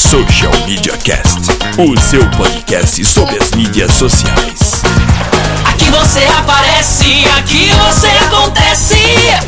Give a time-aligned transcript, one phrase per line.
[0.00, 4.82] Social Media Cast, o seu podcast sobre as mídias sociais.
[5.66, 8.96] Aqui você aparece, aqui você acontece.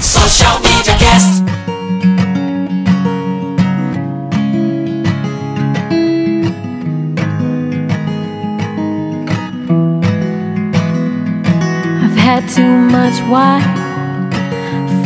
[0.03, 1.43] Social Media Cast.
[12.05, 13.63] I've had too much wine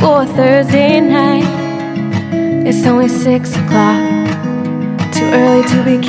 [0.00, 1.46] for Thursday night.
[2.66, 4.25] It's only six o'clock.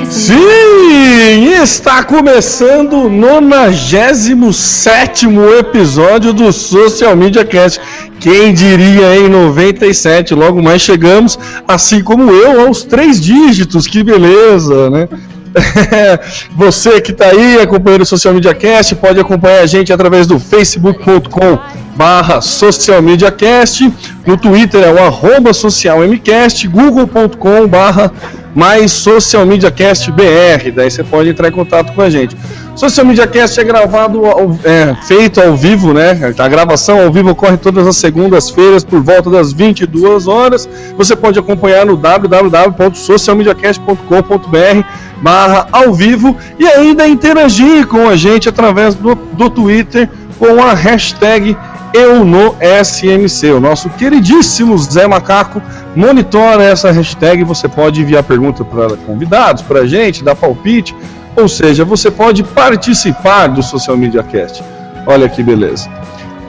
[0.09, 5.27] Sim, está começando o 97
[5.59, 7.79] episódio do Social Media Cast.
[8.19, 10.33] Quem diria em 97?
[10.33, 13.87] Logo mais chegamos, assim como eu, aos três dígitos.
[13.87, 15.07] Que beleza, né?
[16.55, 20.39] Você que está aí acompanhando o Social Media Cast pode acompanhar a gente através do
[20.39, 21.59] facebook.com
[21.95, 23.91] barra Social Media Cast,
[24.25, 28.11] no Twitter é o arroba socialmcast, google.com barra
[28.57, 32.35] mais Social Media Cast BR, daí você pode entrar em contato com a gente.
[32.75, 34.23] Social Media Cast é gravado,
[34.63, 36.33] é, feito ao vivo, né?
[36.35, 40.67] A gravação ao vivo ocorre todas as segundas-feiras por volta das 22 horas.
[40.97, 44.87] Você pode acompanhar no www.socialmediacast.com.br
[45.21, 50.73] barra ao vivo e ainda interagir com a gente através do, do Twitter com a
[50.73, 51.55] hashtag
[51.93, 53.51] eu no SMC.
[53.51, 55.61] O nosso queridíssimo Zé Macaco
[55.95, 57.43] monitora essa hashtag.
[57.43, 60.95] Você pode enviar pergunta para convidados, para a gente, dar palpite.
[61.35, 64.63] Ou seja, você pode participar do Social Media Cast.
[65.05, 65.89] Olha que beleza.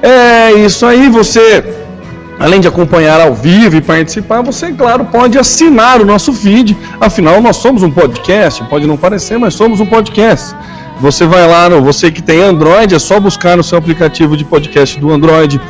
[0.03, 1.65] É isso aí, você
[2.39, 6.77] Além de acompanhar ao vivo e participar, você, claro, pode assinar o nosso feed.
[7.01, 8.63] Afinal, nós somos um podcast.
[8.65, 10.55] Pode não parecer, mas somos um podcast.
[11.01, 14.45] Você vai lá, no, você que tem Android, é só buscar no seu aplicativo de
[14.45, 15.61] podcast do Android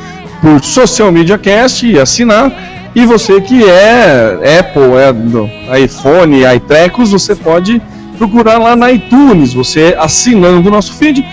[0.41, 2.50] por Social Media Cast e assinar.
[2.94, 7.81] E você que é Apple, é iPhone, iTrecos, você pode
[8.17, 9.53] procurar lá na iTunes.
[9.53, 11.25] Você assinando o nosso feed.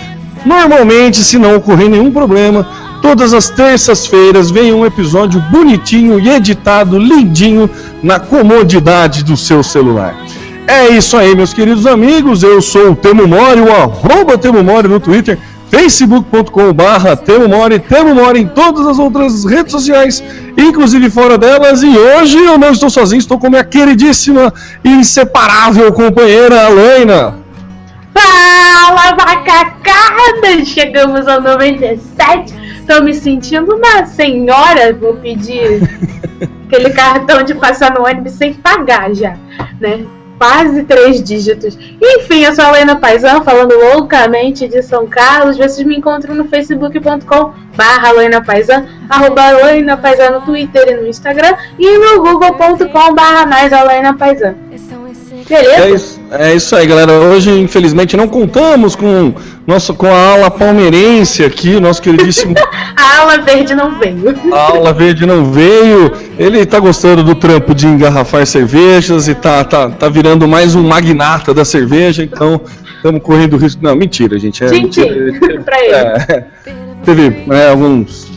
[0.46, 2.68] Normalmente, se não ocorrer nenhum problema,
[3.02, 7.70] todas as terças-feiras vem um episódio bonitinho e editado, lindinho,
[8.04, 10.25] na comodidade do seu celular.
[10.68, 12.42] É isso aí, meus queridos amigos.
[12.42, 15.38] Eu sou o Temo Mori, o arroba Temo Mori no Twitter,
[15.70, 20.24] facebook.com barra Temo Mori, Temo Mori em todas as outras redes sociais,
[20.58, 21.84] inclusive fora delas.
[21.84, 24.52] E hoje eu não estou sozinho, estou com minha queridíssima
[24.84, 27.38] e inseparável companheira, Alaina.
[28.12, 30.66] Fala, macacada!
[30.66, 32.54] Chegamos ao 97.
[32.88, 34.94] Tô me sentindo uma senhora.
[34.94, 35.82] Vou pedir
[36.66, 39.38] aquele cartão de passar no ônibus sem pagar já,
[39.80, 40.06] né?
[40.38, 41.78] Quase três dígitos.
[42.02, 45.58] Enfim, eu sou a Helena Paisão, falando loucamente de São Carlos.
[45.58, 51.08] Vocês me encontram no facebook.com barra Helena Paisão, arroba Helena Paisão no Twitter e no
[51.08, 54.56] Instagram e no google.com barra mais Helena Paisão.
[55.48, 55.84] Beleza?
[55.84, 57.12] É isso, é isso aí, galera.
[57.14, 59.34] Hoje, infelizmente, não contamos com,
[59.68, 62.56] nosso, com a ala palmeirense aqui, o nosso queridíssimo
[62.98, 64.36] A ala verde não veio.
[64.52, 66.12] Aula Verde não veio.
[66.38, 70.84] Ele tá gostando do trampo de engarrafar cervejas e tá, tá, tá virando mais um
[70.84, 72.60] magnata da cerveja, então
[72.96, 73.84] estamos correndo risco.
[73.84, 74.64] Não, mentira, gente.
[74.64, 75.62] É, Gente, mentira.
[75.64, 75.94] pra ele.
[75.94, 76.46] É,
[77.04, 78.35] teve né, alguns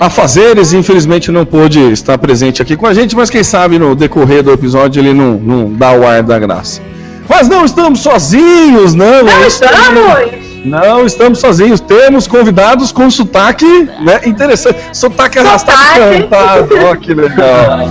[0.00, 3.94] afazeres e infelizmente não pôde estar presente aqui com a gente, mas quem sabe no
[3.94, 6.80] decorrer do episódio ele não, não dá o ar da graça.
[7.28, 9.24] Mas não estamos sozinhos, não.
[9.24, 9.46] Não é aí.
[9.46, 10.48] estamos!
[10.64, 13.64] Não estamos sozinhos, temos convidados com sotaque
[14.00, 14.78] né, interessante.
[14.92, 16.22] Sotaque arrastado Sotaque.
[16.22, 16.74] cantado.
[16.90, 17.88] Ó, que legal.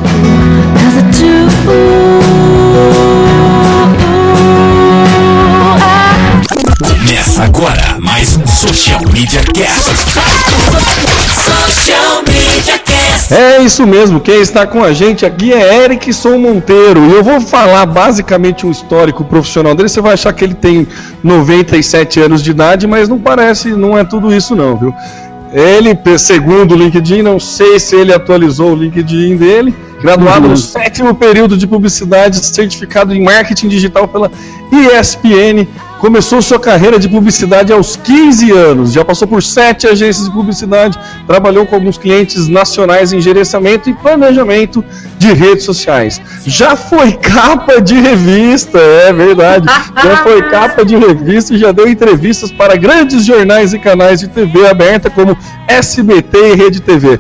[7.08, 9.96] Começa agora mais um Social Media Cast.
[11.32, 13.34] Social Media Cast.
[13.34, 17.06] É isso mesmo, quem está com a gente aqui é Erickson Monteiro.
[17.06, 19.88] E eu vou falar basicamente um histórico profissional dele.
[19.88, 20.86] Você vai achar que ele tem
[21.24, 24.94] 97 anos de idade, mas não parece, não é tudo isso não, viu?
[25.54, 31.16] Ele, segundo o LinkedIn, não sei se ele atualizou o LinkedIn dele, graduado no sétimo
[31.16, 34.30] período de publicidade, certificado em marketing digital pela
[34.74, 35.66] ESPN
[36.00, 40.98] começou sua carreira de publicidade aos 15 anos, já passou por sete agências de publicidade,
[41.26, 44.84] trabalhou com alguns clientes nacionais em gerenciamento e planejamento
[45.18, 46.22] de redes sociais.
[46.46, 49.68] Já foi capa de revista, é verdade.
[50.04, 54.28] Já foi capa de revista e já deu entrevistas para grandes jornais e canais de
[54.28, 57.20] TV aberta como SBT e Rede TV.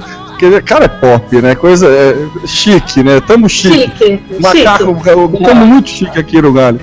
[0.65, 1.55] Cara, é pop, né?
[1.55, 2.15] Coisa é,
[2.45, 3.19] chique, né?
[3.19, 3.91] Tamo chique.
[3.97, 4.21] Chique.
[4.39, 5.43] Macaco, chique.
[5.43, 6.79] tamo muito chique aqui no Galho.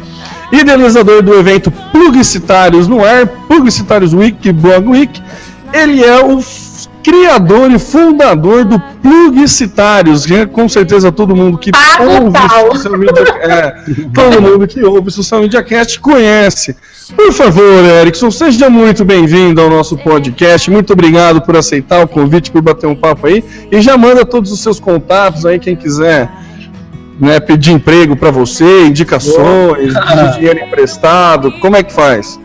[0.54, 5.20] Idealizador do evento Publicitários no Ar, Publicitários Week, Blog Week.
[5.72, 6.40] Ele é o
[7.02, 11.70] criador e fundador do Plugicitários, que é com certeza todo mundo que
[12.00, 13.74] ouve o Social Media, é,
[14.14, 16.74] todo mundo que ouve o Social Media Cast conhece.
[17.14, 20.70] Por favor, Erickson, seja muito bem-vindo ao nosso podcast.
[20.70, 23.44] Muito obrigado por aceitar o convite, por bater um papo aí.
[23.70, 26.30] E já manda todos os seus contatos aí, quem quiser
[27.18, 31.52] né, pedir emprego para você, indicações, pedir dinheiro emprestado.
[31.60, 32.38] Como é que faz?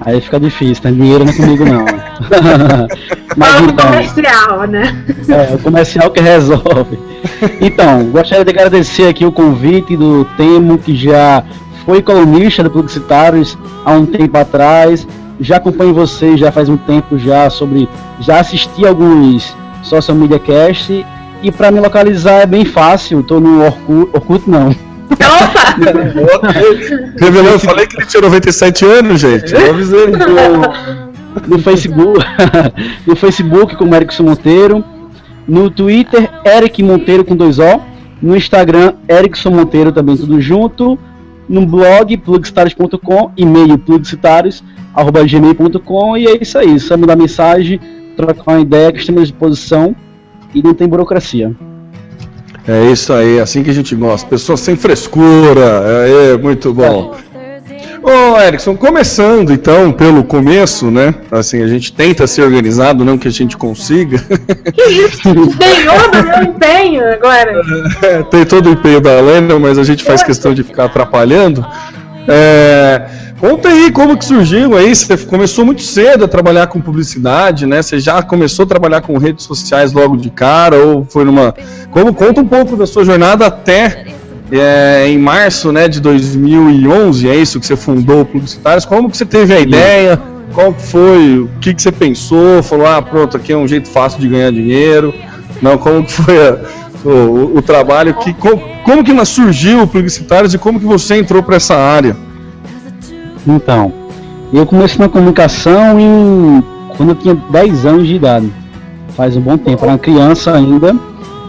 [0.00, 1.84] Aí fica difícil, tem dinheiro não é comigo não.
[3.36, 5.04] Mas então, comercial, né?
[5.28, 6.98] é o comercial que resolve.
[7.60, 11.42] Então, gostaria de agradecer aqui o convite do Temo, que já
[11.84, 15.06] foi colunista do Publicitários há um tempo atrás.
[15.40, 17.88] Já acompanho vocês já faz um tempo já sobre.
[18.20, 21.04] Já assisti alguns social media cast.
[21.42, 24.70] E para me localizar é bem fácil, tô no Orkut, Orkut não.
[24.70, 25.76] Opa!
[27.20, 29.54] Revelou, eu falei que ele tinha 97 anos, gente.
[29.54, 30.06] Eu avisei.
[31.46, 32.24] no Facebook,
[33.06, 34.82] no Facebook como Erickson Monteiro,
[35.46, 37.82] no Twitter Eric Monteiro com dois O,
[38.22, 40.98] no Instagram Erickson Monteiro também tudo junto,
[41.48, 47.78] no blog plugstars.com, e-mail plugstars@gmail.com e é isso aí, só mandar mensagem,
[48.16, 49.94] trocar uma ideia que estamos à disposição
[50.54, 51.52] e não tem burocracia.
[52.68, 54.28] É isso aí, assim que a gente gosta.
[54.28, 55.82] Pessoa sem frescura.
[55.84, 57.14] É, é, muito bom.
[58.02, 61.12] Ô, Erickson, começando então pelo começo, né?
[61.30, 64.18] Assim, a gente tenta ser organizado, não que a gente consiga.
[64.72, 65.28] Que isso?
[65.28, 67.60] Nenhum do meu empenho agora.
[68.02, 71.66] É, Tem todo o empenho da Lena, mas a gente faz questão de ficar atrapalhando.
[72.28, 73.02] É,
[73.38, 74.94] conta aí como que surgiu aí.
[74.94, 77.82] Você começou muito cedo a trabalhar com publicidade, né?
[77.82, 81.54] Você já começou a trabalhar com redes sociais logo de cara ou foi numa?
[81.90, 84.06] Como conta um pouco da sua jornada até
[84.50, 87.28] é, em março, né, de 2011.
[87.28, 88.84] É isso que você fundou o Publicitários.
[88.84, 90.20] Como que você teve a ideia?
[90.52, 91.38] Qual foi?
[91.40, 92.62] O que que você pensou?
[92.62, 95.12] Falou, ah, pronto, aqui é um jeito fácil de ganhar dinheiro.
[95.60, 96.58] Não, como que foi a-
[97.10, 98.14] o, o- trabalho?
[98.14, 102.16] Que, como, como que surgiu o Publicitários e como que você entrou para essa área?
[103.46, 103.92] Então,
[104.52, 106.62] eu comecei na comunicação em,
[106.96, 108.52] quando eu tinha 10 anos de idade.
[109.16, 110.94] Faz um bom tempo, era uma criança ainda,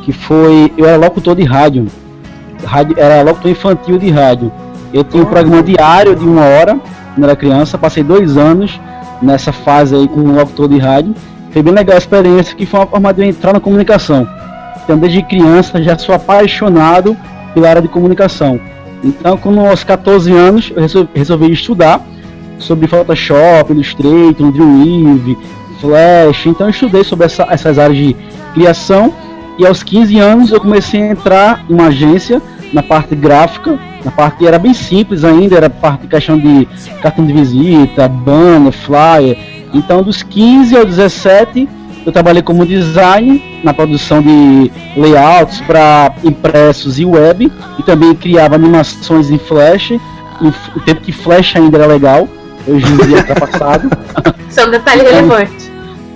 [0.04, 0.72] que foi.
[0.78, 1.88] Eu era locutor de rádio.
[2.64, 4.52] rádio era locutor infantil de rádio.
[4.94, 6.80] Eu tinha um programa diário de uma hora,
[7.14, 8.80] quando era criança, passei dois anos
[9.22, 11.14] nessa fase aí como locutor de rádio.
[11.52, 14.28] Foi bem legal a experiência, que foi uma forma de eu entrar na comunicação.
[14.88, 17.18] Então, desde criança, já sou apaixonado
[17.54, 18.58] pela área de comunicação.
[19.04, 22.00] Então, quando aos 14 anos, eu resol- resolvi estudar
[22.58, 25.38] sobre Photoshop, Illustrator, Dreamweave,
[25.82, 26.46] Flash.
[26.46, 28.16] Então, eu estudei sobre essa- essas áreas de
[28.54, 29.14] criação.
[29.60, 32.42] E aos 15 anos, eu comecei a entrar em uma agência
[32.72, 33.78] na parte gráfica.
[34.06, 36.66] Na parte era bem simples ainda, era parte questão de
[37.02, 39.38] cartão de visita, banner, flyer.
[39.74, 41.68] Então, dos 15 aos 17,
[42.08, 48.56] eu trabalhei como design na produção de layouts para impressos e web e também criava
[48.56, 49.92] animações em Flash.
[50.74, 52.26] O tempo que Flash ainda era legal,
[52.66, 53.90] hoje em dia está passado.
[54.50, 55.70] Isso é um detalhe relevante.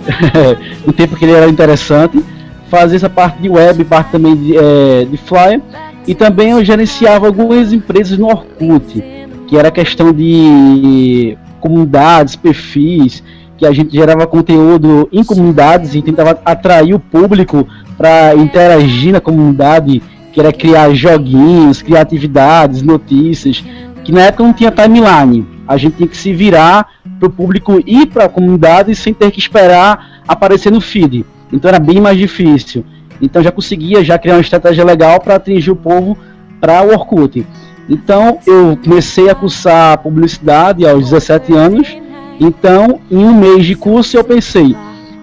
[0.86, 2.24] no tempo que ele era interessante,
[2.70, 5.60] fazer essa parte de web, parte também de, eh, de flyer,
[6.06, 9.04] e também eu gerenciava algumas empresas no Orkut,
[9.46, 13.22] que era questão de comunidades, perfis,
[13.62, 17.64] que a gente gerava conteúdo em comunidades e tentava atrair o público
[17.96, 20.02] para interagir na comunidade,
[20.32, 23.62] que era criar joguinhos, criar atividades, notícias,
[24.02, 25.46] que na época não tinha timeline.
[25.68, 26.88] A gente tinha que se virar
[27.20, 31.24] para o público ir para a comunidade sem ter que esperar aparecer no feed.
[31.52, 32.84] Então era bem mais difícil.
[33.20, 36.18] Então já conseguia já criar uma estratégia legal para atingir o povo
[36.60, 37.46] para o Orkut.
[37.88, 42.01] Então eu comecei a cursar publicidade aos 17 anos.
[42.42, 44.74] Então, em um mês de curso, eu pensei,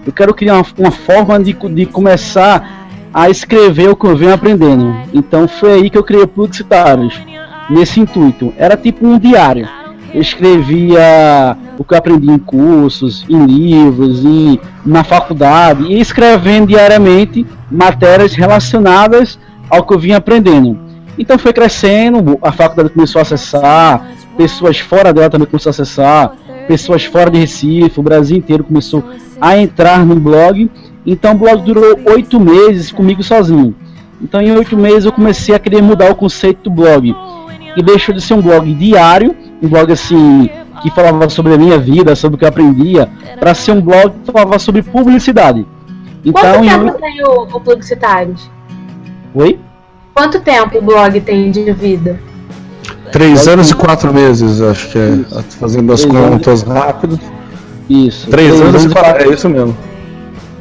[0.06, 4.32] eu quero criar uma, uma forma de, de começar a escrever o que eu venho
[4.32, 4.96] aprendendo.
[5.12, 7.20] Então foi aí que eu criei o Publicitários,
[7.68, 8.54] nesse intuito.
[8.56, 9.68] Era tipo um diário.
[10.14, 14.22] Eu escrevia o que eu aprendi em cursos, em livros,
[14.84, 20.78] na faculdade, e escrevendo diariamente matérias relacionadas ao que eu vinha aprendendo.
[21.18, 24.06] Então foi crescendo, a faculdade começou a acessar,
[24.38, 26.32] pessoas fora dela também começaram a acessar,
[26.70, 29.02] pessoas fora de Recife, o Brasil inteiro começou
[29.40, 30.70] a entrar no blog.
[31.04, 33.74] Então o blog durou oito meses comigo sozinho.
[34.22, 37.12] Então em oito meses eu comecei a querer mudar o conceito do blog.
[37.76, 40.48] E deixou de ser um blog diário, um blog assim
[40.80, 43.08] que falava sobre a minha vida, sobre o que eu aprendia,
[43.40, 45.66] para ser um blog que falava sobre publicidade.
[46.32, 46.92] Quanto Então, tempo eu...
[46.94, 48.48] tem o, o Publicitários?
[49.34, 49.58] Oi?
[50.14, 52.20] Quanto tempo o blog tem de vida?
[53.12, 55.18] Três anos e quatro meses, acho que é.
[55.58, 56.30] Fazendo as Três anos.
[56.30, 57.18] contas rápidas.
[57.88, 58.28] Isso.
[58.28, 59.30] Três anos e quatro-.
[59.30, 59.76] É isso mesmo.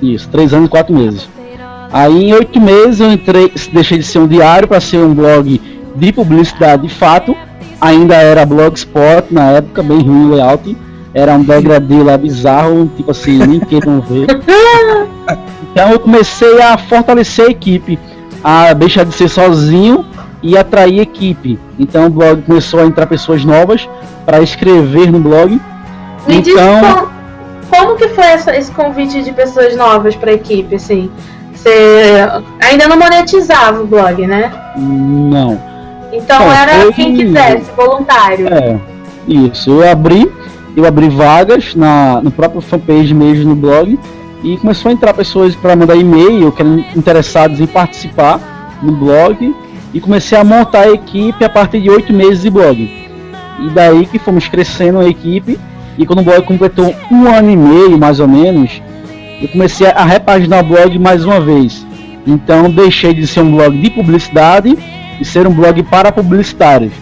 [0.02, 1.28] Isso, três anos e quatro meses.
[1.92, 5.60] Aí em oito meses eu entrei, deixei de ser um diário para ser um blog
[5.96, 7.36] de publicidade de fato.
[7.82, 10.78] Ainda era blogspot na época, bem ruim o layout.
[11.14, 14.28] Era um degradê lá bizarro, tipo assim, nem queiram ver.
[15.72, 18.00] Então eu comecei a fortalecer a equipe,
[18.44, 20.04] a deixar de ser sozinho
[20.42, 21.60] e atrair equipe.
[21.78, 23.88] Então o blog começou a entrar pessoas novas
[24.26, 25.60] para escrever no blog.
[26.28, 27.10] Me diz Então- como,
[27.70, 31.10] como que foi essa- esse convite de pessoas novas pra equipe, assim?
[31.54, 32.16] Você
[32.62, 34.52] ainda não monetizava o blog, né?
[34.78, 35.60] Não.
[36.12, 38.48] Então Bom, era eu- quem quisesse, voluntário.
[38.48, 38.78] É,
[39.28, 39.70] isso.
[39.72, 40.32] Eu abri,
[40.76, 44.00] eu abri vagas na, no próprio fanpage mesmo no blog
[44.44, 48.40] e começou a entrar pessoas para mandar e-mail, que eram interessados em participar
[48.82, 49.54] no blog
[49.94, 52.78] e comecei a montar a equipe a partir de oito meses de blog.
[53.60, 55.60] E daí que fomos crescendo a equipe
[55.98, 58.82] e quando o blog completou um ano e meio mais ou menos,
[59.42, 61.86] eu comecei a repaginar o blog mais uma vez.
[62.26, 64.78] Então deixei de ser um blog de publicidade
[65.20, 66.94] e ser um blog para publicitários.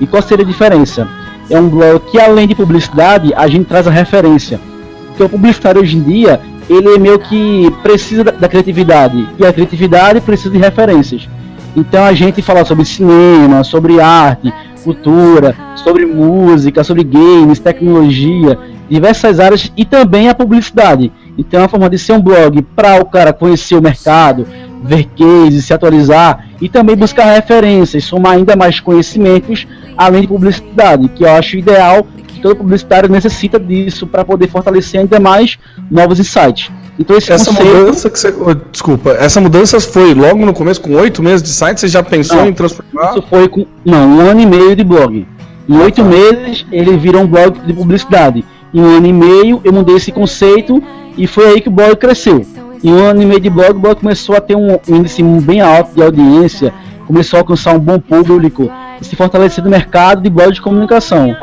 [0.00, 1.08] E qual seria a diferença?
[1.50, 4.60] É um blog que além de publicidade, a gente traz a referência.
[5.08, 9.28] Porque o publicitário hoje em dia, ele é meio que precisa da, da criatividade.
[9.38, 11.28] E a criatividade precisa de referências.
[11.76, 14.52] Então a gente fala sobre cinema, sobre arte,
[14.82, 21.10] cultura, sobre música, sobre games, tecnologia, diversas áreas e também a publicidade.
[21.36, 24.46] Então é uma forma de ser um blog para o cara conhecer o mercado,
[24.82, 29.66] ver cases, se atualizar e também buscar referências, somar ainda mais conhecimentos
[29.96, 35.00] além de publicidade, que eu acho ideal que todo publicitário necessita disso para poder fortalecer
[35.00, 35.58] ainda mais
[35.90, 36.70] novos insights.
[36.98, 38.34] Então esse Essa conceito, mudança que você.
[38.70, 42.38] Desculpa, essa mudança foi logo no começo, com oito meses de site, você já pensou
[42.38, 42.48] Não.
[42.48, 43.10] em transformar?
[43.10, 45.26] isso foi com não, um ano e meio de blog.
[45.68, 46.08] Em oito tá.
[46.08, 48.44] meses ele virou um blog de publicidade.
[48.72, 50.82] Em um ano e meio eu mudei esse conceito
[51.16, 52.44] e foi aí que o blog cresceu.
[52.82, 55.60] Em um ano e meio de blog, o blog começou a ter um índice bem
[55.60, 56.72] alto de audiência,
[57.06, 58.70] começou a alcançar um bom público
[59.00, 61.34] e se fortalecer no mercado de blog de comunicação.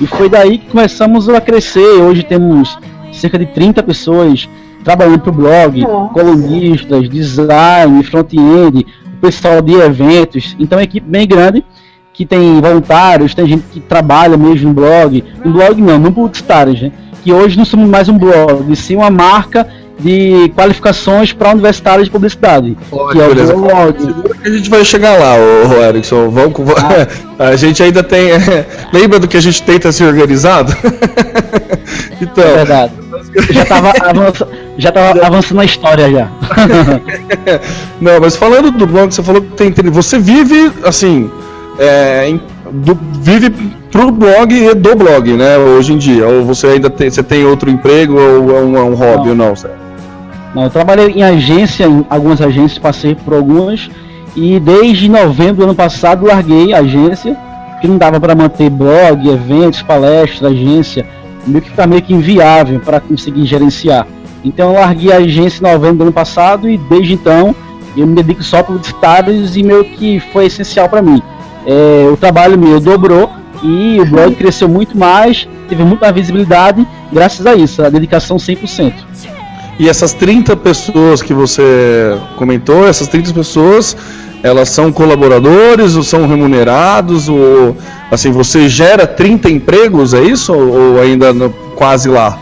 [0.00, 2.02] E foi daí que começamos a crescer.
[2.02, 2.76] Hoje temos
[3.12, 4.48] cerca de 30 pessoas
[4.84, 6.14] trabalhando para o blog, Nossa.
[6.14, 10.56] colunistas, design, front-end, o pessoal de eventos.
[10.58, 11.64] Então é uma equipe bem grande
[12.12, 15.24] que tem voluntários, tem gente que trabalha mesmo no blog.
[15.44, 16.92] No blog não, não publicitários, né?
[17.22, 22.10] Que hoje não somos mais um blog, sim uma marca de qualificações para universitários de
[22.10, 22.76] publicidade.
[23.12, 23.52] que é o beleza.
[23.54, 23.94] blog.
[24.42, 26.28] Que a gente vai chegar lá, ô, Erickson.
[26.30, 26.64] Vamos, com-
[27.38, 28.28] a gente ainda tem.
[28.92, 30.72] Lembra do que a gente tenta ser organizado?
[32.22, 32.92] então, É verdade.
[33.50, 36.28] Já tava, avança, já tava avançando na história já.
[38.00, 39.72] não, mas falando do blog, você falou que tem.
[39.90, 41.30] Você vive, assim.
[41.78, 42.32] é,
[42.70, 43.50] do- vive
[43.90, 45.58] pro blog e do blog, né?
[45.58, 46.26] Hoje em dia.
[46.26, 49.30] Ou você ainda tem, você tem outro emprego ou é um, é um hobby Não.
[49.30, 49.56] ou não?
[49.56, 49.87] certo?
[50.58, 53.88] Não, eu trabalhei em agência, em algumas agências, passei por algumas.
[54.34, 57.36] E desde novembro do ano passado larguei a agência,
[57.80, 61.06] que não dava para manter blog, eventos, palestras, agência,
[61.46, 64.04] meio que fica meio que inviável para conseguir gerenciar.
[64.44, 67.54] Então eu larguei a agência em novembro do ano passado e desde então
[67.96, 71.22] eu me dedico só a publicitários e meio que foi essencial para mim.
[71.64, 73.30] É, o trabalho meu dobrou
[73.62, 79.37] e o blog cresceu muito mais, teve muita visibilidade graças a isso, a dedicação 100%.
[79.78, 83.96] E essas 30 pessoas que você comentou, essas 30 pessoas,
[84.42, 87.28] elas são colaboradores ou são remunerados?
[87.28, 87.76] Ou
[88.10, 90.52] assim, você gera 30 empregos, é isso?
[90.52, 92.36] Ou, ainda no- quase lá?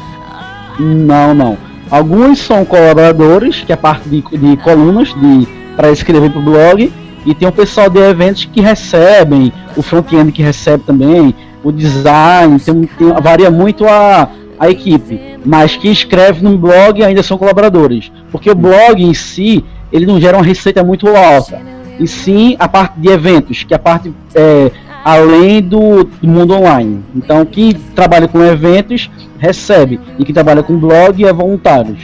[0.79, 1.59] Não, não.
[1.91, 6.91] Alguns são colaboradores, que é parte de, de colunas de para escrever para o blog,
[7.27, 12.59] e tem o pessoal de eventos que recebem, o front-end que recebe também, o design,
[12.59, 14.27] tem, tem- varia muito a,
[14.59, 19.65] a equipe, mas que escreve no blog ainda são colaboradores, porque o blog em si
[19.93, 21.61] ele não gera uma receita muito alta,
[21.99, 24.71] e sim a parte de eventos, que é a parte é,
[25.05, 27.03] além do, do mundo online.
[27.15, 31.99] Então, quem trabalha com eventos recebe, e quem trabalha com blog é voluntários.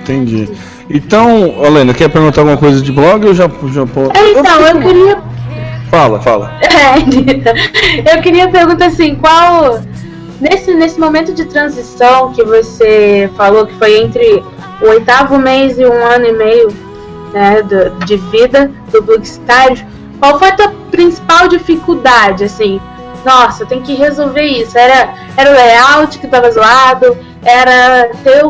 [0.00, 0.48] Entendi.
[0.88, 4.18] Então, Helena, quer perguntar alguma coisa de blog ou já, já pode?
[4.18, 5.18] É, Então, eu queria
[5.90, 6.52] Fala, fala.
[6.78, 9.80] É, eu queria perguntar assim, qual
[10.40, 14.42] nesse, nesse momento de transição que você falou que foi entre
[14.82, 16.68] o oitavo mês e um ano e meio
[17.32, 19.74] né, do, de vida do Bookstar,
[20.18, 22.80] qual foi a tua principal dificuldade, assim?
[23.24, 24.76] Nossa, tem que resolver isso.
[24.78, 28.44] Era, era o layout que estava zoado, era ter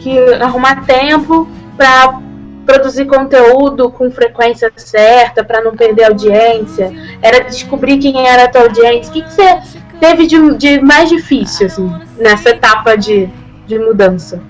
[0.00, 2.20] que arrumar tempo para
[2.64, 6.92] produzir conteúdo com frequência certa para não perder audiência,
[7.22, 9.10] era descobrir quem era a tua audiência.
[9.10, 9.60] O que, que você
[10.00, 13.28] teve de, de mais difícil assim, nessa etapa de,
[13.66, 14.40] de mudança?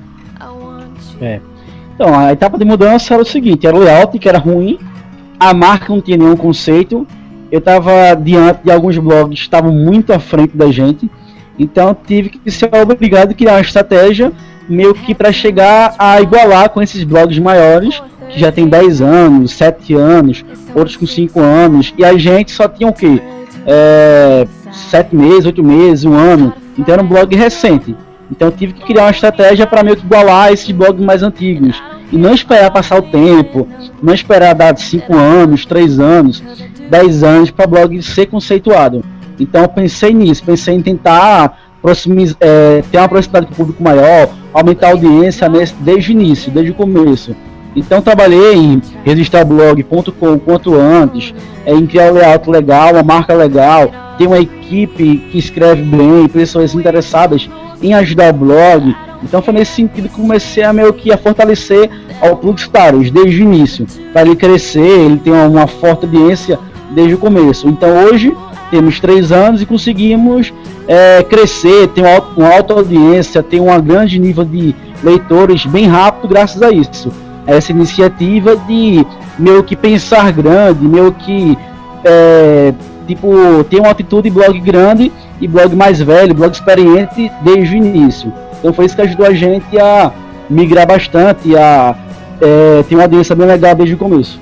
[1.20, 1.40] É.
[1.94, 4.78] Então, a etapa de mudança era o seguinte, era o layout que era ruim,
[5.40, 7.06] a marca não tinha nenhum conceito,
[7.50, 11.10] eu estava diante de alguns blogs que estavam muito à frente da gente,
[11.58, 14.30] então tive que ser obrigado a criar uma estratégia
[14.68, 19.52] meio que para chegar a igualar com esses blogs maiores, que já tem 10 anos,
[19.52, 23.22] 7 anos, outros com 5 anos, e a gente só tinha o quê?
[23.64, 24.46] É,
[24.76, 27.96] 7 meses, 8 meses, um ano, então era um blog recente.
[28.30, 31.80] Então eu tive que criar uma estratégia para meio que igualar esses blogs mais antigos.
[32.12, 33.66] E não esperar passar o tempo,
[34.02, 36.42] não esperar dar 5 anos, 3 anos,
[36.88, 39.04] 10 anos para o blog ser conceituado.
[39.38, 41.58] Então eu pensei nisso, pensei em tentar
[42.40, 45.48] é, ter uma proximidade com o público maior, aumentar a audiência
[45.80, 47.34] desde o início, desde o começo.
[47.76, 49.44] Então trabalhei em registrar
[50.42, 51.34] quanto antes,
[51.66, 56.26] é, em criar um layout legal, uma marca legal, ter uma equipe que escreve bem,
[56.26, 57.48] pessoas interessadas
[57.82, 58.96] em ajudar o blog.
[59.22, 61.90] Então foi nesse sentido que comecei a meio que a fortalecer
[62.20, 66.58] ao Plugstars desde o início, para ele crescer, ele tem uma forte audiência
[66.94, 67.68] desde o começo.
[67.68, 68.34] Então hoje
[68.70, 70.52] temos três anos e conseguimos
[70.88, 76.28] é, crescer, ter uma, uma alta audiência, ter um grande nível de leitores bem rápido
[76.28, 77.12] graças a isso.
[77.46, 79.06] Essa iniciativa de
[79.38, 81.56] meio que pensar grande, meio que
[82.04, 82.74] é,
[83.06, 88.32] tipo ter uma atitude blog grande e blog mais velho, blog experiente desde o início.
[88.58, 90.12] Então foi isso que ajudou a gente a
[90.48, 91.94] migrar bastante, a
[92.40, 94.40] é, ter uma audiência bem legal desde o começo.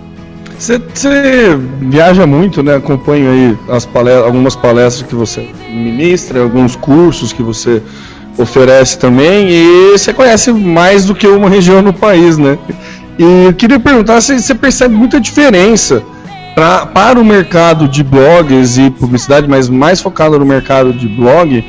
[0.59, 2.77] Você viaja muito, né?
[2.77, 7.83] Acompanha aí as palestras, algumas palestras que você ministra, alguns cursos que você
[8.37, 12.59] oferece também, e você conhece mais do que uma região no país, né?
[13.19, 16.03] E eu queria perguntar se você percebe muita diferença
[16.55, 21.65] pra, para o mercado de blogs e publicidade, mas mais focado no mercado de blog,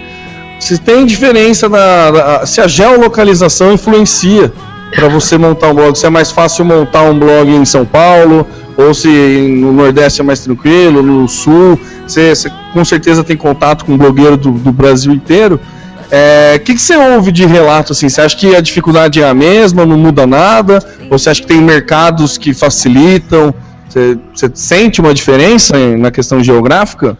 [0.59, 4.51] se tem diferença na, na se a geolocalização influencia
[4.95, 8.47] para você montar um blog, se é mais fácil montar um blog em São Paulo
[8.77, 13.85] ou se no Nordeste é mais tranquilo, no Sul, você, você com certeza tem contato
[13.85, 15.59] com blogueiro do, do Brasil inteiro.
[16.05, 18.07] O é, que, que você ouve de relato assim?
[18.07, 20.79] Você acha que a dificuldade é a mesma, não muda nada?
[21.09, 23.53] Ou você acha que tem mercados que facilitam?
[23.89, 27.17] Você, você sente uma diferença na questão geográfica?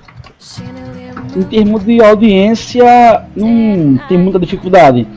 [1.36, 5.08] Em termos de audiência, não tem muita dificuldade.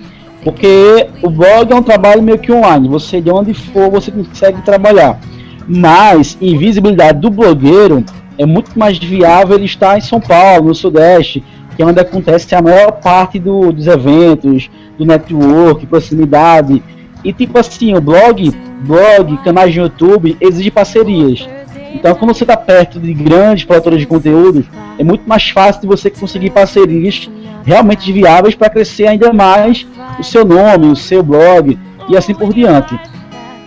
[0.43, 2.89] Porque o blog é um trabalho meio que online.
[2.89, 5.21] Você de onde for, você consegue trabalhar.
[5.67, 8.03] Mas em visibilidade do blogueiro,
[8.39, 11.45] é muito mais viável ele estar em São Paulo, no Sudeste,
[11.79, 16.83] que é onde acontece a maior parte do, dos eventos, do network, proximidade.
[17.23, 21.49] E tipo assim, o blog, blog, canais de YouTube exige parcerias.
[21.95, 24.67] Então, quando você está perto de grandes produtores de conteúdo,
[24.99, 27.31] é muito mais fácil de você conseguir parcerias
[27.65, 29.87] realmente viáveis para crescer ainda mais
[30.19, 32.99] o seu nome, o seu blog e assim por diante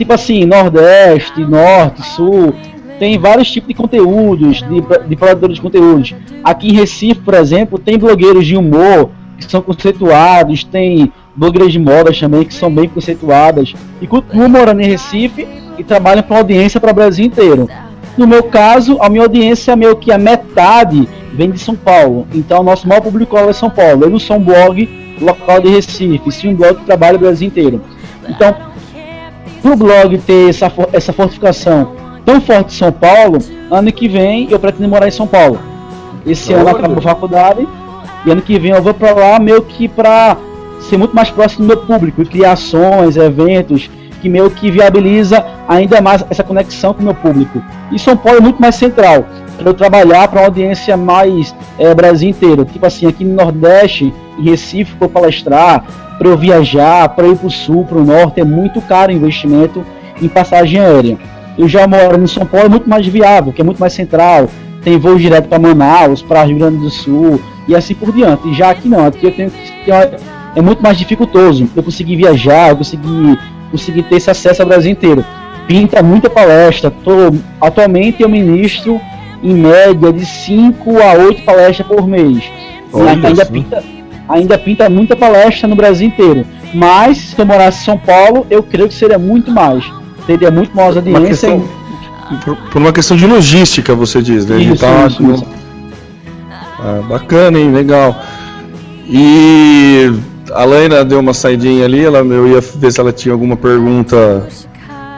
[0.02, 2.56] tipo assim, Nordeste, Norte, Sul,
[3.02, 6.14] tem vários tipos de conteúdos, de, de produtores de conteúdos.
[6.44, 9.10] Aqui em Recife, por exemplo, tem blogueiros de humor
[9.40, 14.82] que são conceituados, tem blogueiras de moda também que são bem conceituadas e continuam morando
[14.82, 15.48] em Recife
[15.80, 17.68] e trabalham com audiência para o Brasil inteiro.
[18.16, 22.28] No meu caso, a minha audiência é meio que a metade vem de São Paulo.
[22.32, 24.04] Então, o nosso maior público é São Paulo.
[24.04, 24.88] Eu não sou um blog
[25.20, 27.82] local de Recife, sim um blog que trabalha o Brasil inteiro.
[28.30, 28.56] Então,
[29.60, 34.60] pro blog ter essa, essa fortificação tão forte em São Paulo, ano que vem eu
[34.60, 35.60] pretendo morar em São Paulo.
[36.26, 36.62] Esse Olha.
[36.62, 37.68] ano acabou a faculdade
[38.26, 40.38] e ano que vem eu vou para lá meio que para
[40.82, 43.90] ser muito mais próximo do meu público, criações, eventos,
[44.22, 47.62] que meio que viabiliza ainda mais essa conexão com o meu público.
[47.92, 49.26] E São Paulo é muito mais central,
[49.58, 52.66] para eu trabalhar para uma audiência mais é, Brasil inteiro.
[52.66, 55.84] Tipo assim, aqui no Nordeste, em Recife, para palestrar,
[56.18, 59.16] para eu viajar, para ir para o sul, para o norte, é muito caro o
[59.16, 59.84] investimento
[60.22, 61.18] em passagem aérea.
[61.58, 64.50] Eu já moro em São Paulo, é muito mais viável, que é muito mais central,
[64.84, 68.48] tem voo direto para Manaus, para Rio Grande do Sul e assim por diante.
[68.48, 69.92] E já aqui não, aqui eu tenho que
[70.56, 71.70] é muito mais dificultoso.
[71.76, 73.38] Eu consegui viajar, eu consegui,
[73.72, 75.24] consegui ter esse acesso ao Brasil inteiro.
[75.68, 76.92] Pinta muita palestra.
[76.92, 79.00] Tô, atualmente eu ministro
[79.44, 82.44] em média de 5 a 8 palestras por mês.
[82.92, 83.84] Olha ainda pinta,
[84.28, 86.46] ainda pinta muita palestra no Brasil inteiro.
[86.74, 89.86] Mas se eu morasse em São Paulo, eu creio que seria muito mais.
[90.28, 91.50] Teria muito mais Uma audiência.
[91.50, 91.70] questão,
[92.46, 94.58] por, por uma questão de logística, você diz, né?
[94.58, 95.46] Isso, Então, isso, não- isso.
[96.80, 97.72] Ah, bacana, hein?
[97.72, 98.16] Legal.
[99.08, 100.12] E
[100.54, 104.48] a Laina deu uma saidinha ali, ela, eu ia ver se ela tinha alguma pergunta,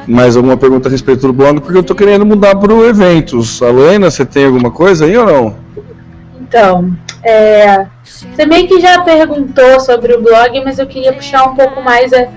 [0.07, 3.61] mais alguma pergunta a respeito do blog, porque eu tô querendo mudar pro eventos.
[3.61, 5.55] A Laina, você tem alguma coisa aí ou não?
[6.41, 6.91] Então,
[7.23, 11.81] é, você meio que já perguntou sobre o blog, mas eu queria puxar um pouco
[11.81, 12.11] mais.
[12.13, 12.27] A,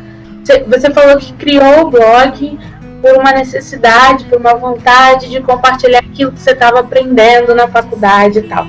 [0.47, 2.59] você- falou que criou o blog
[3.03, 8.39] por uma necessidade, por uma vontade de compartilhar aquilo que você estava aprendendo na faculdade
[8.39, 8.67] e tal.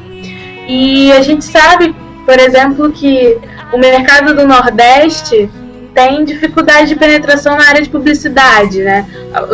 [0.68, 3.38] E a gente sabe, por exemplo, que
[3.72, 5.50] o mercado do Nordeste
[5.94, 9.08] tem dificuldade de penetração na área de publicidade, né?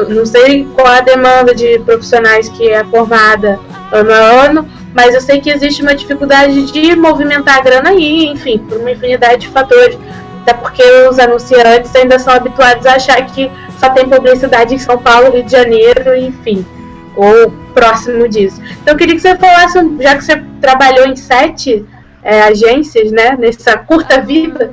[0.09, 3.59] Não sei qual a demanda de profissionais que é formada
[3.91, 8.27] ano a ano, mas eu sei que existe uma dificuldade de movimentar a grana aí,
[8.27, 9.97] enfim, por uma infinidade de fatores.
[10.43, 14.97] Até porque os anunciantes ainda são habituados a achar que só tem publicidade em São
[14.97, 16.65] Paulo, Rio de Janeiro, enfim,
[17.15, 18.62] ou próximo disso.
[18.82, 21.86] Então eu queria que você falasse, já que você trabalhou em sete
[22.21, 24.71] é, agências, né, nessa curta vida,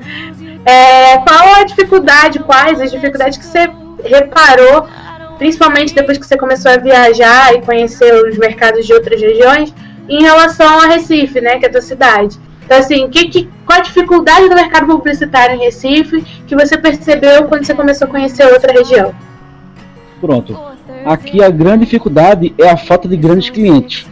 [0.64, 3.70] é, qual a dificuldade, quais as dificuldades que você
[4.04, 4.88] reparou,
[5.38, 9.72] principalmente depois que você começou a viajar e conhecer os mercados de outras regiões,
[10.08, 12.38] em relação a Recife, né, que é a tua cidade.
[12.70, 17.46] Então, assim, que, que, qual a dificuldade do mercado publicitário em Recife que você percebeu
[17.48, 19.12] quando você começou a conhecer outra região?
[20.20, 20.56] Pronto.
[21.04, 24.06] Aqui a grande dificuldade é a falta de grandes clientes.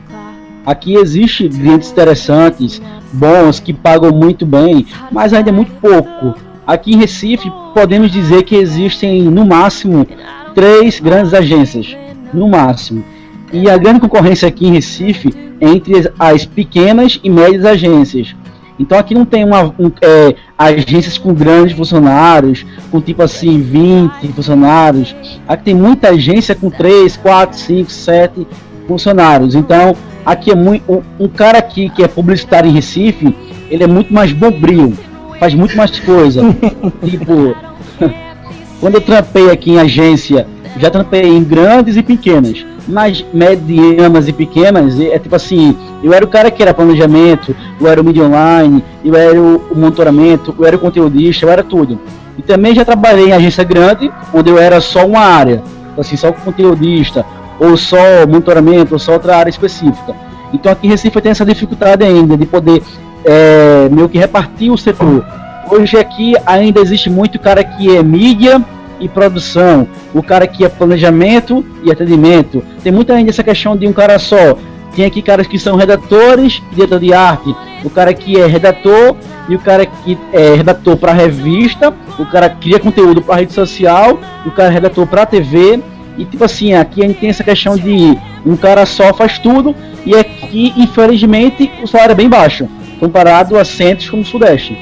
[0.66, 6.34] Aqui existe clientes interessantes, bons, que pagam muito bem, mas ainda é muito pouco.
[6.66, 10.04] Aqui em Recife, podemos dizer que existem no máximo
[10.52, 11.96] três grandes agências,
[12.34, 13.04] no máximo.
[13.52, 18.34] E a grande concorrência aqui em Recife é entre as- as pequenas e médias agências.
[18.78, 24.28] Então aqui não tem uma, um, é, agências com grandes funcionários, com tipo assim 20
[24.28, 25.14] funcionários.
[25.46, 28.46] Aqui tem muita agência com 3, 4, 5, 7
[28.86, 29.54] funcionários.
[29.54, 30.90] Então aqui é muito.
[30.90, 33.34] Um, um cara aqui que é publicitário em Recife,
[33.68, 34.94] ele é muito mais bombril,
[35.40, 36.42] faz muito mais coisa.
[37.04, 37.56] tipo,
[38.80, 40.46] quando eu trampei aqui em agência,
[40.78, 42.64] já trampei em grandes e pequenas.
[42.88, 47.86] Nas medianas e pequenas, é tipo assim, eu era o cara que era planejamento, eu
[47.86, 51.62] era o media online, eu era o, o monitoramento, eu era o conteudista, eu era
[51.62, 52.00] tudo.
[52.38, 55.62] E também já trabalhei em agência grande, onde eu era só uma área,
[55.98, 57.26] assim, só conteudista,
[57.60, 60.14] ou só monitoramento, ou só outra área específica.
[60.52, 62.82] Então aqui em Recife tem essa dificuldade ainda de poder
[63.24, 65.24] é, meio que repartir o setor.
[65.70, 68.64] Hoje aqui ainda existe muito cara que é mídia
[69.00, 72.62] e produção, o cara que é planejamento e atendimento.
[72.82, 74.56] Tem muita ainda essa questão de um cara só.
[74.94, 79.14] Tem aqui caras que são redatores e diretor de arte, o cara que é redator
[79.48, 84.18] e o cara que é redator para revista, o cara cria conteúdo para rede social,
[84.44, 85.80] o cara é redator para TV.
[86.16, 89.74] E tipo assim, aqui a gente tem essa questão de um cara só faz tudo
[90.04, 94.76] e aqui, infelizmente, o salário é bem baixo, comparado a centros como o Sudeste.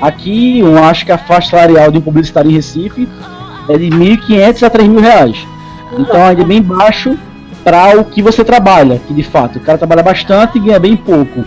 [0.00, 3.08] Aqui, eu acho que a faixa salarial de um publicitário em Recife
[3.68, 5.46] é de 1.500 a 3.000 reais.
[5.98, 7.16] Então ainda é bem baixo
[7.64, 10.96] para o que você trabalha, que de fato o cara trabalha bastante e ganha bem
[10.96, 11.44] pouco.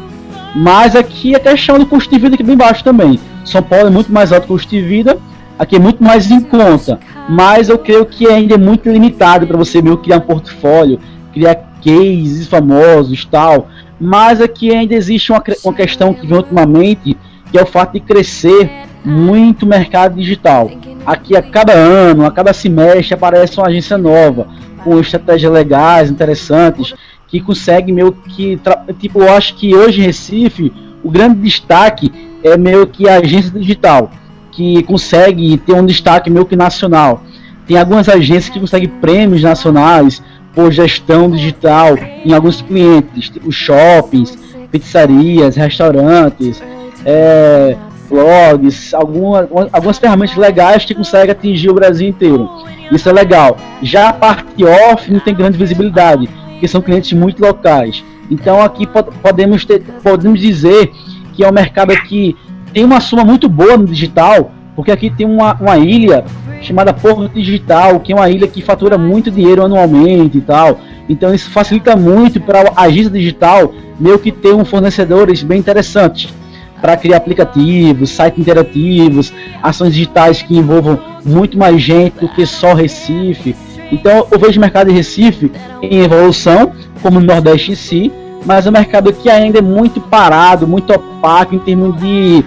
[0.55, 3.19] Mas aqui a questão do custo de vida que é bem baixo também.
[3.45, 5.17] São Paulo é muito mais alto o custo de vida,
[5.57, 6.99] aqui é muito mais em conta.
[7.29, 10.99] Mas eu creio que ainda é muito limitado para você meio criar um portfólio,
[11.33, 13.67] criar cases famosos tal.
[13.99, 17.17] Mas aqui ainda existe uma, uma questão que vem ultimamente,
[17.51, 18.69] que é o fato de crescer
[19.03, 20.69] muito o mercado digital.
[21.05, 24.47] Aqui a cada ano, a cada semestre aparece uma agência nova,
[24.83, 26.93] com estratégias legais, interessantes,
[27.27, 28.59] que consegue meio que.
[28.99, 30.71] Tipo, eu acho que hoje em Recife,
[31.03, 32.11] o grande destaque
[32.43, 34.11] é meio que a agência digital,
[34.51, 37.23] que consegue ter um destaque meio que nacional.
[37.65, 40.21] Tem algumas agências que conseguem prêmios nacionais
[40.53, 44.37] por gestão digital em alguns clientes, tipo shoppings,
[44.71, 46.61] pizzarias, restaurantes,
[47.05, 47.77] é,
[48.11, 52.49] blogs, alguma, algumas ferramentas legais que conseguem atingir o Brasil inteiro.
[52.91, 53.57] Isso é legal.
[53.81, 58.03] Já a parte off não tem grande visibilidade, porque são clientes muito locais.
[58.29, 60.91] Então aqui po- podemos, ter, podemos dizer
[61.33, 62.35] que é um mercado que
[62.73, 66.25] tem uma soma muito boa no digital, porque aqui tem uma, uma ilha
[66.61, 70.79] chamada Porto Digital, que é uma ilha que fatura muito dinheiro anualmente e tal.
[71.09, 76.33] Então isso facilita muito para a agência digital meio que ter um fornecedores bem interessantes
[76.81, 82.73] para criar aplicativos, sites interativos, ações digitais que envolvam muito mais gente do que só
[82.73, 83.55] Recife.
[83.91, 88.11] Então eu vejo o mercado de Recife em evolução, como no Nordeste em si,
[88.45, 92.43] mas é um mercado que ainda é muito parado, muito opaco em termos de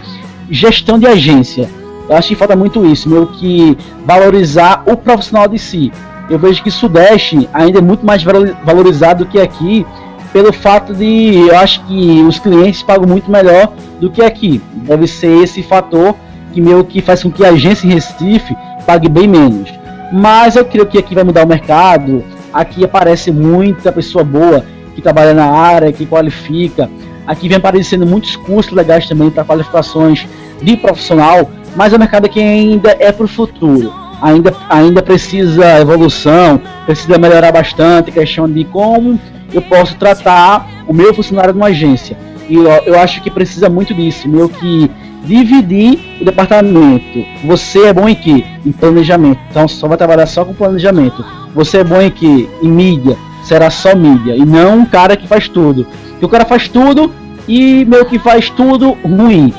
[0.50, 1.68] gestão de agência.
[2.08, 5.92] Eu acho que falta muito isso, meio que valorizar o profissional de si.
[6.28, 9.86] Eu vejo que Sudeste ainda é muito mais valorizado do que aqui,
[10.32, 14.60] pelo fato de eu acho que os clientes pagam muito melhor do que aqui.
[14.74, 16.14] Deve ser esse fator
[16.52, 19.72] que meio que faz com que a agência em Recife pague bem menos.
[20.12, 22.24] Mas eu creio que aqui vai mudar o mercado.
[22.52, 26.88] Aqui aparece muita pessoa boa que trabalha na área, que qualifica.
[27.26, 30.26] Aqui vem aparecendo muitos cursos legais também para qualificações
[30.62, 33.92] de profissional, mas um mercado que ainda é para o futuro.
[34.22, 39.18] Ainda, ainda precisa evolução, precisa melhorar bastante questão de como
[39.52, 42.16] eu posso tratar o meu funcionário numa agência.
[42.48, 44.90] E eu, eu acho que precisa muito disso, meio que
[45.24, 47.24] dividir o departamento.
[47.44, 48.44] Você é bom em que?
[48.64, 49.40] Em planejamento.
[49.50, 51.24] Então só vai trabalhar só com planejamento.
[51.54, 52.48] Você é bom em que?
[52.62, 53.16] Em mídia.
[53.42, 54.36] Será só mídia.
[54.36, 55.86] E não um cara que faz tudo.
[56.10, 57.12] Porque o cara faz tudo
[57.48, 59.52] e meio que faz tudo ruim.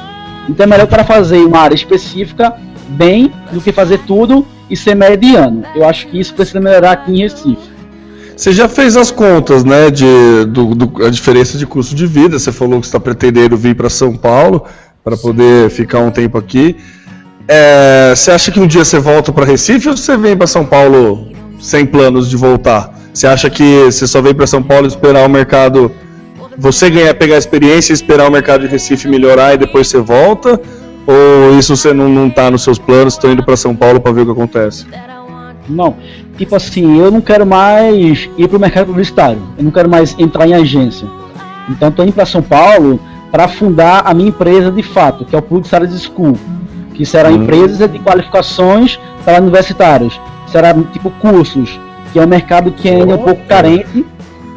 [0.47, 2.55] Então é melhor o cara fazer uma área específica
[2.89, 5.63] bem do que fazer tudo e ser mediano.
[5.75, 7.74] Eu acho que isso precisa melhorar aqui em Recife.
[8.35, 12.37] Você já fez as contas, né, de do, do, a diferença de custo de vida.
[12.37, 14.65] Você falou que está pretendendo vir para São Paulo
[15.03, 16.75] para poder ficar um tempo aqui.
[17.47, 20.65] É, você acha que um dia você volta para Recife ou você vem para São
[20.65, 22.93] Paulo sem planos de voltar?
[23.13, 25.91] Você acha que você só vem para São Paulo esperar o mercado,
[26.57, 30.59] você ganhar, pegar experiência, esperar o mercado de Recife melhorar e depois você volta?
[31.07, 34.11] Ou isso você não, não tá nos seus planos, estou indo para São Paulo para
[34.11, 34.85] ver o que acontece?
[35.69, 35.95] Não,
[36.37, 40.17] tipo assim, eu não quero mais ir para o mercado publicitário, eu não quero mais
[40.19, 41.07] entrar em agência.
[41.69, 42.99] Então estou indo para São Paulo
[43.31, 46.37] para fundar a minha empresa de fato, que é o Public Studies School,
[46.93, 47.43] que será uhum.
[47.43, 51.79] empresa de qualificações para universitários, será tipo cursos,
[52.13, 54.05] que é um mercado que ainda é um pouco carente,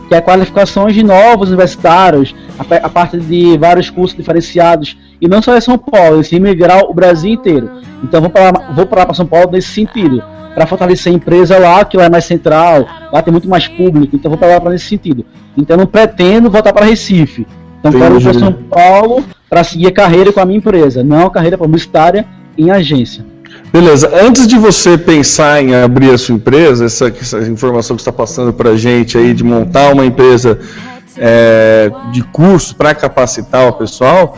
[0.08, 5.42] que é qualificações de novos universitários, a, a parte de vários cursos diferenciados, e não
[5.42, 7.70] só em São Paulo, sim migrar o Brasil inteiro.
[8.02, 10.22] Então vou para vou para São Paulo nesse sentido,
[10.58, 14.16] para fortalecer a empresa lá, que lá é mais central, lá tem muito mais público,
[14.16, 15.24] então vou para lá para nesse sentido.
[15.56, 17.46] Então não pretendo voltar para Recife.
[17.78, 21.26] Então quero ir para São Paulo para seguir a carreira com a minha empresa, não
[21.26, 22.26] a carreira publicitária
[22.58, 23.24] em agência.
[23.72, 24.10] Beleza.
[24.20, 28.52] Antes de você pensar em abrir a sua empresa, essa, essa informação que está passando
[28.52, 30.58] para a gente aí de montar uma empresa
[31.16, 34.36] é, de curso para capacitar o pessoal,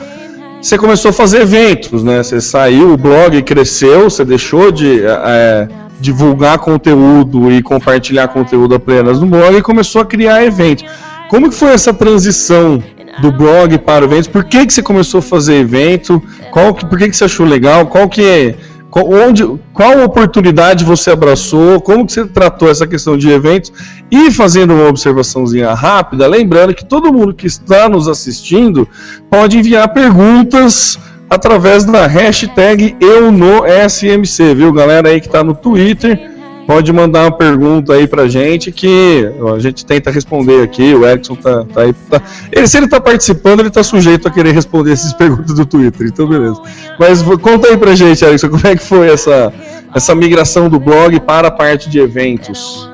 [0.60, 2.22] você começou a fazer eventos, né?
[2.22, 5.66] Você saiu, o blog cresceu, você deixou de é,
[6.00, 10.84] divulgar conteúdo e compartilhar conteúdo apenas no blog e começou a criar eventos.
[11.28, 12.82] Como que foi essa transição
[13.20, 14.30] do blog para o evento?
[14.30, 16.22] Por que, que você começou a fazer evento?
[16.50, 17.86] Qual, por que, que você achou legal?
[17.86, 18.54] Qual que é,
[18.98, 21.80] onde, qual oportunidade você abraçou?
[21.80, 23.72] Como que você tratou essa questão de eventos?
[24.10, 28.88] E fazendo uma observaçãozinha rápida, lembrando que todo mundo que está nos assistindo
[29.30, 30.98] pode enviar perguntas
[31.30, 34.72] através da hashtag eu no SMC, viu?
[34.72, 36.18] Galera aí que está no Twitter,
[36.66, 40.92] pode mandar uma pergunta aí pra gente que a gente tenta responder aqui.
[40.92, 41.94] O Erickson tá, tá aí.
[42.10, 45.64] Tá, ele, se ele tá participando, ele tá sujeito a querer responder essas perguntas do
[45.64, 46.60] Twitter, então beleza.
[46.98, 49.52] Mas conta aí pra gente, Erickson, como é que foi essa,
[49.94, 52.90] essa migração do blog para a parte de eventos?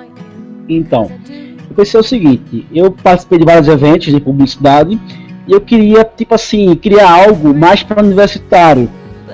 [0.68, 1.10] Então,
[1.70, 5.00] eu pensei o seguinte: eu participei de vários eventos de publicidade
[5.46, 8.88] e eu queria, tipo assim, criar algo mais para universitário.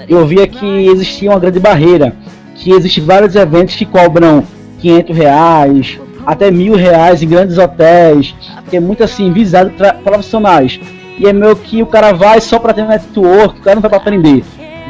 [0.08, 2.14] Eu via que existia uma grande barreira
[2.54, 4.44] que existem vários eventos que cobram
[4.80, 8.34] 500 reais, até mil reais em grandes hotéis,
[8.68, 10.78] que é muito assim, visado para profissionais.
[11.18, 13.90] E é meio que o cara vai só para ter network, o cara não vai
[13.90, 14.44] para aprender.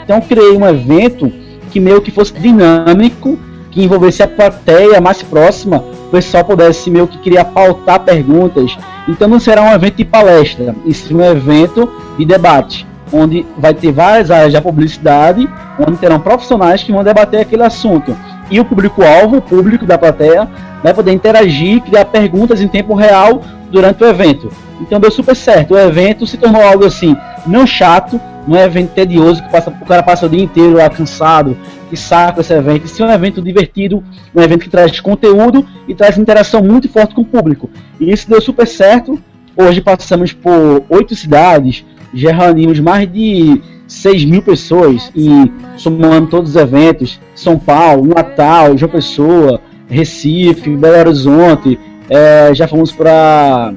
[0.04, 1.32] Então criei um evento
[1.70, 3.38] que meio que fosse dinâmico,
[3.70, 8.76] que envolvesse a plateia mais próxima, pessoal pudesse meio que queria pautar perguntas.
[9.08, 13.74] Então não será um evento de palestra, isso é um evento de debate onde vai
[13.74, 15.48] ter várias áreas da publicidade,
[15.78, 18.16] onde terão profissionais que vão debater aquele assunto.
[18.50, 20.48] E o público-alvo, o público da plateia,
[20.82, 24.50] vai poder interagir, criar perguntas em tempo real durante o evento.
[24.80, 25.74] Então deu super certo.
[25.74, 29.86] O evento se tornou algo assim, não chato, não é evento tedioso que passa, o
[29.86, 31.56] cara passa o dia inteiro lá cansado,
[31.88, 32.88] que saca esse evento.
[32.88, 34.02] Sim, é um evento divertido,
[34.34, 37.70] um evento que traz conteúdo e traz interação muito forte com o público.
[38.00, 39.20] E isso deu super certo.
[39.56, 46.50] Hoje passamos por oito cidades, já reunimos mais de 6 mil pessoas e somando todos
[46.50, 51.78] os eventos, São Paulo, Natal, João Pessoa, Recife, Belo Horizonte,
[52.08, 53.74] é, já fomos para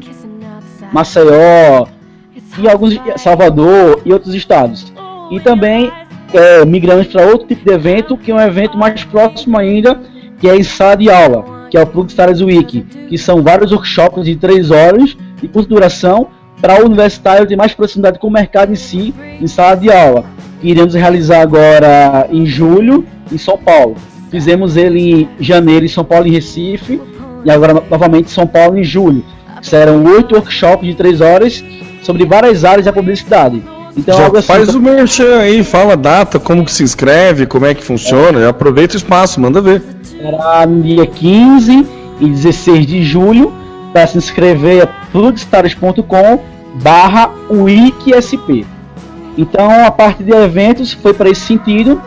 [0.93, 1.87] Maceió
[2.59, 4.93] e alguns Salvador e outros estados.
[5.31, 5.91] E também
[6.33, 9.99] é, migramos para outro tipo de evento, que é um evento mais próximo ainda,
[10.39, 14.25] que é em sala de aula, que é o Publicitários Week, que são vários workshops
[14.25, 16.27] de três horas de duração
[16.61, 20.25] para o universitário ter mais proximidade com o mercado em si, em sala de aula.
[20.61, 23.95] Que iremos realizar agora em julho em São Paulo.
[24.31, 27.01] Fizemos ele em janeiro em São Paulo e Recife
[27.43, 29.23] e agora novamente em São Paulo em julho.
[29.61, 31.63] Serão oito workshops de três horas
[32.05, 33.63] sobre várias áreas da publicidade.
[33.97, 37.73] Então, Já assim, faz o merchan aí, fala data, como que se inscreve, como é
[37.73, 38.47] que funciona, é.
[38.47, 39.81] aproveita o espaço, manda ver.
[40.03, 41.87] Será dia 15
[42.19, 43.51] e 16 de julho,
[43.91, 46.39] para se inscrever é plugstars.com
[46.75, 48.65] barra wikisp.
[49.37, 52.01] Então a parte de eventos foi para esse sentido,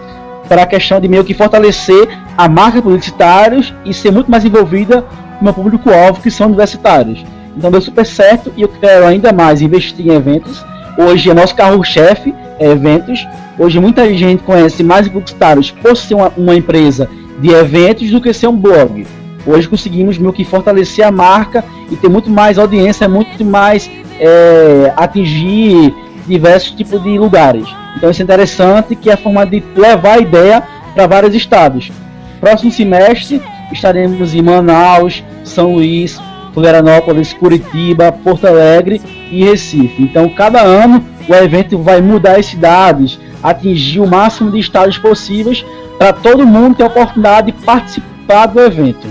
[0.49, 5.03] para a questão de meio que fortalecer a marca publicitários e ser muito mais envolvida
[5.03, 7.25] com o meu público-alvo, que são universitários.
[7.59, 10.65] Então deu super certo e eu quero ainda mais investir em eventos.
[10.97, 13.27] Hoje é nosso carro-chefe, é eventos.
[13.59, 18.33] Hoje muita gente conhece mais publicitários por ser uma, uma empresa de eventos do que
[18.33, 19.05] ser um blog.
[19.45, 23.91] Hoje conseguimos meio que fortalecer a marca e ter muito mais audiência, muito mais
[24.21, 25.93] é, atingir
[26.29, 27.67] diversos tipos de lugares.
[27.97, 30.63] Então isso é interessante que é a forma de levar a ideia
[30.95, 31.91] para vários estados.
[32.39, 33.43] Próximo semestre
[33.73, 36.21] estaremos em Manaus, São Luís,
[36.59, 40.03] Florianópolis, Curitiba, Porto Alegre e Recife.
[40.03, 45.65] Então cada ano o evento vai mudar as cidades, atingir o máximo de estados possíveis
[45.97, 49.07] para todo mundo ter a oportunidade de participar do evento.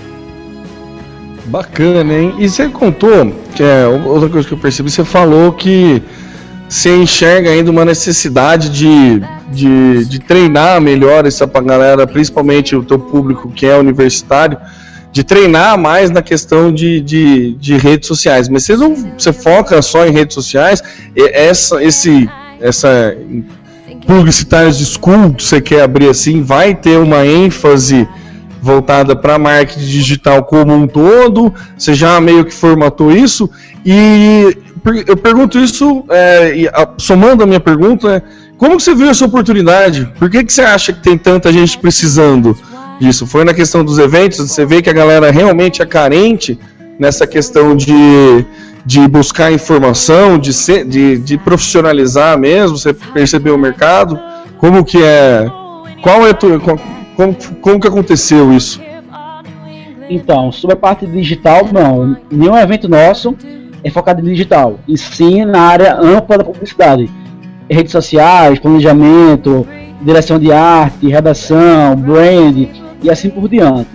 [1.46, 2.36] Bacana, hein?
[2.38, 6.04] E você contou, que é outra coisa que eu percebi, você falou que
[6.68, 13.00] você enxerga ainda uma necessidade de, de, de treinar melhor essa galera, principalmente o teu
[13.00, 14.58] público que é universitário,
[15.12, 18.48] de treinar mais na questão de, de, de redes sociais.
[18.50, 20.84] Mas você não você foca só em redes sociais,
[21.16, 23.16] essa, esse, essa
[24.06, 28.08] Publicitários School que você quer abrir assim, vai ter uma ênfase
[28.62, 31.54] voltada para marketing digital como um todo?
[31.78, 33.50] Você já meio que formatou isso?
[33.86, 34.58] E
[35.06, 38.22] eu pergunto isso, é, somando a minha pergunta, é,
[38.58, 40.12] como você viu essa oportunidade?
[40.18, 42.58] Por que, que você acha que tem tanta gente precisando
[43.00, 43.26] disso?
[43.26, 44.38] Foi na questão dos eventos?
[44.38, 46.60] Você vê que a galera realmente é carente
[47.00, 48.46] nessa questão de,
[48.86, 52.78] de buscar informação, de, ser, de, de profissionalizar mesmo?
[52.78, 54.20] Você percebeu o mercado?
[54.58, 55.50] Como que é?
[56.02, 56.60] Qual é tu,
[57.16, 58.82] como, como que aconteceu isso?
[60.10, 62.18] Então, sobre a parte digital, não.
[62.32, 63.36] Nenhum evento nosso
[63.84, 67.10] é focado em digital, e sim na área ampla da publicidade.
[67.70, 69.68] Redes sociais, planejamento,
[70.02, 72.68] direção de arte, redação, brand
[73.02, 73.90] e assim por diante.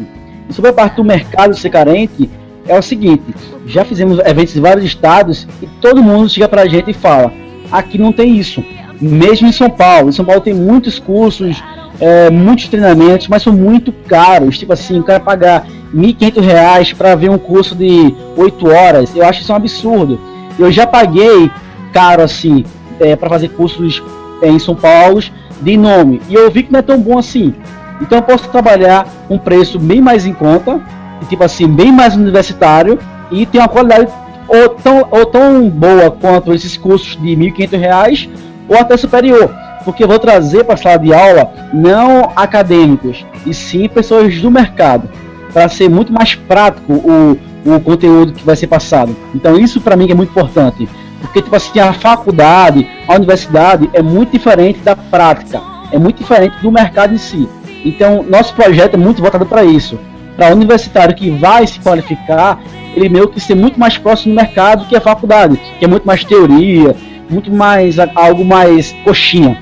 [0.48, 2.28] E sobre a parte do mercado ser carente,
[2.66, 3.22] é o seguinte:
[3.66, 7.32] já fizemos eventos em vários estados e todo mundo chega pra gente e fala:
[7.70, 8.64] aqui não tem isso.
[9.00, 11.62] Mesmo em São Paulo, em São Paulo tem muitos cursos
[12.02, 14.58] é, muitos treinamentos, mas são muito caros.
[14.58, 19.24] Tipo assim, o cara pagar R$ 1.500 para ver um curso de 8 horas, eu
[19.24, 20.20] acho isso um absurdo.
[20.58, 21.48] Eu já paguei
[21.92, 22.64] caro assim
[22.98, 24.02] é, para fazer cursos
[24.42, 25.22] é, em São Paulo
[25.60, 27.54] de nome e eu vi que não é tão bom assim.
[28.02, 30.78] Então eu posso trabalhar um preço bem mais em conta,
[31.28, 32.98] tipo assim, bem mais universitário
[33.30, 34.12] e ter uma qualidade
[34.46, 38.28] ou tão, ou tão boa quanto esses cursos de R$ 1.500
[38.68, 43.52] ou até superior porque eu vou trazer para a sala de aula não acadêmicos, e
[43.52, 45.08] sim pessoas do mercado,
[45.52, 49.14] para ser muito mais prático o, o conteúdo que vai ser passado.
[49.34, 50.88] Então isso para mim é muito importante,
[51.20, 55.60] porque tipo assim, a faculdade, a universidade é muito diferente da prática,
[55.90, 57.48] é muito diferente do mercado em si.
[57.84, 59.98] Então nosso projeto é muito voltado para isso,
[60.36, 62.60] para o universitário que vai se qualificar,
[62.94, 66.04] ele meio que ser muito mais próximo do mercado que a faculdade, que é muito
[66.06, 66.94] mais teoria,
[67.28, 69.58] muito mais algo mais coxinha.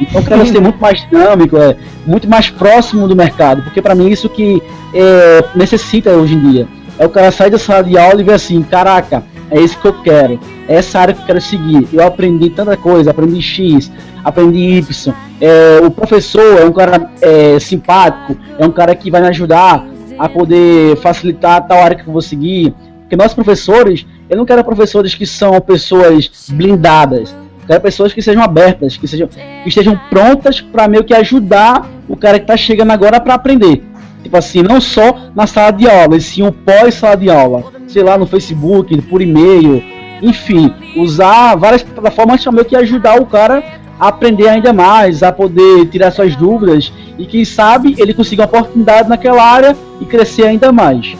[0.00, 4.08] Então quero ser muito mais dinâmico, é, muito mais próximo do mercado, porque para mim
[4.08, 6.68] isso que é, necessita hoje em dia.
[6.98, 9.86] É o cara sair da sala de aula e ver assim, caraca, é isso que
[9.86, 11.88] eu quero, é essa área que eu quero seguir.
[11.92, 13.90] Eu aprendi tanta coisa, aprendi X,
[14.24, 15.14] aprendi Y.
[15.40, 19.86] É, o professor é um cara é, simpático, é um cara que vai me ajudar
[20.18, 22.74] a poder facilitar tal área que eu vou seguir.
[23.00, 27.34] Porque nós professores, eu não quero professores que são pessoas blindadas.
[27.66, 32.16] Quero pessoas que sejam abertas, que, sejam, que estejam prontas para meio que ajudar o
[32.16, 33.82] cara que está chegando agora para aprender.
[34.24, 37.62] Tipo assim, não só na sala de aula, e sim o pós-sala de aula.
[37.86, 39.80] Sei lá, no Facebook, por e-mail,
[40.20, 43.62] enfim, usar várias plataformas meio que ajudar o cara
[44.00, 48.48] a aprender ainda mais, a poder tirar suas dúvidas e quem sabe ele consiga uma
[48.48, 51.14] oportunidade naquela área e crescer ainda mais.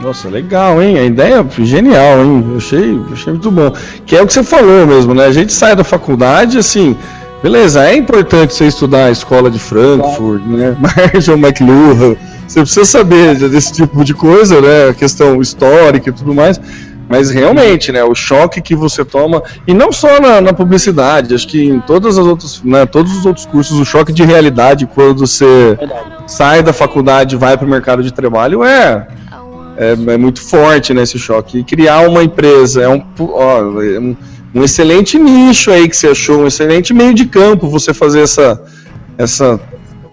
[0.00, 0.98] Nossa, legal, hein?
[0.98, 2.44] A ideia genial, hein?
[2.50, 3.72] Eu achei, achei muito bom.
[4.04, 5.24] Que é o que você falou mesmo, né?
[5.24, 6.94] A gente sai da faculdade, assim,
[7.44, 10.74] beleza, é importante você estudar a escola de Frankfurt, né?
[10.80, 12.16] Marshall McLuhan,
[12.48, 14.88] você precisa saber desse tipo de coisa, né?
[14.88, 16.58] A questão histórica e tudo mais.
[17.06, 21.46] Mas realmente, né, o choque que você toma, e não só na, na publicidade, acho
[21.46, 25.26] que em todas as outras, né, todos os outros cursos, o choque de realidade quando
[25.26, 25.78] você
[26.26, 29.06] sai da faculdade e vai para o mercado de trabalho é,
[29.76, 31.58] é, é muito forte nesse choque.
[31.58, 34.16] E criar uma empresa é um, ó, é um,
[34.54, 38.62] um excelente nicho aí que você achou, um excelente meio de campo você fazer essa,
[39.18, 39.60] essa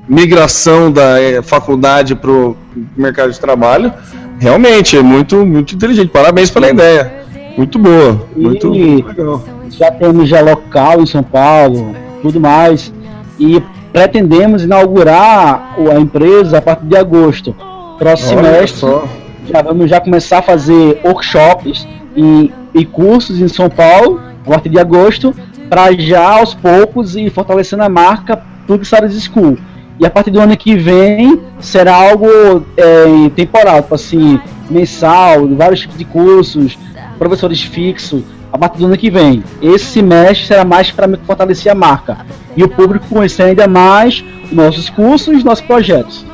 [0.10, 2.58] migração da eh, faculdade para o
[2.98, 3.94] mercado de trabalho
[4.40, 6.10] realmente é muito, muito inteligente.
[6.10, 7.14] Parabéns pela ideia.
[7.56, 8.26] Muito boa.
[8.36, 9.44] Muito, E- legal.
[9.70, 12.92] já temos já local em São Paulo, tudo mais.
[13.40, 13.62] E
[13.94, 17.56] pretendemos inaugurar a empresa a partir de agosto.
[18.00, 19.04] Próximo Olha semestre só.
[19.48, 24.70] já vamos já começar a fazer workshops e, e cursos em São Paulo a partir
[24.70, 25.34] de agosto,
[25.70, 29.58] para já aos poucos ir fortalecendo a marca Plug Studies School.
[30.00, 32.28] E a partir do ano que vem será algo
[32.76, 34.40] é, temporal, tipo assim,
[34.70, 36.78] mensal, vários tipos de cursos,
[37.20, 39.44] professores fixos, a partir do ano que vem.
[39.62, 42.18] Esse semestre será mais para fortalecer a marca
[42.58, 46.26] e o público conhecer ainda mais nossos cursos e nossos projetos.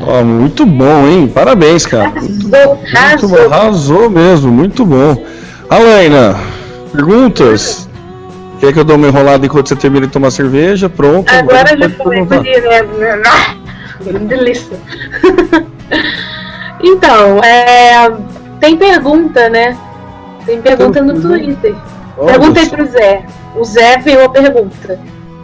[0.00, 1.28] Ó, muito bom, hein?
[1.32, 2.10] Parabéns, cara.
[2.10, 3.36] Muito, Arrasou, muito bom.
[3.36, 3.52] arrasou.
[3.52, 5.24] Arrasou mesmo, muito bom.
[5.70, 6.36] Alaina,
[6.92, 7.88] perguntas?
[8.60, 10.88] Quer que eu dou uma enrolada enquanto você termina de tomar cerveja?
[10.88, 11.28] Pronto.
[11.28, 12.42] Agora já começa perguntar.
[12.42, 13.22] direto, né?
[14.28, 14.76] Delícia.
[16.80, 18.10] então, é,
[18.60, 19.76] tem pergunta, né?
[20.46, 21.74] Tem pergunta no Twitter.
[22.16, 22.76] Olha Pergunta aí só.
[22.76, 23.24] pro Zé.
[23.56, 25.00] O Zé fez uma pergunta.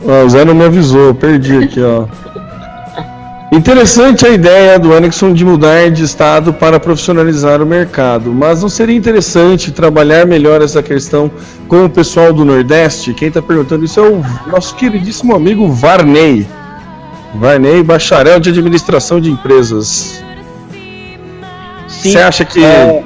[0.06, 2.06] Ah, o Zé não me avisou, perdi aqui, ó.
[3.50, 8.68] Interessante a ideia do Anexon de mudar de estado para profissionalizar o mercado, mas não
[8.68, 11.30] seria interessante trabalhar melhor essa questão
[11.66, 13.14] com o pessoal do Nordeste?
[13.14, 16.46] Quem está perguntando isso é o nosso queridíssimo amigo Varney.
[17.36, 20.22] Varney, bacharel de administração de empresas.
[21.86, 22.62] Você acha que.
[22.62, 23.02] é,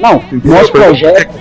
[0.00, 1.34] Não, nosso projeto.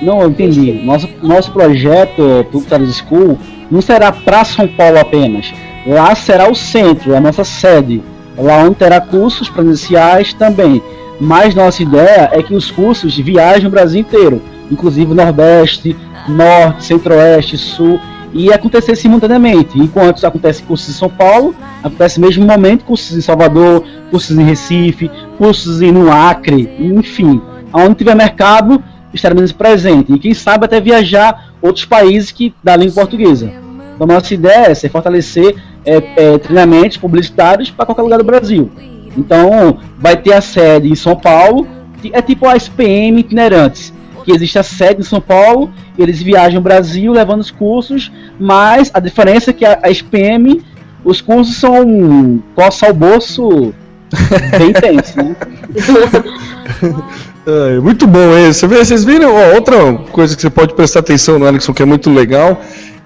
[0.00, 0.72] Não, eu entendi.
[0.84, 3.38] Nosso, nosso projeto Studies School
[3.70, 5.52] não será para São Paulo apenas.
[5.88, 8.02] Lá será o centro, a nossa sede.
[8.36, 10.82] Lá onde terá cursos presenciais também.
[11.18, 15.96] Mas nossa ideia é que os cursos viajem o Brasil inteiro, inclusive Nordeste,
[16.28, 17.98] Norte, Centro-Oeste, Sul,
[18.34, 19.78] e acontecer simultaneamente.
[19.78, 24.44] Enquanto acontece cursos em São Paulo, acontece no mesmo momento cursos em Salvador, cursos em
[24.44, 27.40] Recife, cursos no Acre, enfim,
[27.72, 32.94] aonde tiver mercado estaremos presentes e quem sabe até viajar outros países que da língua
[32.94, 33.50] portuguesa.
[33.94, 35.56] Então nossa ideia é ser fortalecer
[35.88, 38.70] é, é, treinamentos publicitários para qualquer lugar do Brasil.
[39.16, 41.66] Então vai ter a sede em São Paulo,
[42.12, 43.92] é tipo a SPM itinerantes,
[44.24, 48.90] que existe a sede em São Paulo, eles viajam o Brasil levando os cursos, mas
[48.92, 50.62] a diferença é que a, a SPM,
[51.02, 53.72] os cursos são coça ao bolso
[54.58, 55.34] bem intenso, né?
[57.48, 58.66] É, muito bom esse.
[58.66, 62.10] Vocês viram ó, outra coisa que você pode prestar atenção no Alex, que é muito
[62.10, 62.60] legal,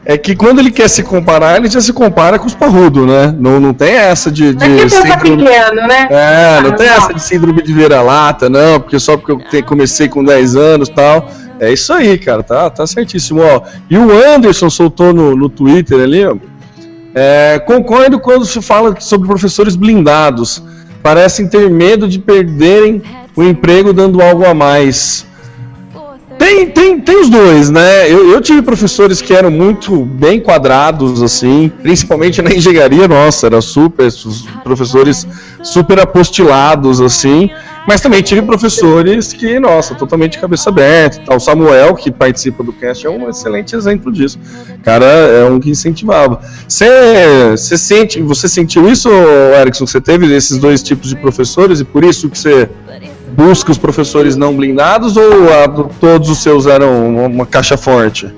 [0.04, 3.34] é que quando ele quer se comparar, ele já se compara com os parrudos, né?
[3.38, 5.44] Não, não tem essa de, de é síndrome.
[5.44, 6.08] pequeno, né?
[6.10, 6.94] É, não Ah, tem não.
[6.96, 10.88] essa de síndrome de vira-lata, não, porque só porque eu te- comecei com 10 anos
[10.88, 11.28] e tal.
[11.60, 13.62] É isso aí, cara, tá, tá certíssimo, ó.
[13.88, 16.34] E o Anderson soltou no, no Twitter ali, ó.
[17.14, 20.62] É, concordo quando se fala sobre professores blindados.
[21.02, 23.02] Parecem ter medo de perderem
[23.36, 25.24] o emprego dando algo a mais.
[26.52, 28.12] Tem, tem, tem os dois, né?
[28.12, 33.62] Eu, eu tive professores que eram muito bem quadrados, assim, principalmente na engenharia, nossa, era
[33.62, 34.06] super,
[34.62, 35.26] professores
[35.62, 37.48] super apostilados, assim,
[37.88, 41.34] mas também tive professores que, nossa, totalmente cabeça aberta.
[41.34, 44.38] O Samuel, que participa do cast, é um excelente exemplo disso.
[44.82, 46.38] Cara, é um que incentivava.
[46.68, 49.08] Você sente, você sentiu isso,
[49.58, 49.86] Erickson?
[49.86, 52.68] Você teve esses dois tipos de professores e por isso que você
[53.32, 55.68] busca os professores não blindados ou a-
[56.00, 58.28] todos os seus eram uma, uma caixa forte?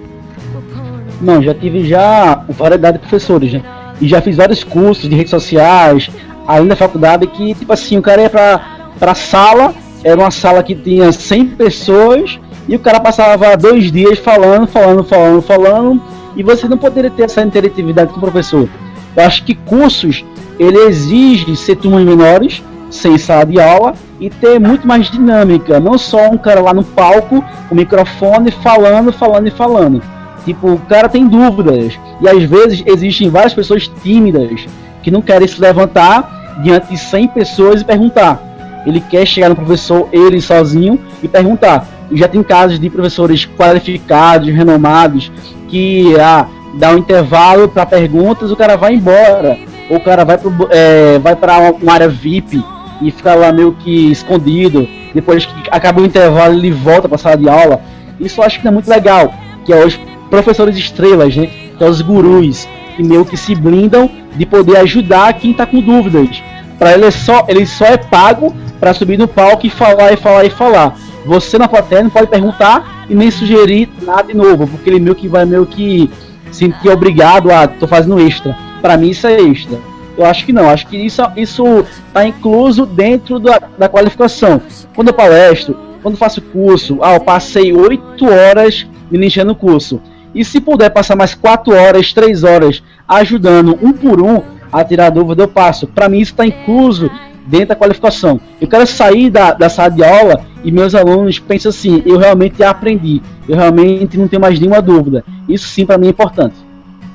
[1.20, 3.62] Não, já tive já variedade de professores, né?
[4.00, 6.10] E já fiz vários cursos de redes sociais,
[6.46, 8.60] além da faculdade, que, tipo assim, o cara ia pra,
[8.98, 9.72] pra sala,
[10.02, 12.38] era uma sala que tinha 100 pessoas,
[12.68, 16.02] e o cara passava dois dias falando, falando, falando, falando,
[16.36, 18.68] e você não poderia ter essa interatividade com o professor.
[19.16, 20.24] Eu acho que cursos,
[20.58, 22.62] ele exige ser turmas menores,
[22.94, 26.84] sem sala de aula, e ter muito mais dinâmica, não só um cara lá no
[26.84, 30.02] palco, com microfone, falando, falando e falando.
[30.44, 31.98] Tipo, o cara tem dúvidas.
[32.20, 34.66] E às vezes existem várias pessoas tímidas
[35.02, 38.40] que não querem se levantar diante de 100 pessoas e perguntar.
[38.86, 41.86] Ele quer chegar no professor, ele sozinho, e perguntar.
[42.12, 45.32] Já tem casos de professores qualificados, renomados,
[45.68, 46.46] que ah,
[46.78, 49.58] dá um intervalo para perguntas, o cara vai embora.
[49.90, 52.62] ou o cara vai, pro, é, vai para uma área VIP
[53.00, 57.18] e fica lá meio que escondido, depois que acaba o intervalo ele volta para a
[57.18, 57.80] sala de aula.
[58.18, 59.32] Isso eu acho que é muito legal,
[59.64, 59.98] que é os
[60.30, 61.48] professores estrelas, né?
[61.78, 65.80] Que é os gurus, que meio que se blindam de poder ajudar quem está com
[65.80, 66.42] dúvidas.
[66.78, 70.16] Para ele é só, ele só é pago para subir no palco e falar e
[70.16, 70.96] falar e falar.
[71.24, 75.14] Você na plateia não pode perguntar e nem sugerir nada de novo, porque ele meio
[75.14, 76.10] que vai meio que
[76.50, 78.56] sentir obrigado a tô fazendo extra.
[78.82, 79.78] Para mim isso é extra.
[80.16, 84.62] Eu acho que não, acho que isso está incluso dentro da, da qualificação.
[84.94, 90.00] Quando eu palestro, quando faço curso, ah, eu passei oito horas iniciando o curso.
[90.34, 94.42] E se puder passar mais quatro horas, três horas ajudando um por um
[94.72, 95.86] a tirar dúvida, eu passo.
[95.86, 97.10] Para mim isso está incluso
[97.46, 98.40] dentro da qualificação.
[98.60, 102.62] Eu quero sair da, da sala de aula e meus alunos pensam assim: eu realmente
[102.62, 105.24] aprendi, eu realmente não tenho mais nenhuma dúvida.
[105.48, 106.56] Isso sim para mim é importante.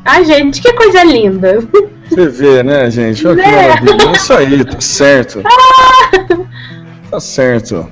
[0.05, 1.59] Ai, gente, que coisa linda.
[2.09, 3.25] Você vê, né, gente?
[3.27, 4.11] Olha que maravilha.
[4.15, 5.43] Isso aí, tá certo.
[7.11, 7.87] Tá certo.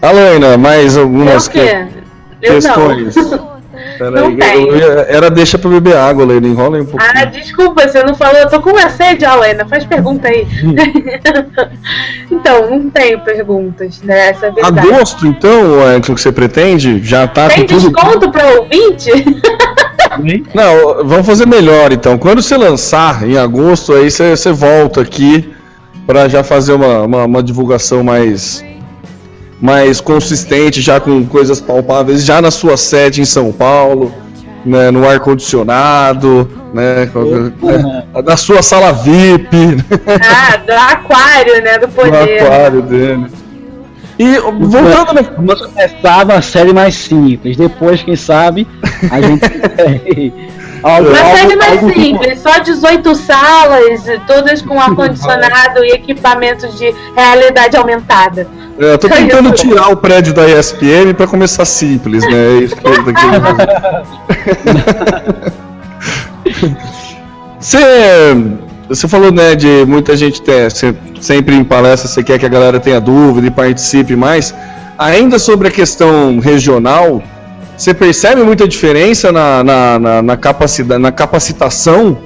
[0.00, 1.86] Alaina, mais algumas o que-
[2.40, 3.16] questões.
[3.28, 3.58] não.
[3.98, 4.68] Peraí, tem.
[4.68, 6.46] eu era deixa pra beber água, Alaina.
[6.46, 7.10] Enrola um pouquinho.
[7.16, 8.36] Ah, desculpa, você não falou.
[8.36, 9.66] Eu tô com uma sede, Alena.
[9.66, 10.46] Faz pergunta aí.
[12.30, 14.28] então, não tenho perguntas, né?
[14.30, 14.52] Essa é.
[14.62, 17.02] Agosto, então, é aquilo que você pretende?
[17.02, 17.90] Já tá Tem com tudo.
[17.90, 19.10] desconto pra ouvinte?
[20.54, 22.18] Não, vamos fazer melhor então.
[22.18, 25.52] Quando você lançar em agosto, aí você, você volta aqui
[26.06, 28.64] pra já fazer uma, uma, uma divulgação mais
[29.60, 34.14] mais consistente, já com coisas palpáveis, já na sua sede em São Paulo,
[34.64, 37.10] né, no ar condicionado, né,
[37.62, 39.84] né, na sua sala VIP, né,
[40.22, 41.78] ah, do aquário, né?
[41.78, 42.40] Do poder.
[42.40, 43.26] aquário dele.
[44.18, 47.56] E voltando na, Vamos começar uma série mais simples.
[47.56, 48.66] Depois, quem sabe,
[49.10, 50.32] a gente.
[50.82, 56.92] algo, Uma série mais algo simples, só 18 salas, todas com ar-condicionado e equipamentos de
[57.16, 58.48] realidade aumentada.
[58.78, 62.58] É, Eu tô tentando tirar o prédio da ESPN pra começar simples, né?
[62.58, 63.56] É isso que eu tô querendo
[66.44, 66.88] dizer.
[67.60, 67.78] Você,
[68.88, 70.70] você falou, né, de muita gente ter,
[71.20, 74.54] sempre em palestra você quer que a galera tenha dúvida e participe mais.
[74.96, 77.22] Ainda sobre a questão regional,
[77.76, 82.18] você percebe muita diferença na, na, na, na capacidade, na capacitação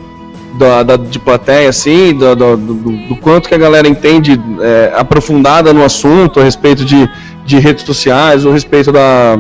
[0.58, 4.92] da, da- de plateia, assim, do, do, do- do quanto que a galera entende é,
[4.96, 7.08] aprofundada no assunto a respeito de,
[7.44, 9.38] de redes sociais, ou a respeito da,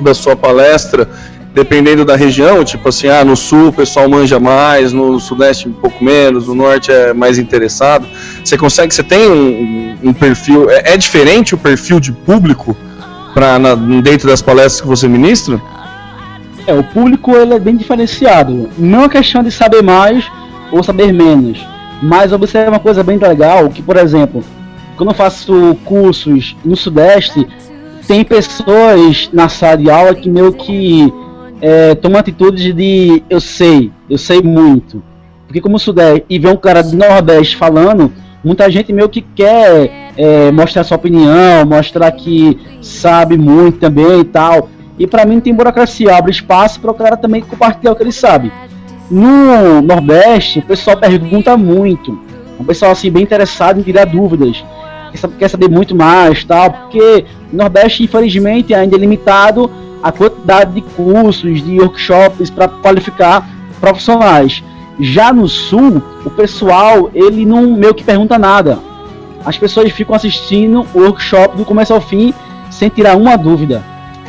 [0.00, 1.08] da sua palestra,
[1.52, 5.72] dependendo da região, tipo assim, ah, no sul o pessoal manja mais, no sudeste um
[5.72, 8.06] pouco menos, no norte é mais interessado.
[8.44, 12.76] Você consegue, você tem um, um perfil, é, é diferente o perfil de público
[13.34, 15.60] pra, na, dentro das palestras que você ministra?
[16.66, 18.68] É, o público ele é bem diferenciado.
[18.78, 20.24] Não é questão de saber mais
[20.70, 21.66] ou saber menos.
[22.02, 24.42] Mas observa uma coisa bem legal, que por exemplo,
[24.96, 27.46] quando eu faço cursos no Sudeste,
[28.06, 31.12] tem pessoas na sala de aula que meio que
[31.60, 35.02] é, tomam atitudes de eu sei, eu sei muito.
[35.46, 40.12] Porque como Sudeste e vê um cara do Nordeste falando, muita gente meio que quer
[40.16, 44.68] é, mostrar sua opinião, mostrar que sabe muito também e tal.
[44.98, 48.12] E pra mim tem burocracia, abre espaço para o cara também compartilhar o que ele
[48.12, 48.52] sabe.
[49.10, 52.18] No Nordeste, o pessoal pergunta muito.
[52.58, 54.64] O pessoal assim bem interessado em tirar dúvidas.
[55.38, 59.68] Quer saber muito mais, tal, porque o Nordeste, infelizmente, ainda é limitado
[60.02, 63.48] a quantidade de cursos, de workshops para qualificar
[63.80, 64.62] profissionais.
[64.98, 68.78] Já no Sul, o pessoal ele não meio que pergunta nada.
[69.44, 72.34] As pessoas ficam assistindo o workshop do começo ao fim
[72.70, 73.82] sem tirar uma dúvida.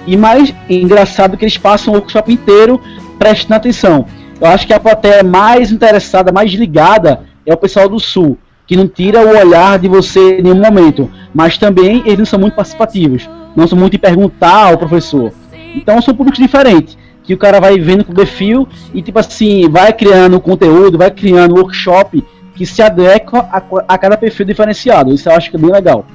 [0.08, 2.80] E mais engraçado que eles passam o workshop inteiro
[3.20, 4.06] prestando atenção.
[4.40, 8.76] Eu acho que a plateia mais interessada, mais ligada é o pessoal do Sul, que
[8.76, 12.56] não tira o olhar de você em nenhum momento, mas também eles não são muito
[12.56, 15.32] participativos, não são muito de perguntar ao professor.
[15.76, 19.70] Então são públicos diferentes, que o cara vai vendo com o perfil e tipo assim,
[19.70, 22.24] vai criando conteúdo, vai criando workshop
[22.56, 25.14] que se adequa a, a cada perfil diferenciado.
[25.14, 26.06] Isso eu acho que é bem legal.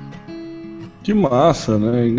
[1.02, 2.12] Que massa, né?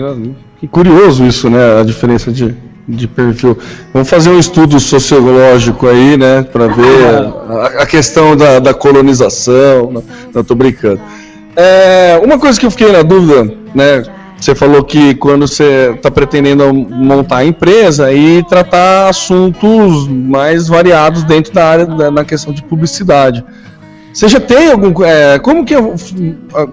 [0.59, 1.81] Que curioso isso, né?
[1.81, 2.55] A diferença de,
[2.87, 3.57] de perfil.
[3.93, 6.41] Vamos fazer um estudo sociológico aí, né?
[6.41, 7.05] Para ver
[7.49, 10.03] a, a questão da, da colonização.
[10.33, 11.01] Não, tô brincando.
[11.55, 14.03] É, uma coisa que eu fiquei na dúvida, né?
[14.39, 21.23] Você falou que quando você está pretendendo montar a empresa e tratar assuntos mais variados
[21.23, 23.43] dentro da área da na questão de publicidade.
[24.13, 25.03] Você já tem algum.
[25.03, 25.95] é, como que é o-
[26.53, 26.67] a-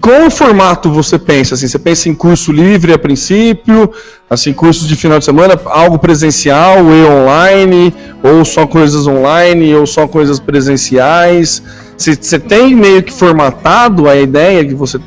[0.00, 1.54] qual formato você pensa?
[1.54, 3.92] Assim, você pensa em curso livre a princípio,
[4.28, 9.86] assim, cursos de final de semana, algo presencial e online, ou só coisas online, ou
[9.86, 11.62] só coisas presenciais?
[11.96, 14.98] Você tem meio que formatado a ideia de, você,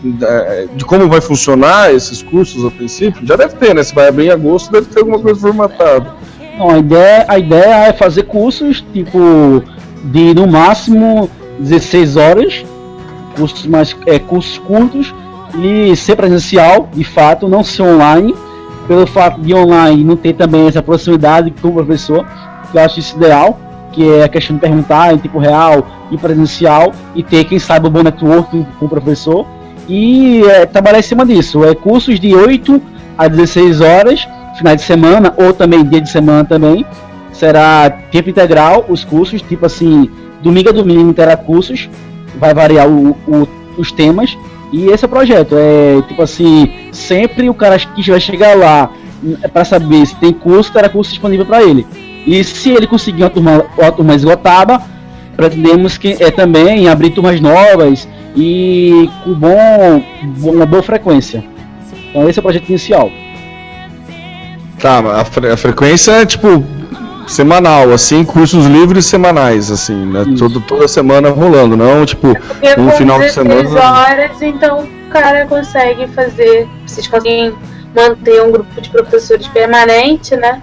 [0.75, 3.25] de como vai funcionar esses cursos a princípio?
[3.25, 3.81] Já deve ter, né?
[3.81, 6.13] Se vai abrir em agosto, deve ter alguma coisa formatada.
[6.55, 9.63] Não, a ideia, a ideia é fazer cursos, tipo,
[10.03, 11.27] de no máximo
[11.59, 12.63] 16 horas,
[13.35, 15.13] cursos mais é, cursos curtos
[15.55, 18.33] e ser presencial, de fato, não ser online,
[18.87, 22.25] pelo fato de online não ter também essa proximidade com o professor,
[22.71, 23.59] que eu acho isso ideal,
[23.91, 27.87] que é a questão de perguntar em tempo real e presencial e ter, quem sabe,
[27.87, 29.45] um bom network com o professor
[29.87, 31.63] e é, trabalhar em cima disso.
[31.63, 32.81] É cursos de 8
[33.17, 34.27] a 16 horas,
[34.57, 36.85] final de semana ou também dia de semana também.
[37.31, 40.09] Será tempo integral os cursos, tipo assim,
[40.41, 41.89] domingo a domingo terá cursos,
[42.43, 44.37] vai variar o, o, os temas.
[44.71, 45.55] E esse é o projeto.
[45.57, 48.89] É tipo assim, sempre o cara que vai chegar lá
[49.41, 51.85] é para saber se tem curso, terá curso disponível para ele.
[52.25, 54.81] E se ele conseguir uma turma, uma turma esgotada,
[55.37, 60.03] pretendemos que é também abrir turmas novas e com bom,
[60.43, 61.43] uma boa frequência.
[62.09, 63.09] Então esse é o projeto inicial.
[64.79, 66.63] Tá, a, fre a frequência é tipo
[67.27, 70.25] semanal, assim, cursos livres semanais, assim, né?
[70.37, 73.69] Todo, toda semana rolando, não tipo Porque um final de semana.
[73.69, 77.53] horas, então o cara consegue fazer, vocês conseguem
[77.95, 80.61] manter um grupo de professores permanente, né?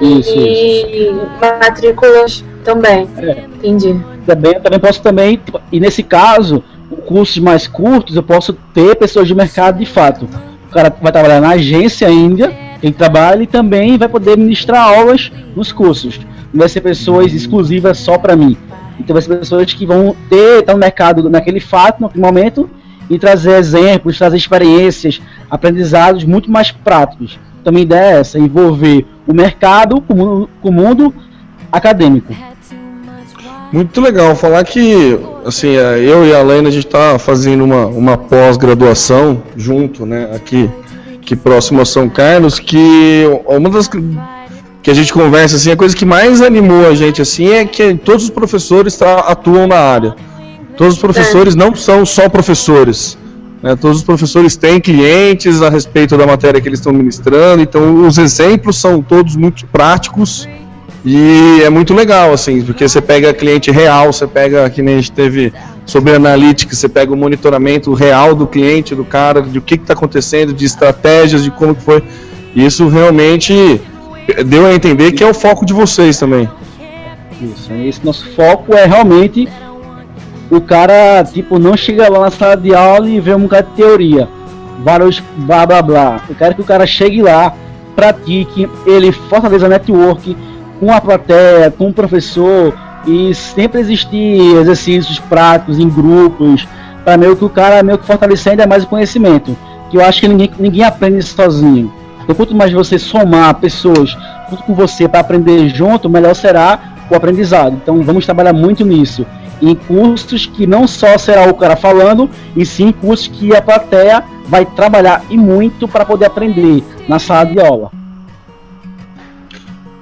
[0.00, 3.08] Isso, e matrículas também.
[3.18, 3.44] É.
[3.56, 3.98] Entendi.
[4.26, 6.62] Também, eu também posso também, tipo, e nesse caso,
[7.06, 10.28] cursos mais curtos, eu posso ter pessoas de mercado de fato.
[10.68, 12.52] O cara vai trabalhar na agência ainda,
[12.82, 16.20] ele trabalha e também vai poder ministrar aulas nos cursos.
[16.52, 18.56] Não vai ser pessoas exclusivas só para mim.
[18.98, 22.70] Então vai ser pessoas que vão ter, estar no mercado naquele fato, naquele momento,
[23.08, 25.20] e trazer exemplos, trazer experiências,
[25.50, 27.38] aprendizados muito mais práticos.
[27.60, 31.14] Então minha ideia é essa, envolver o mercado com o mundo, com o mundo
[31.70, 32.34] acadêmico.
[33.72, 37.86] Muito legal falar que assim, é, eu e a Lena a gente tá fazendo uma,
[37.86, 40.70] uma pós-graduação junto, né, aqui,
[41.26, 43.90] aqui próximo a São Carlos, que uma das
[44.80, 47.94] que a gente conversa assim, a coisa que mais animou a gente assim é que
[47.94, 50.14] todos os professores tá, atuam na área.
[50.76, 53.18] Todos os professores não são só professores.
[53.60, 58.06] né, todos os professores têm clientes a respeito da matéria que eles estão ministrando, então
[58.06, 60.48] os exemplos são todos muito práticos
[61.04, 64.98] e é muito legal, assim, porque você pega cliente real, você pega, que nem a
[64.98, 65.52] gente teve
[65.86, 69.94] sobre analytics, você pega o monitoramento real do cliente, do cara, de o que está
[69.94, 72.02] acontecendo, de estratégias, de como que foi.
[72.54, 73.80] Isso realmente
[74.44, 76.50] deu a entender que é o foco de vocês também.
[77.40, 79.48] Isso, esse nosso foco é realmente
[80.50, 83.76] o cara, tipo, não chega lá na sala de aula e vê um bocado de
[83.76, 84.28] teoria,
[84.82, 86.20] vários blá blá blá.
[86.28, 87.54] Eu quero que o cara chegue lá,
[87.94, 90.36] pratique, ele fortaleça a network
[90.80, 92.74] com a plateia, com o professor
[93.06, 96.66] e sempre existir exercícios práticos em grupos
[97.04, 99.56] para meio que o cara meio que fortalecer ainda mais o conhecimento.
[99.90, 101.92] Que eu acho que ninguém, ninguém aprende sozinho.
[102.24, 104.16] Então, quanto mais você somar pessoas
[104.50, 107.76] junto com você para aprender junto, melhor será o aprendizado.
[107.80, 109.24] Então, vamos trabalhar muito nisso.
[109.62, 114.24] Em cursos que não só será o cara falando, e sim cursos que a plateia
[114.48, 117.92] vai trabalhar e muito para poder aprender na sala de aula.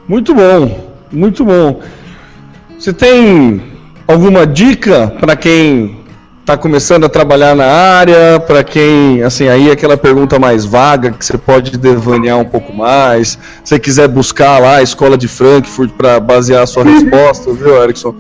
[0.09, 0.81] Muito bom,
[1.13, 1.81] muito bom.
[2.85, 3.63] Você tem
[4.07, 5.97] alguma dica para quem
[6.43, 11.25] está começando a trabalhar na área, para quem, assim, aí aquela pergunta mais vaga que
[11.25, 13.39] você pode devanear um pouco mais.
[13.65, 17.83] Se você quiser buscar lá a escola de Frankfurt para basear a sua resposta, viu,
[17.83, 18.15] Erickson?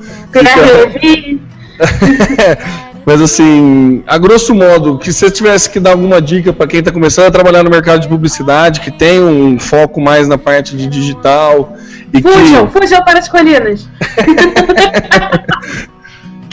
[3.04, 6.90] Mas assim, a grosso modo, que você tivesse que dar alguma dica para quem está
[6.90, 10.86] começando a trabalhar no mercado de publicidade, que tem um foco mais na parte de
[10.86, 11.76] digital
[12.12, 13.88] e Fujam, fujam para as colinas.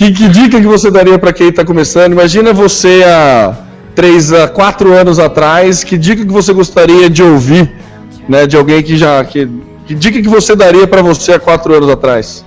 [0.01, 2.13] que, que dica que você daria para quem está começando?
[2.13, 3.55] Imagina você há
[3.93, 7.71] três, a quatro anos atrás, que dica que você gostaria de ouvir,
[8.27, 9.47] né, de alguém que já, que,
[9.85, 12.43] que dica que você daria para você há quatro anos atrás?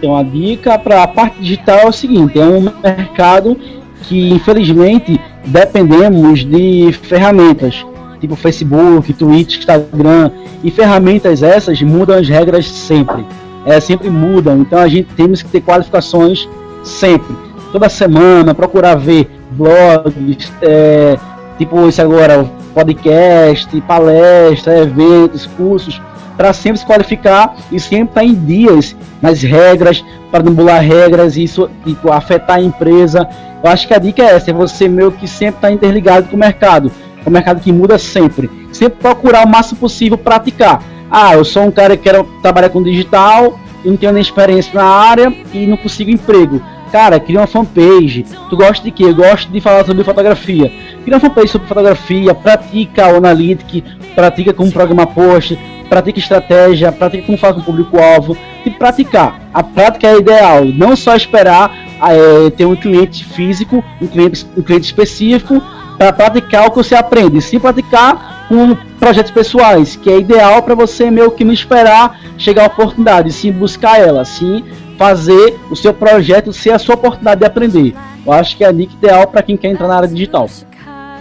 [0.00, 3.56] Tem uma dica para a parte digital é o seguinte, é um mercado
[4.02, 7.84] que infelizmente dependemos de ferramentas,
[8.22, 10.30] tipo Facebook, Twitch, Instagram,
[10.62, 13.26] e ferramentas essas mudam as regras sempre.
[13.66, 16.48] É, sempre mudam, então a gente temos que ter qualificações
[16.84, 17.36] sempre.
[17.72, 21.18] Toda semana, procurar ver blogs, é,
[21.58, 26.00] tipo isso agora, podcast, palestra, eventos, cursos,
[26.36, 31.36] para sempre se qualificar e sempre estar em dias nas regras, para não bular regras
[31.36, 33.28] e isso tipo, afetar a empresa.
[33.62, 36.28] Eu acho que a dica é essa, é você meio que sempre estar tá interligado
[36.28, 36.90] com o mercado.
[37.24, 38.50] É um mercado que muda sempre.
[38.72, 40.82] Sempre procurar o máximo possível praticar.
[41.10, 44.72] Ah, eu sou um cara que quero trabalhar com digital, e não tenho nem experiência
[44.74, 46.62] na área e não consigo emprego.
[46.90, 48.24] Cara, cria uma fanpage.
[48.50, 49.04] Tu gosta de quê?
[49.04, 50.70] Eu gosto de falar sobre fotografia.
[51.02, 53.82] Cria uma fanpage sobre fotografia, pratica o Analytics,
[54.14, 55.58] pratica como programa post,
[55.88, 58.36] pratica estratégia, pratica como falar com o público-alvo.
[58.64, 59.40] E praticar.
[59.52, 60.64] A prática é ideal.
[60.64, 65.60] Não só esperar é, ter um cliente físico, um cliente, um cliente específico,
[66.10, 67.40] para praticar o que você aprende.
[67.40, 72.64] Sim, praticar com projetos pessoais, que é ideal para você meio que não esperar chegar
[72.64, 74.64] a oportunidade, sim buscar ela, sim
[74.98, 77.94] fazer o seu projeto ser a sua oportunidade de aprender.
[78.24, 80.48] Eu acho que é a nick ideal para quem quer entrar na área digital.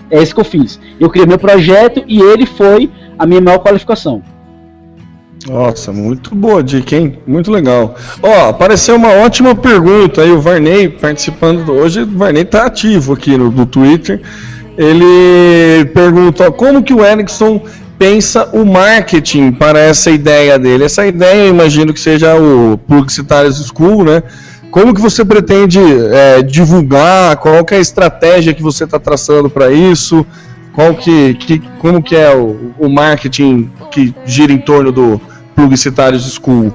[0.09, 0.79] É isso que eu fiz.
[0.99, 4.21] Eu criei meu projeto e ele foi a minha maior qualificação.
[5.47, 7.17] Nossa, muito boa dica, hein?
[7.25, 7.95] Muito legal.
[8.21, 12.01] Ó, apareceu uma ótima pergunta aí, o Varney participando hoje.
[12.01, 14.21] O Varney tá ativo aqui no, no Twitter.
[14.81, 17.61] Ele pergunta como que o Erickson
[17.99, 20.85] pensa o marketing para essa ideia dele.
[20.85, 24.23] Essa ideia, eu imagino que seja o Publicitários School, né?
[24.71, 25.77] Como que você pretende
[26.11, 27.37] é, divulgar?
[27.37, 30.25] Qual que é a estratégia que você está traçando para isso?
[30.73, 35.21] Qual que, que, como que é o, o marketing que gira em torno do
[35.55, 36.73] Publicitários School?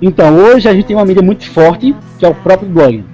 [0.00, 3.04] Então, hoje a gente tem uma mídia muito forte, que é o próprio blog,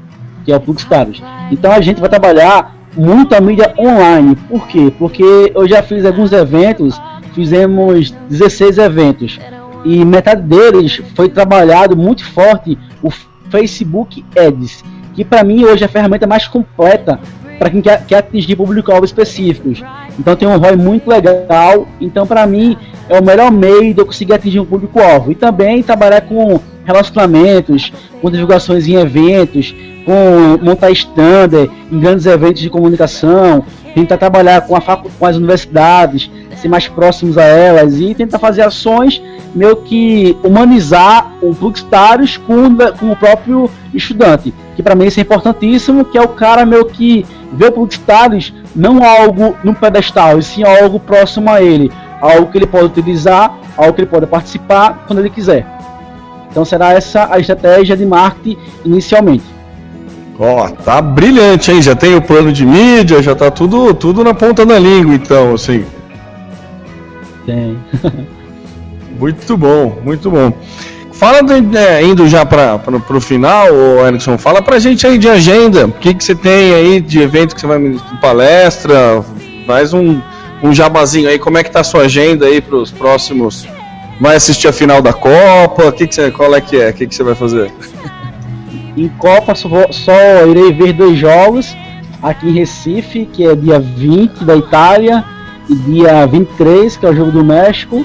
[0.47, 1.23] que é o Publicitários.
[1.51, 4.37] Então a gente vai trabalhar muita mídia online.
[4.49, 4.93] Por quê?
[4.99, 7.01] Porque eu já fiz alguns eventos,
[7.33, 9.39] fizemos 16 eventos
[9.85, 13.11] e metade deles foi trabalhado muito forte o
[13.49, 14.83] Facebook Ads,
[15.15, 17.21] que para mim hoje é a ferramenta mais completa
[17.59, 19.83] para quem quer, quer atingir público-alvo específicos.
[20.19, 21.89] Então tem um ROI muito legal.
[22.01, 22.77] Então para mim
[23.09, 25.33] é o melhor meio de eu conseguir atingir um público-alvo.
[25.33, 29.75] E também trabalhar com relacionamentos, com divulgações em eventos,
[30.07, 33.63] com montar standard em grandes eventos de comunicação,
[33.95, 38.63] tentar trabalhar com, a com as universidades, ser mais próximos a elas e tentar fazer
[38.63, 39.23] ações
[39.55, 45.23] meio que humanizar o Publicitários com, com o próprio estudante, que para mim isso é
[45.23, 50.43] importantíssimo, que é o cara meio que vê o Publicitários não algo num pedestal, e
[50.43, 55.05] sim algo próximo a ele, algo que ele pode utilizar, algo que ele pode participar
[55.07, 55.67] quando ele quiser.
[56.59, 59.45] Então será essa a estratégia de marketing inicialmente.
[60.37, 61.81] Ó, oh, tá brilhante, hein?
[61.81, 65.55] Já tem o plano de mídia, já tá tudo, tudo na ponta da língua, então,
[65.55, 65.85] assim.
[67.47, 67.79] Tem.
[69.21, 70.53] muito bom, muito bom.
[71.13, 75.29] Fala, de, é, indo já para o final, ô Erickson, fala pra gente aí de
[75.29, 75.87] agenda.
[75.87, 79.25] O que, que você tem aí de evento que você vai palestra?
[79.65, 80.21] Mais um,
[80.61, 81.39] um jabazinho aí.
[81.39, 83.78] Como é que tá a sua agenda aí para os próximos?
[84.21, 85.93] Vai assistir a final da Copa?
[85.93, 86.91] Que que você, qual é que é?
[86.91, 87.71] O que, que você vai fazer?
[88.97, 91.77] Em Copa só, só irei ver dois jogos
[92.23, 95.25] aqui em Recife, que é dia 20 da Itália
[95.69, 98.05] e dia 23, que é o jogo do México.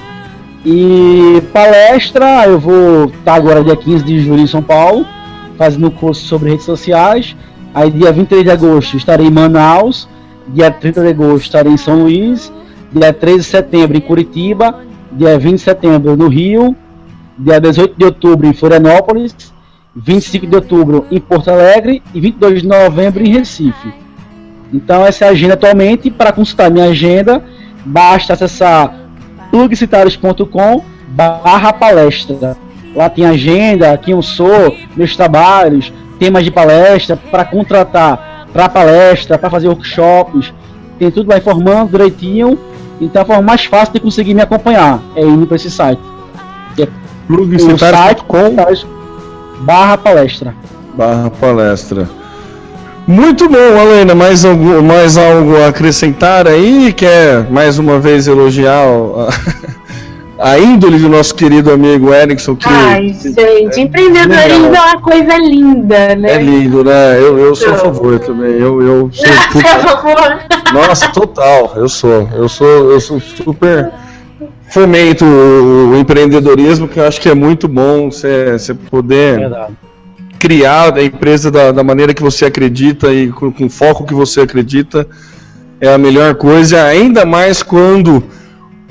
[0.64, 5.06] E palestra, eu vou estar tá agora dia 15 de julho em São Paulo,
[5.58, 7.36] fazendo curso sobre redes sociais.
[7.74, 10.08] Aí dia 23 de agosto estarei em Manaus,
[10.48, 12.52] dia 30 de agosto estarei em São Luís,
[12.92, 14.80] dia 13 de setembro em Curitiba,
[15.14, 16.76] dia 20 de setembro no Rio,
[17.38, 19.54] dia 18 de outubro em Florianópolis
[19.96, 23.92] 25 de outubro em Porto Alegre e 22 de novembro em Recife.
[24.72, 26.10] Então essa é a agenda atualmente.
[26.10, 27.42] Para consultar minha agenda,
[27.84, 28.92] basta acessar
[29.50, 32.56] plugcitaros.com barra palestra.
[32.94, 39.38] Lá tem agenda, quem eu sou, meus trabalhos, temas de palestra, para contratar para palestra,
[39.38, 40.52] para fazer workshops.
[40.98, 42.58] Tem tudo lá informando direitinho.
[43.00, 46.00] Então a forma mais fácil de conseguir me acompanhar é indo para esse site.
[46.78, 46.88] É
[47.26, 48.56] plugcitaros.com
[49.60, 50.54] barra palestra.
[50.96, 52.08] Barra palestra.
[53.06, 54.14] Muito bom, Alena.
[54.14, 56.92] Mais algo, mais algo a acrescentar aí?
[56.92, 58.86] Quer mais uma vez elogiar
[60.38, 62.56] a índole do nosso querido amigo Erickson?
[62.56, 63.40] Que, Ai, gente,
[63.78, 66.32] é, empreendedorismo é uma coisa linda, né?
[66.32, 67.18] É lindo, né?
[67.18, 68.52] Eu, eu sou a favor também.
[68.52, 69.26] Eu, eu sou.
[69.52, 70.40] Você é a favor?
[70.72, 71.72] Nossa, total.
[71.76, 72.28] Eu sou.
[72.34, 73.92] Eu sou, eu sou super
[74.68, 79.72] fomento o empreendedorismo, que eu acho que é muito bom você poder Verdade.
[80.40, 84.14] criar a empresa da, da, maneira que você acredita e com, com o foco que
[84.14, 85.06] você acredita.
[85.80, 88.24] É a melhor coisa, ainda mais quando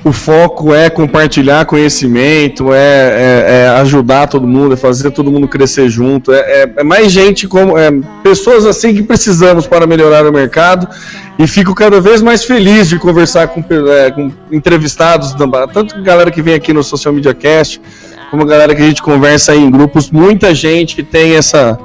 [0.04, 5.48] o foco é compartilhar conhecimento, é, é, é, ajudar todo mundo, é fazer todo mundo
[5.48, 6.32] crescer junto.
[6.32, 7.90] É, é, é mais gente como é,
[8.22, 10.86] pessoas assim que precisamos para melhorar o mercado.
[11.38, 15.34] E fico cada vez mais feliz de conversar com, é, com entrevistados,
[15.72, 17.80] tanto galera que vem aqui no Social Media Cast,
[18.30, 21.76] como a galera que a gente conversa aí em grupos, muita gente que tem essa,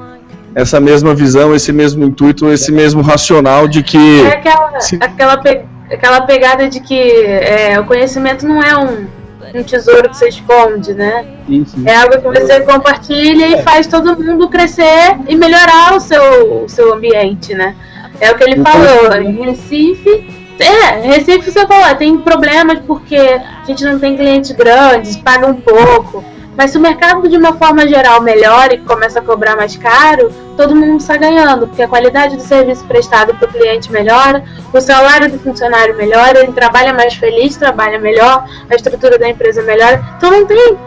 [0.53, 4.21] essa mesma visão, esse mesmo intuito, esse mesmo racional de que.
[4.21, 5.61] É aquela, Se- aquela, pe-
[5.91, 9.07] aquela pegada de que é, o conhecimento não é um,
[9.53, 11.25] um tesouro que você esconde, né?
[11.47, 11.83] Sim, sim.
[11.85, 16.69] É algo que você compartilha e faz todo mundo crescer e melhorar o seu, o
[16.69, 17.75] seu ambiente, né?
[18.19, 19.15] É o que ele O falou.
[19.15, 20.39] Em Recife.
[20.59, 25.47] É, em Recife você falou, tem problemas porque a gente não tem clientes grandes, paga
[25.47, 26.23] um pouco.
[26.59, 30.29] Mas se o mercado de uma forma geral melhora e começa a cobrar mais caro,
[30.57, 34.43] todo mundo está ganhando, porque a qualidade do serviço prestado para o cliente melhora,
[34.73, 39.63] o salário do funcionário melhora, ele trabalha mais feliz, trabalha melhor, a estrutura da empresa
[39.63, 40.03] melhora.
[40.17, 40.77] Então não tem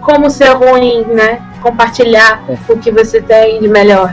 [0.00, 1.40] como ser ruim, né?
[1.62, 4.12] Compartilhar o que você tem de melhor.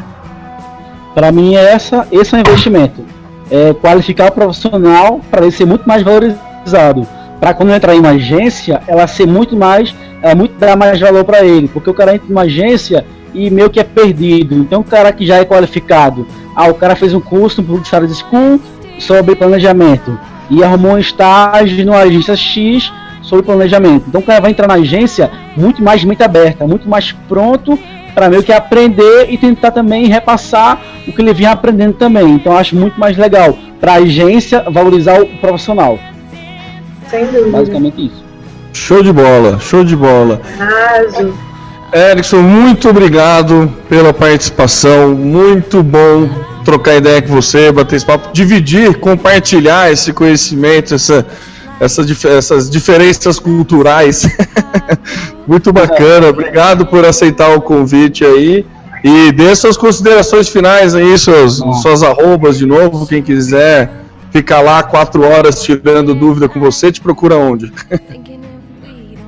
[1.15, 3.03] Para mim, é essa, esse é o investimento.
[3.49, 7.07] É qualificar o profissional para ele ser muito mais valorizado.
[7.39, 11.23] Para quando entrar em uma agência, ela ser muito mais, ela muito dar mais valor
[11.23, 11.67] para ele.
[11.67, 14.55] Porque o cara entra em uma agência e meio que é perdido.
[14.55, 17.89] Então, o cara que já é qualificado, ah, o cara fez um curso no Public
[17.89, 18.59] School
[18.99, 20.17] sobre planejamento
[20.49, 24.05] e arrumou um estágio numa agência X sobre planejamento.
[24.07, 27.77] Então, o cara vai entrar na agência muito mais mente aberta, muito mais pronto
[28.17, 32.33] para meio que aprender e tentar também repassar o que ele vinha aprendendo também.
[32.33, 35.99] Então acho muito mais legal para a agência valorizar o profissional.
[37.09, 37.57] Sem dúvida.
[37.57, 38.23] Basicamente isso.
[38.73, 40.41] Show de bola, show de bola.
[40.59, 41.33] Arraso.
[41.93, 45.15] Erickson, muito obrigado pela participação.
[45.15, 46.29] Muito bom
[46.65, 51.25] trocar ideia com você, bater esse papo, dividir, compartilhar esse conhecimento, essa,
[51.79, 54.27] essa essas diferenças culturais.
[55.47, 56.27] muito bacana.
[56.27, 58.65] Obrigado por aceitar o convite aí.
[59.03, 64.83] E dê suas considerações finais aí, suas, suas arrobas de novo, quem quiser ficar lá
[64.83, 67.71] quatro horas tirando dúvida com você, te procura onde?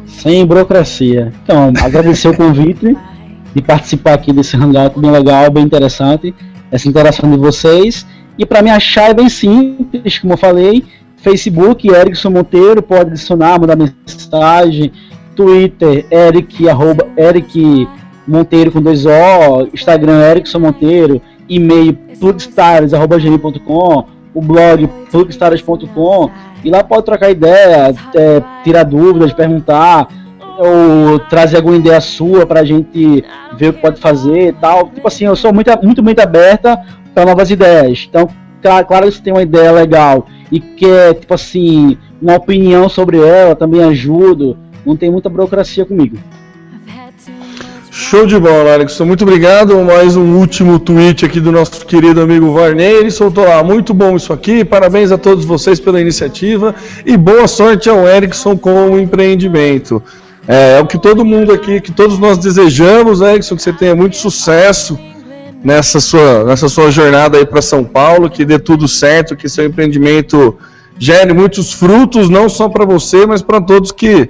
[0.05, 1.33] Sem burocracia.
[1.43, 2.95] Então, agradecer o convite
[3.53, 6.35] de participar aqui desse hangout bem legal, bem interessante,
[6.71, 8.05] essa interação de vocês.
[8.37, 10.85] E para me achar é bem simples, como eu falei,
[11.17, 14.91] Facebook, Erickson Monteiro, pode adicionar, mandar mensagem,
[15.35, 17.87] Twitter, Eric, arroba, Eric
[18.27, 26.29] Monteiro com dois O, Instagram, Erickson Monteiro, e-mail, plugstars.gmail.com, o blog, plugstars.com,
[26.63, 30.07] e lá pode trocar ideia, é, tirar dúvidas, perguntar,
[30.57, 33.23] ou trazer alguma ideia sua pra gente
[33.57, 34.89] ver o que pode fazer e tal.
[34.89, 36.77] Tipo assim, eu sou muito, muito, muito aberta
[37.13, 38.05] para novas ideias.
[38.09, 38.27] Então,
[38.61, 43.55] cla- claro se tem uma ideia legal e quer, tipo assim, uma opinião sobre ela,
[43.55, 44.57] também ajudo.
[44.85, 46.17] Não tem muita burocracia comigo.
[47.99, 48.97] Show de bola, Alex.
[49.01, 49.77] Muito obrigado.
[49.83, 52.93] Mais um último tweet aqui do nosso querido amigo Varney.
[52.93, 53.61] Ele soltou lá.
[53.61, 54.63] Muito bom isso aqui.
[54.63, 56.73] Parabéns a todos vocês pela iniciativa
[57.05, 60.01] e boa sorte ao Erickson com o empreendimento.
[60.47, 63.93] É, é o que todo mundo aqui, que todos nós desejamos, Erickson, que você tenha
[63.93, 64.97] muito sucesso
[65.61, 69.65] nessa sua, nessa sua jornada aí para São Paulo, que dê tudo certo, que seu
[69.65, 70.57] empreendimento
[70.97, 74.29] gere muitos frutos, não só para você, mas para todos que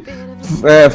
[0.63, 0.89] é,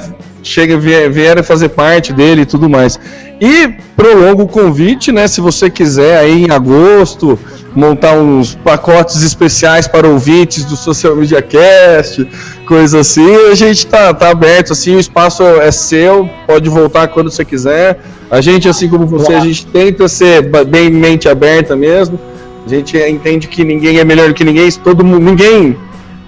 [0.45, 3.01] chega, vier- vierem fazer parte dele e tudo mais.
[3.41, 5.27] E prolongo o convite, né?
[5.27, 7.37] Se você quiser aí em agosto
[7.75, 12.25] montar uns pacotes especiais para ouvintes do Social Media Cast,
[12.69, 17.31] coisa assim, a gente tá, tá aberto, assim, o espaço é seu, pode voltar quando
[17.31, 17.99] você quiser.
[18.31, 22.19] A gente, assim como você, a gente tenta ser bem mente aberta mesmo.
[22.65, 25.77] A gente entende que ninguém é melhor do que ninguém, todo mundo, ninguém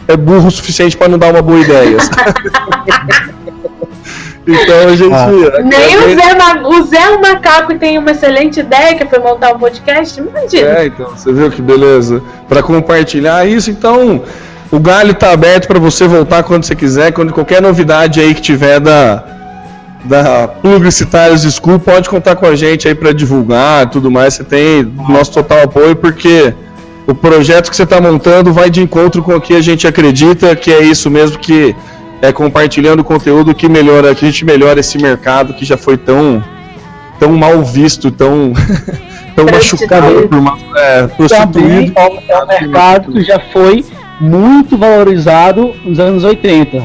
[0.08, 1.96] é burro o suficiente para não dar uma boa ideia.
[4.46, 5.14] então a gente.
[5.14, 5.62] Ah.
[5.62, 9.18] Nem o Zé, Ma- o Zé é um macaco tem uma excelente ideia que foi
[9.18, 10.20] montar um podcast.
[10.20, 10.78] Imagina.
[10.78, 12.22] É, então, você viu que beleza?
[12.48, 14.22] Para compartilhar isso, então
[14.70, 18.40] o galho tá aberto para você voltar quando você quiser, quando qualquer novidade aí que
[18.40, 19.24] tiver da
[20.04, 24.34] da Publicitários School, pode contar com a gente aí para divulgar e tudo mais.
[24.34, 26.54] Você tem nosso total apoio porque
[27.06, 30.54] o projeto que você está montando vai de encontro com o que a gente acredita
[30.54, 31.74] que é isso mesmo que
[32.22, 36.42] é compartilhando conteúdo que melhora, que a gente melhora esse mercado que já foi tão
[37.18, 38.52] tão mal visto, tão
[39.34, 41.92] tão machucado por uma, é, Também prostituído.
[41.96, 43.84] é um- é um mercado que já foi
[44.20, 46.82] muito valorizado nos anos 80.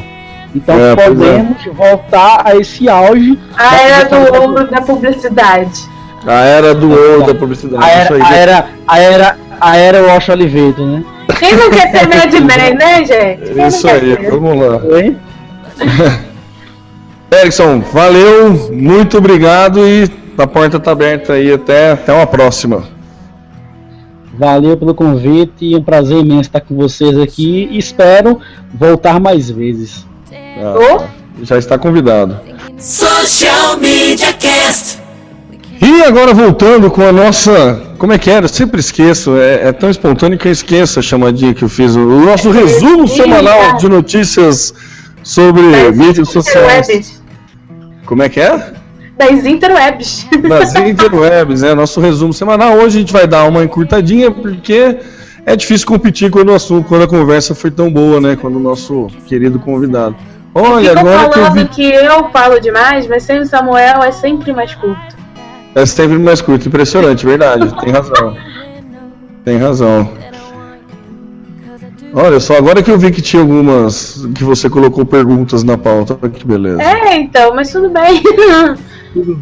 [0.54, 0.96] Então É, é.
[0.96, 3.38] podemos voltar a esse auge.
[3.56, 5.80] A era do ouro da publicidade.
[6.26, 7.82] A era do ouro da publicidade.
[7.82, 8.20] A isso aí.
[8.20, 11.04] era, a era, a era, a era Wash Oliveto, né?
[11.38, 13.54] Quem não quer ser Mad Men, né, gente?
[13.54, 14.30] Quem Isso aí, ser?
[14.30, 14.76] vamos lá.
[14.76, 15.16] Oi?
[17.32, 22.82] Erickson, valeu, muito obrigado e a porta tá aberta aí até, até uma próxima.
[24.36, 28.40] Valeu pelo convite, um prazer imenso estar com vocês aqui e espero
[28.74, 30.04] voltar mais vezes.
[30.58, 31.06] Ah,
[31.42, 32.40] já está convidado.
[32.78, 35.01] Social Media Cast.
[35.82, 37.82] E agora voltando com a nossa.
[37.98, 38.44] Como é que era?
[38.44, 39.36] Eu sempre esqueço.
[39.36, 41.96] É, é tão espontâneo que eu esqueço a chamadinha que eu fiz.
[41.96, 44.72] O nosso resumo semanal de notícias
[45.24, 46.88] sobre mídias sociais.
[46.88, 47.22] Interwebs.
[48.06, 48.74] Como é que é?
[49.18, 50.26] Das interwebs.
[50.48, 51.74] Das interwebs, né?
[51.74, 52.74] Nosso resumo semanal.
[52.76, 54.98] Hoje a gente vai dar uma encurtadinha porque
[55.44, 58.36] é difícil competir quando o assunto, quando a conversa foi tão boa, né?
[58.40, 60.14] Quando o nosso querido convidado.
[60.54, 61.68] Olha, agora que eu falando vi.
[61.68, 65.21] que eu falo demais, mas sem o Samuel é sempre mais curto.
[65.74, 67.74] É sempre mais curto, impressionante, verdade.
[67.80, 68.36] Tem razão.
[69.44, 70.08] Tem razão.
[72.14, 74.26] Olha só, agora que eu vi que tinha algumas.
[74.34, 76.82] que você colocou perguntas na pauta, que beleza.
[76.82, 78.22] É, então, mas tudo bem.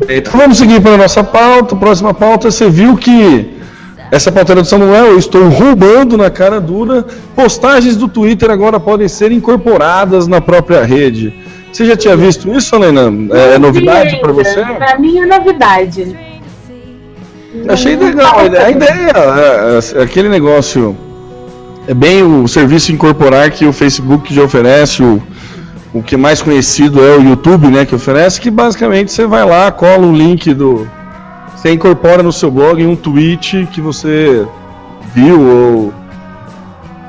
[0.09, 1.77] Então vamos seguir para a nossa pauta.
[1.77, 3.49] Próxima pauta, você viu que
[4.11, 7.07] essa pauta era do Samuel, eu estou roubando na cara dura.
[7.37, 11.33] Postagens do Twitter agora podem ser incorporadas na própria rede.
[11.73, 13.13] Você já tinha visto isso, Helena?
[13.37, 14.65] É, novidade para você?
[14.65, 16.17] Pra mim é novidade.
[17.69, 18.39] Achei legal.
[18.39, 20.97] A ideia, a ideia é, é, aquele negócio.
[21.89, 25.21] É bem o serviço incorporar que o Facebook já oferece, o,
[25.93, 29.45] o que é mais conhecido é o YouTube, né, que oferece, que basicamente você vai
[29.45, 30.87] lá, cola o link do.
[31.57, 34.47] Você incorpora no seu blog um tweet que você
[35.15, 35.95] viu ou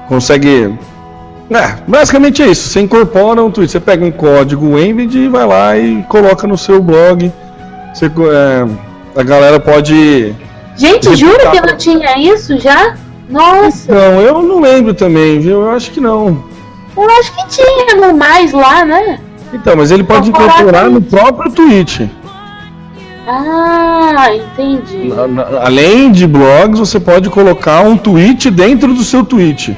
[0.07, 0.73] consegue.
[1.53, 2.69] É, basicamente é isso.
[2.69, 6.57] Você incorpora um tweet, você pega um código Embed e vai lá e coloca no
[6.57, 7.31] seu blog.
[7.93, 8.67] Você, é,
[9.19, 10.33] a galera pode.
[10.77, 12.95] Gente, juro que não tinha isso já?
[13.29, 15.61] Nossa, Não, eu não lembro também, viu?
[15.61, 16.43] Eu acho que não.
[16.95, 19.19] eu acho que tinha no mais lá, né?
[19.53, 22.09] Então, mas ele pode Incorporar incorporar no próprio tweet.
[23.27, 25.09] Ah, entendi.
[25.09, 29.77] Na- na- Além de blogs, você pode colocar um tweet dentro do seu tweet.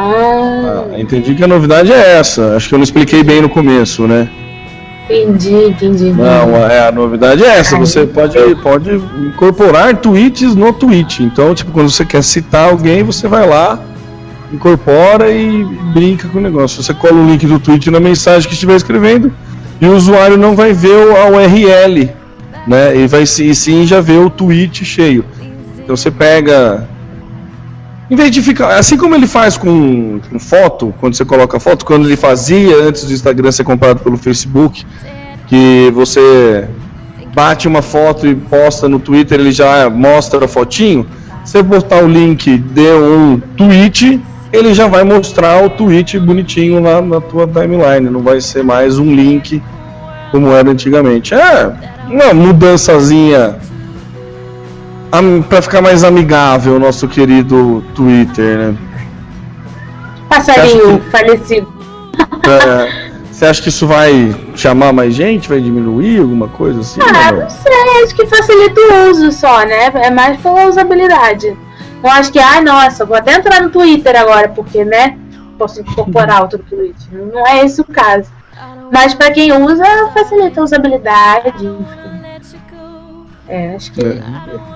[0.00, 2.54] Ah, Ah, entendi que a novidade é essa.
[2.56, 4.28] Acho que eu não expliquei bem no começo, né?
[5.10, 6.12] entendi, entendi.
[6.12, 7.78] Não, é, a novidade é essa.
[7.78, 8.90] Você pode, pode
[9.26, 11.22] incorporar tweets no tweet.
[11.22, 13.80] Então, tipo, quando você quer citar alguém, você vai lá,
[14.52, 16.82] incorpora e brinca com o negócio.
[16.82, 19.32] Você cola o link do tweet na mensagem que estiver escrevendo
[19.80, 22.10] e o usuário não vai ver o- a URL,
[22.66, 22.94] né?
[22.94, 25.24] E vai e sim já ver o tweet cheio.
[25.78, 26.86] Então você pega
[28.10, 28.78] em vez de ficar.
[28.78, 33.04] Assim como ele faz com, com foto, quando você coloca foto, quando ele fazia antes
[33.04, 34.84] do Instagram ser comprado pelo Facebook,
[35.46, 36.68] que você
[37.34, 41.06] bate uma foto e posta no Twitter, ele já mostra a fotinho.
[41.44, 44.20] Você botar o link de um tweet,
[44.52, 48.10] ele já vai mostrar o tweet bonitinho lá na tua timeline.
[48.10, 49.62] Não vai ser mais um link
[50.30, 51.34] como era antigamente.
[51.34, 51.72] É
[52.08, 53.56] uma mudançazinha
[55.48, 58.76] pra ficar mais amigável o nosso querido Twitter, né?
[60.28, 61.72] Passarinho Acho falecido.
[62.44, 65.48] É, Você acha que isso vai chamar mais gente?
[65.48, 67.00] Vai diminuir alguma coisa assim?
[67.00, 67.42] Ah, não?
[67.42, 69.92] não sei, acho que facilita o uso só, né?
[69.94, 71.56] É mais pela usabilidade.
[72.02, 75.16] Não acho que, ai, nossa, vou até entrar no Twitter agora, porque, né?
[75.56, 76.96] Posso incorporar outro tweet.
[77.12, 78.28] Não é esse o caso.
[78.92, 82.17] Mas pra quem usa, facilita a usabilidade, enfim.
[83.50, 84.20] É, acho que É.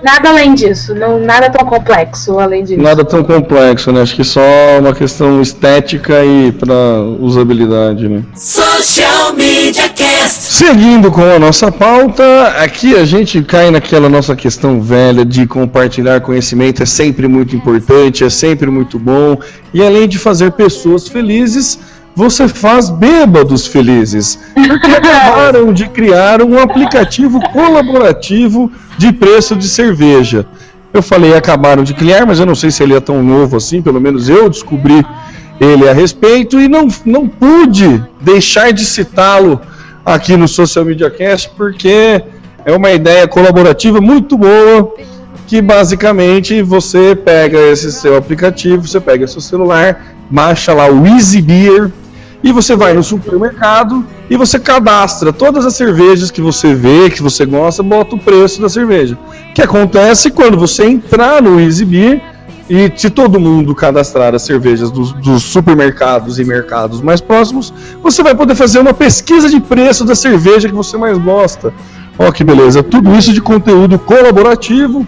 [0.03, 2.81] nada além disso, não, nada tão complexo além disso.
[2.81, 4.01] Nada tão complexo, né?
[4.01, 4.41] Acho que só
[4.79, 6.73] uma questão estética e pra
[7.19, 8.23] usabilidade, né?
[8.35, 10.53] Social Media Cast.
[10.55, 12.23] Seguindo com a nossa pauta,
[12.57, 18.23] aqui a gente cai naquela nossa questão velha de compartilhar conhecimento é sempre muito importante,
[18.23, 19.37] é sempre muito bom,
[19.71, 21.77] e além de fazer pessoas felizes,
[22.15, 24.39] você faz bêbados felizes.
[24.53, 30.45] Porque acabaram de criar um aplicativo colaborativo de preço de cerveja.
[30.93, 33.81] Eu falei acabaram de criar, mas eu não sei se ele é tão novo assim,
[33.81, 35.03] pelo menos eu descobri
[35.59, 39.59] ele a respeito e não, não pude deixar de citá-lo
[40.05, 42.21] aqui no Social Media Cast porque
[42.65, 44.93] é uma ideia colaborativa muito boa
[45.47, 51.41] que basicamente você pega esse seu aplicativo, você pega seu celular, baixa lá o Easy
[51.41, 51.91] Beer
[52.43, 57.21] e você vai no supermercado e você cadastra todas as cervejas que você vê, que
[57.21, 59.17] você gosta, bota o preço da cerveja.
[59.49, 62.21] O que acontece quando você entrar no Beer
[62.69, 68.21] e se todo mundo cadastrar as cervejas dos, dos supermercados e mercados mais próximos, você
[68.21, 71.73] vai poder fazer uma pesquisa de preço da cerveja que você mais gosta.
[72.17, 75.07] Ó que beleza, tudo isso de conteúdo colaborativo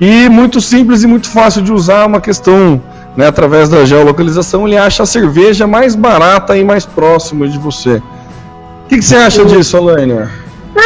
[0.00, 2.82] e muito simples e muito fácil de usar, uma questão,
[3.16, 7.96] né, através da geolocalização, ele acha a cerveja mais barata e mais próxima de você.
[7.96, 10.28] O que, que você acha disso, Alaine?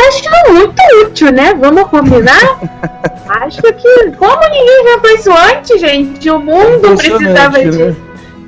[0.08, 1.54] Acho muito útil, né?
[1.54, 2.58] Vamos combinar?
[3.28, 4.10] Acho que.
[4.18, 6.30] Como ninguém já fez isso antes, gente?
[6.30, 7.78] O mundo precisava Impressionante, disso.
[7.78, 7.96] né?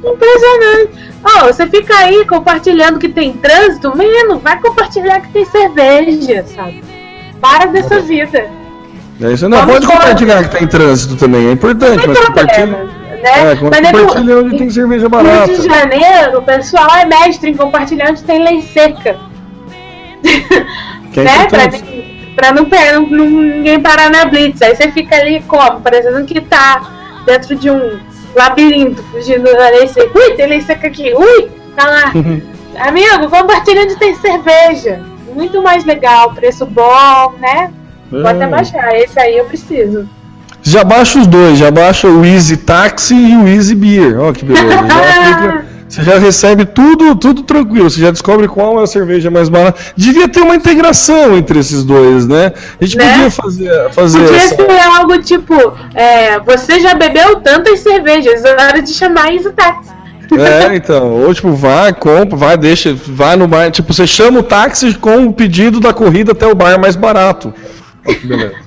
[0.05, 1.07] Impressionante.
[1.24, 6.85] Oh, você fica aí compartilhando que tem trânsito, menino, vai compartilhar que tem cerveja, sabe?
[7.41, 8.47] Para dessa vida.
[9.20, 12.89] É, você não Vamos pode compartilhar que tem trânsito também, é importante, mas compartilha.
[13.27, 13.53] Né?
[13.53, 15.47] É, Mas no- onde tem cerveja barata.
[15.47, 19.16] Rio de Janeiro, o pessoal é mestre em compartilhar onde tem lei seca.
[21.12, 21.47] Que é né?
[21.49, 21.68] Pra,
[22.37, 22.66] pra não,
[23.09, 24.61] não, ninguém parar na blitz.
[24.62, 25.81] Aí você fica ali como?
[25.81, 26.83] Parecendo que tá
[27.24, 27.99] dentro de um
[28.35, 30.18] labirinto, fugindo da lei seca.
[30.18, 31.12] Ui, tem lei seca aqui.
[31.14, 32.12] Ui, tá lá.
[32.89, 35.03] Amigo, compartilha onde tem cerveja.
[35.35, 37.72] Muito mais legal, preço bom, né?
[38.11, 38.47] Vou até É.
[38.47, 38.95] baixar.
[38.95, 40.09] Esse aí eu preciso.
[40.62, 44.18] Já baixa os dois, já baixa o Easy Taxi e o Easy Beer.
[44.20, 44.68] Ó, que beleza.
[44.68, 47.88] Já fica- você já recebe tudo, tudo tranquilo.
[47.88, 49.80] Você já descobre qual é a cerveja mais barata.
[49.96, 52.52] Devia ter uma integração entre esses dois, né?
[52.80, 53.12] A gente Né?
[53.12, 54.57] podia fazer, fazer Podia essa.
[54.57, 55.54] ser algo tipo,
[55.94, 59.90] é, você já bebeu tantas cervejas, é hora de chamar isso táxi.
[60.36, 61.12] É, então.
[61.22, 63.70] Ou tipo, vai, compra, vai, deixa, vai no bar.
[63.70, 67.54] Tipo, você chama o táxi com o pedido da corrida até o bar mais barato.
[68.04, 68.66] Ó, que beleza.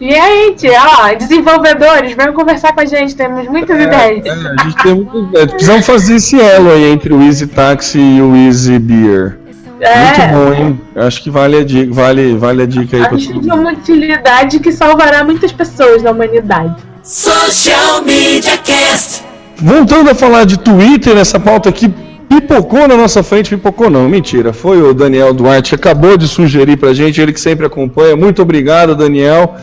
[0.00, 4.24] Gente, ó, desenvolvedores, venham conversar com a gente, temos muitas ideias.
[4.24, 5.36] É, a gente tem muito.
[5.36, 9.38] é, precisamos fazer esse elo aí entre o Easy Taxi e o Easy Beer.
[9.66, 10.80] Muito É, bom, hein?
[10.96, 13.60] Acho que vale a dica, vale, vale a dica aí pra acho todo de mundo.
[13.60, 16.76] uma utilidade que salvará muitas pessoas na humanidade.
[17.02, 19.22] Social Media Cast.
[19.56, 21.92] Voltando a falar de Twitter, essa pauta aqui
[22.28, 24.52] pipocou na nossa frente, pipocou não, mentira.
[24.54, 28.16] Foi o Daniel Duarte que acabou de sugerir pra gente, ele que sempre acompanha.
[28.16, 29.56] Muito obrigado, Daniel.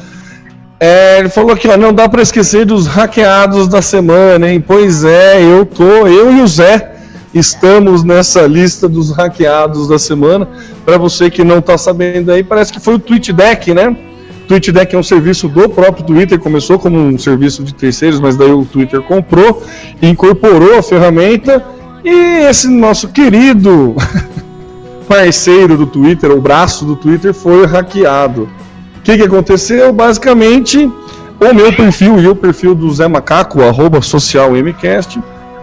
[0.79, 4.63] É, ele falou aqui, ó, não dá pra esquecer dos hackeados da semana, hein?
[4.65, 6.95] Pois é, eu tô, eu e o Zé
[7.33, 10.47] estamos nessa lista dos hackeados da semana.
[10.85, 13.95] Pra você que não tá sabendo aí, parece que foi o TweetDeck, né?
[14.47, 18.51] TweetDeck é um serviço do próprio Twitter, começou como um serviço de terceiros, mas daí
[18.51, 19.63] o Twitter comprou,
[20.01, 21.65] incorporou a ferramenta
[22.03, 23.95] e esse nosso querido
[25.09, 28.47] parceiro do Twitter, o braço do Twitter, foi hackeado.
[29.07, 29.93] O que, que aconteceu?
[29.93, 30.91] Basicamente,
[31.39, 35.17] o meu perfil e o perfil do Zé Macaco, arroba socialmcast,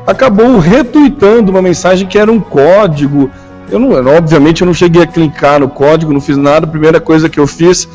[0.07, 3.31] acabou retweetando uma mensagem que era um código.
[3.71, 6.65] Eu não, obviamente eu não cheguei a clicar no código, não fiz nada.
[6.65, 7.87] A primeira coisa que eu fiz,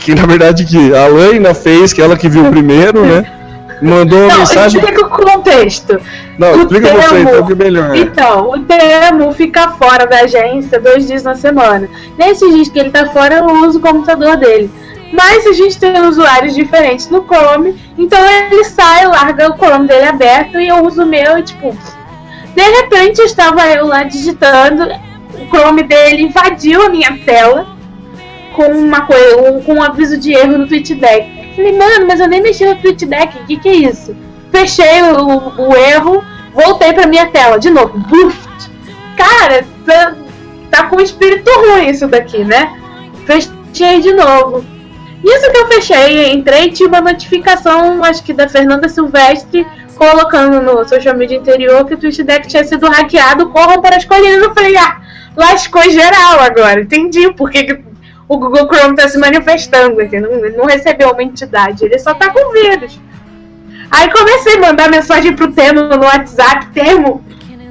[0.00, 3.32] que na verdade que a Laina fez, que ela que viu primeiro, né?
[3.80, 4.80] Mandou uma Não, mensagem.
[4.80, 6.00] explica o contexto.
[6.36, 7.96] Não, o explica você termo- então que é melhor.
[7.96, 11.88] Então, o termo fica fora da agência dois dias na semana.
[12.18, 14.68] Nesses dias que ele tá fora, eu uso o computador dele.
[15.12, 20.06] Mas a gente tem usuários diferentes no Chrome, então ele sai, larga o Chrome dele
[20.06, 21.76] aberto e eu uso o meu e tipo.
[22.54, 24.84] De repente estava eu lá digitando,
[25.34, 27.66] o Chrome dele invadiu a minha tela
[28.54, 31.54] com uma coisa, um, com um aviso de erro no TweetDeck.
[31.54, 34.16] Falei, mano, mas eu nem mexi no TweetDeck, o que, que é isso?
[34.50, 38.46] Fechei o, o erro, voltei pra minha tela, de novo, buf!
[39.16, 40.14] Cara, tá,
[40.70, 42.78] tá com espírito ruim isso daqui, né?
[43.26, 44.64] Fechei de novo.
[45.26, 49.66] Isso que eu fechei, entrei, tinha uma notificação, acho que da Fernanda Silvestre,
[49.96, 54.40] colocando no social media interior que o TweetDeck tinha sido hackeado, corram para as colinas.
[54.40, 55.00] Eu falei, ah,
[55.36, 57.84] lascou geral agora, entendi por que que
[58.28, 59.96] o Google Chrome tá se manifestando.
[59.96, 63.00] Não, ele não recebeu uma entidade, ele só tá com vírus.
[63.90, 67.24] Aí comecei a mandar mensagem pro Temo no WhatsApp, Temo,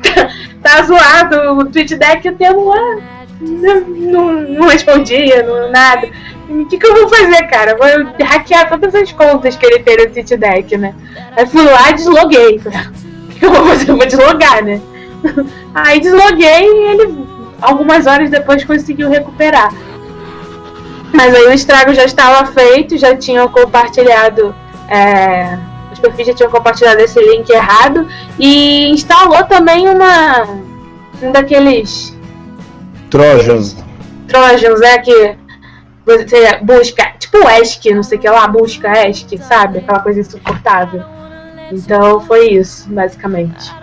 [0.62, 6.08] tá zoado o TweetDeck, o Temo ah, não, não, respondia, não, nada.
[6.50, 7.76] O que, que eu vou fazer, cara?
[7.76, 10.96] Vou hackear todas as contas que ele tem no TweetDeck, né?
[11.36, 12.62] Aí fui lá desloguei.
[13.26, 13.90] O que, que eu vou fazer?
[13.90, 14.80] Eu vou deslogar, né?
[15.76, 17.28] Aí desloguei e ele,
[17.62, 19.74] algumas horas depois, conseguiu recuperar.
[21.14, 24.56] Mas aí o estrago já estava feito, já tinham compartilhado.
[24.88, 25.58] É,
[25.92, 28.08] os perfis já tinham compartilhado esse link errado.
[28.40, 30.44] E instalou também uma.
[31.22, 32.15] Um daqueles
[33.10, 33.62] Trojan.
[34.28, 35.36] Trojans, é que
[36.06, 39.80] você busca, tipo o ESC, não sei o que lá, busca ESC, sabe?
[39.80, 41.04] Aquela coisa insuportável.
[41.72, 43.74] Então foi isso, basicamente.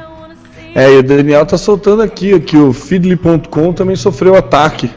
[0.74, 4.90] É, e o Daniel tá soltando aqui que o Feedly.com também sofreu ataque.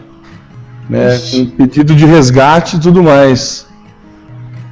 [0.88, 3.66] Né, com pedido de resgate e tudo mais.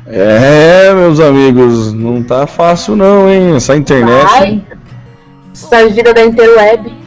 [0.06, 3.56] É, meus amigos, não tá fácil não, hein?
[3.56, 4.64] Essa internet, Vai.
[5.54, 7.03] Essa vida da interweb.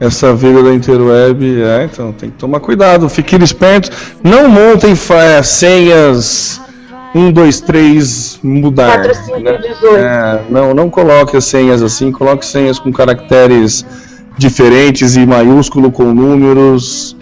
[0.00, 3.90] Essa vida da interweb, é, então tem que tomar cuidado, fiquem espertos,
[4.22, 6.60] não montem fa- senhas
[7.14, 9.00] 1, 2, 3, mudar.
[9.02, 9.58] 4, 5, né?
[9.58, 9.96] 18.
[9.96, 13.84] É, não, não coloque as senhas assim, coloque senhas com caracteres
[14.36, 17.16] diferentes e maiúsculo com números.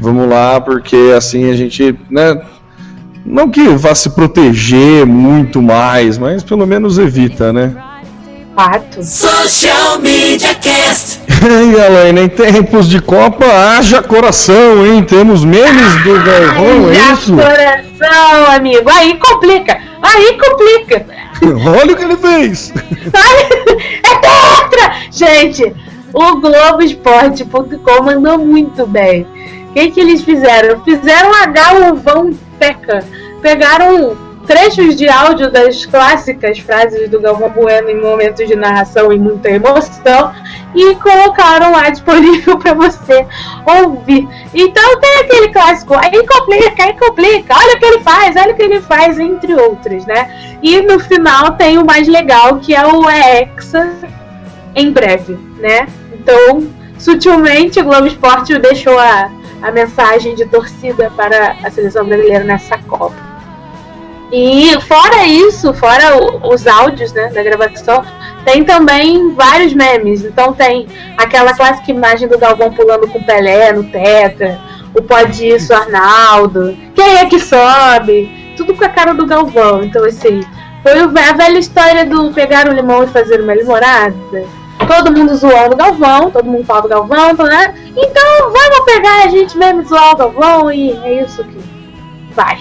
[0.00, 2.40] Vamos lá, porque assim a gente, né?
[3.24, 7.72] Não que vá se proteger muito mais, mas pelo menos evita, né?
[8.54, 9.02] Pato.
[9.02, 11.20] Social Media Cast.
[11.42, 15.02] E Elaine, em tempos de Copa, haja coração, hein?
[15.02, 17.34] Temos memes do Galvão, é isso?
[17.34, 18.88] coração, amigo.
[18.88, 19.78] Aí complica.
[20.02, 21.06] Aí complica.
[21.80, 22.72] Olha o que ele fez!
[23.12, 23.42] Ai,
[24.04, 24.94] é tetra!
[25.10, 25.74] Gente,
[26.12, 29.26] o Globoesporte.com mandou muito bem.
[29.70, 30.84] O que, que eles fizeram?
[30.84, 33.04] Fizeram a Galvão Teca.
[33.40, 34.16] Pegaram
[34.46, 39.50] trechos de áudio das clássicas frases do Galvão Bueno em momentos de narração e muita
[39.50, 40.32] emoção
[40.74, 43.26] e colocaram lá disponível para você
[43.66, 44.26] ouvir.
[44.54, 48.56] Então tem aquele clássico, aí complica, aí complica, olha o que ele faz, olha o
[48.56, 50.58] que ele faz, entre outros, né?
[50.62, 53.92] E no final tem o mais legal que é o EXA
[54.74, 55.86] em breve, né?
[56.12, 56.66] Então,
[56.98, 62.78] sutilmente o Globo Esporte deixou a, a mensagem de torcida para a seleção brasileira nessa
[62.78, 63.31] Copa.
[64.32, 66.16] E fora isso, fora
[66.48, 68.02] os áudios né, da gravação,
[68.46, 70.24] tem também vários memes.
[70.24, 70.86] Então tem
[71.18, 74.58] aquela clássica imagem do Galvão pulando com o Pelé no Tetra,
[74.94, 78.54] o Pode Isso Arnaldo, quem é que sobe?
[78.56, 79.84] Tudo com a cara do Galvão.
[79.84, 80.42] Então, assim,
[80.82, 84.14] foi a velha história do pegar um limão e fazer uma limonada.
[84.86, 87.74] Todo mundo zoando o Galvão, todo mundo fala do Galvão, né?
[87.96, 91.58] Então vamos pegar a gente mesmo zoar o Galvão e é isso que
[92.34, 92.58] vai.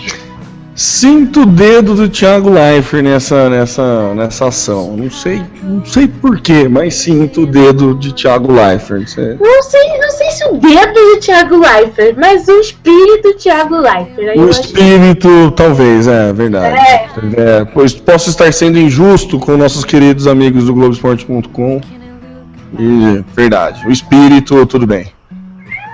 [0.73, 4.95] Sinto o dedo do Thiago Leifert nessa, nessa, nessa ação.
[4.95, 9.05] Não sei, não sei porquê, mas sinto o dedo de Thiago Leifert.
[9.07, 13.33] Cê- Não sei, não sei se o dedo do Thiago Leifert, mas o espírito do
[13.35, 14.39] Thiago Leifert.
[14.39, 16.77] O espírito, talvez, é verdade.
[16.79, 17.05] É.
[17.37, 21.81] É, pois posso estar sendo injusto com nossos queridos amigos do Globoesporte.com.
[22.79, 23.85] E verdade.
[23.85, 25.07] O espírito, tudo bem.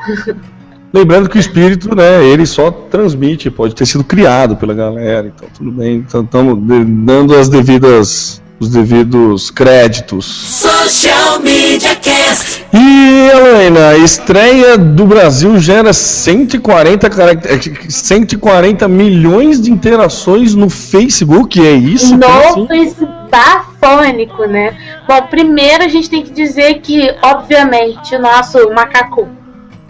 [0.98, 5.48] Lembrando que o espírito, né, ele só transmite, pode ter sido criado pela galera, então
[5.56, 5.98] tudo bem.
[5.98, 10.26] Então estamos dando as devidas, os devidos créditos.
[10.26, 12.65] Social Media Cast.
[12.74, 17.60] E Helena, a estreia do Brasil gera 140, caract- eh,
[17.90, 22.18] 140 milhões de interações no Facebook, é isso?
[22.18, 24.76] No esse bafônico, né?
[25.07, 29.28] Bom, primeiro a gente tem que dizer que, obviamente, o nosso macaco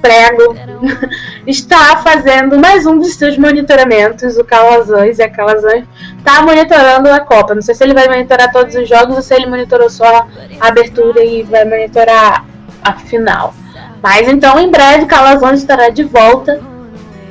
[0.02, 0.56] prego
[1.46, 5.86] está fazendo mais um dos seus monitoramentos, o Calazans, a Calazans
[6.18, 7.56] está monitorando a Copa.
[7.56, 10.28] Não sei se ele vai monitorar todos os jogos ou se ele monitorou só
[10.60, 12.46] a abertura e vai monitorar
[12.84, 13.54] a final.
[14.02, 16.62] Mas então, em breve, Calazans estará de volta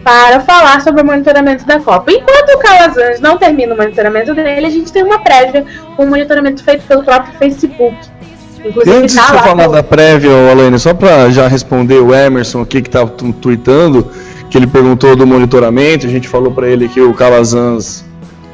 [0.03, 2.13] para falar sobre o monitoramento da Copa.
[2.13, 5.65] Enquanto o Calazans não termina o monitoramento dele, a gente tem uma prévia
[5.97, 7.97] com um monitoramento feito pelo próprio Facebook.
[8.69, 12.61] Inclusive, antes de tá lá falar da prévia, Alane, só pra já responder o Emerson
[12.63, 14.07] aqui que tá tu- tweetando,
[14.51, 18.05] que ele perguntou do monitoramento, a gente falou pra ele que o Calazans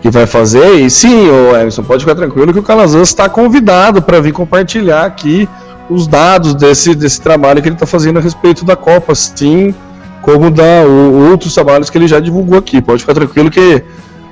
[0.00, 4.02] que vai fazer, e sim, ô Emerson, pode ficar tranquilo que o Calazans está convidado
[4.02, 5.48] para vir compartilhar aqui
[5.88, 9.72] os dados desse, desse trabalho que ele está fazendo a respeito da Copa, sim,
[10.20, 12.80] como da o- outros trabalhos que ele já divulgou aqui.
[12.82, 13.82] Pode ficar tranquilo que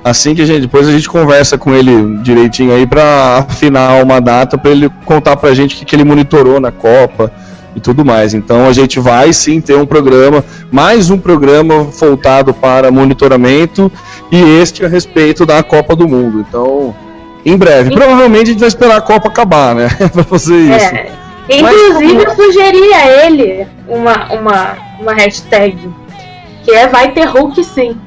[0.03, 4.19] assim que a gente depois a gente conversa com ele direitinho aí para afinar uma
[4.19, 7.31] data para ele contar pra gente o que, que ele monitorou na Copa
[7.75, 8.33] e tudo mais.
[8.33, 13.91] Então a gente vai sim ter um programa, mais um programa voltado para monitoramento
[14.31, 16.45] e este a respeito da Copa do Mundo.
[16.47, 16.95] Então,
[17.45, 20.95] em breve, provavelmente a gente vai esperar a Copa acabar, né, para fazer isso.
[20.95, 21.11] É.
[21.49, 25.77] Inclusive, eu sugeri a ele uma, uma, uma hashtag
[26.63, 27.97] que é Vai ter Hulk sim.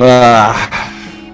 [0.00, 0.54] Ah,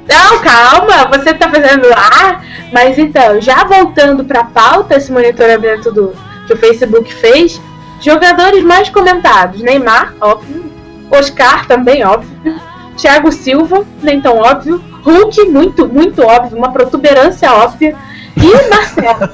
[0.09, 2.43] Não, calma, você tá fazendo lá.
[2.73, 6.13] Mas então, já voltando pra pauta, esse monitoramento do,
[6.47, 7.61] que o Facebook fez,
[8.01, 10.65] jogadores mais comentados: Neymar, óbvio.
[11.11, 12.61] Oscar, também óbvio.
[12.97, 14.83] Thiago Silva, nem tão óbvio.
[15.03, 17.97] Hulk, muito, muito óbvio, uma protuberância óbvia.
[18.37, 19.31] E Marcelo.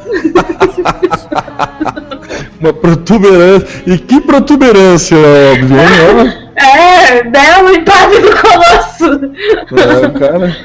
[2.60, 3.68] uma protuberância.
[3.86, 6.32] E que protuberância, óbvio, hein?
[6.56, 7.62] É, né?
[7.62, 9.30] O impacto do colosso.
[9.76, 10.56] É, cara.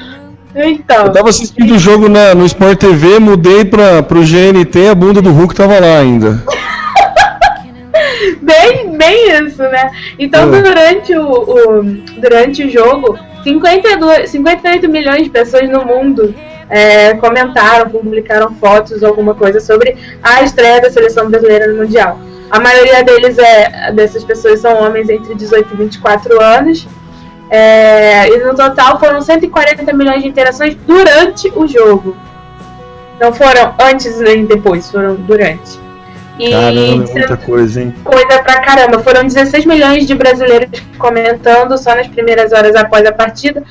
[0.54, 1.06] Então.
[1.06, 5.20] Eu tava assistindo o jogo na, no Sport TV, mudei pra, pro GNT, a bunda
[5.20, 6.42] do Hulk tava lá ainda.
[8.42, 9.90] Bem, bem isso, né?
[10.18, 10.62] Então, É.
[10.62, 11.82] durante, o, o-
[12.20, 16.34] durante o jogo, 52, 58 milhões de pessoas no mundo
[16.70, 22.18] é, comentaram, publicaram fotos, alguma coisa sobre a estreia da seleção brasileira no Mundial.
[22.50, 26.86] A maioria deles é, dessas pessoas são homens entre 18 e 24 anos.
[27.50, 32.16] É, e no total foram 140 milhões de interações durante o jogo.
[33.20, 35.78] Não foram antes nem depois, foram durante.
[36.38, 37.94] E Caramba, muita coisa, hein?
[38.04, 39.00] coisa pra caramba.
[39.00, 43.62] Foram 16 milhões de brasileiros comentando só nas primeiras horas após a partida,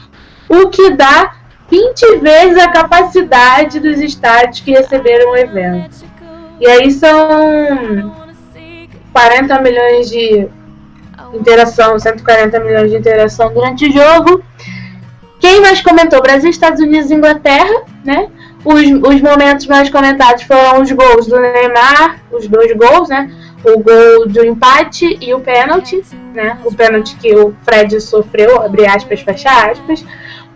[0.49, 1.36] o que dá
[1.69, 6.05] 20 vezes a capacidade dos estádios que receberam o evento.
[6.59, 8.15] E aí são
[9.13, 10.47] 40 milhões de
[11.33, 14.43] interação, 140 milhões de interação durante o jogo.
[15.39, 16.21] Quem mais comentou?
[16.21, 18.29] Brasil, Estados Unidos e Inglaterra, né?
[18.65, 23.31] Os, os momentos mais comentados foram os gols do Neymar, os dois gols, né?
[23.63, 26.03] O gol do empate e o pênalti,
[26.33, 26.57] né?
[26.65, 30.03] O pênalti que o Fred sofreu, abre aspas, fecha aspas.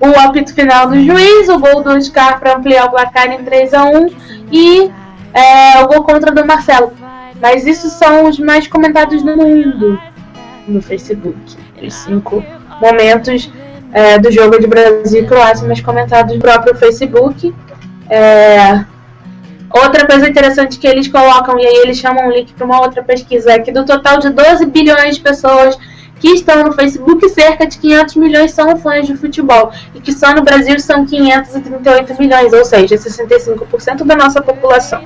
[0.02, 3.74] O apito final do juiz, o gol do Oscar para ampliar o placar em 3
[3.74, 4.08] a 1
[4.52, 4.92] e
[5.34, 6.92] é, o gol contra do Marcelo.
[7.40, 10.00] Mas isso são os mais comentados no mundo
[10.68, 11.38] no Facebook.
[11.82, 12.44] Os cinco
[12.82, 13.52] momentos
[13.94, 17.54] é, do jogo de Brasil e Croácia mais comentados no próprio Facebook.
[18.10, 18.84] É,
[19.74, 23.04] outra coisa interessante que eles colocam, e aí eles chamam um link para uma outra
[23.04, 25.78] pesquisa, é que do total de 12 bilhões de pessoas
[26.22, 29.72] que estão no Facebook, cerca de 500 milhões são fãs de futebol.
[29.96, 35.04] E que só no Brasil são 538 milhões, ou seja, 65% da nossa população.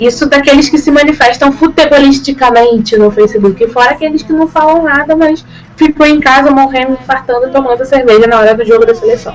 [0.00, 5.46] Isso daqueles que se manifestam futebolisticamente no Facebook, fora aqueles que não falam nada, mas
[5.76, 9.32] ficam em casa morrendo, infartando, tomando cerveja na hora do jogo da seleção.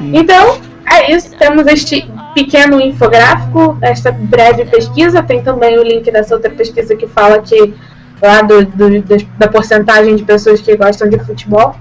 [0.00, 0.58] Então,
[0.90, 1.36] é isso.
[1.36, 5.22] Temos este pequeno infográfico, esta breve pesquisa.
[5.22, 7.74] Tem também o link dessa outra pesquisa que fala que
[8.22, 9.02] lá do, do,
[9.38, 11.74] da porcentagem de pessoas que gostam de futebol.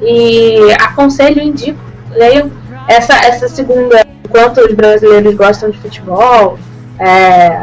[0.00, 1.78] E aconselho, indico,
[2.10, 2.50] leiam
[2.88, 6.58] essa, essa segunda, quanto os brasileiros gostam de futebol.
[6.98, 7.62] É,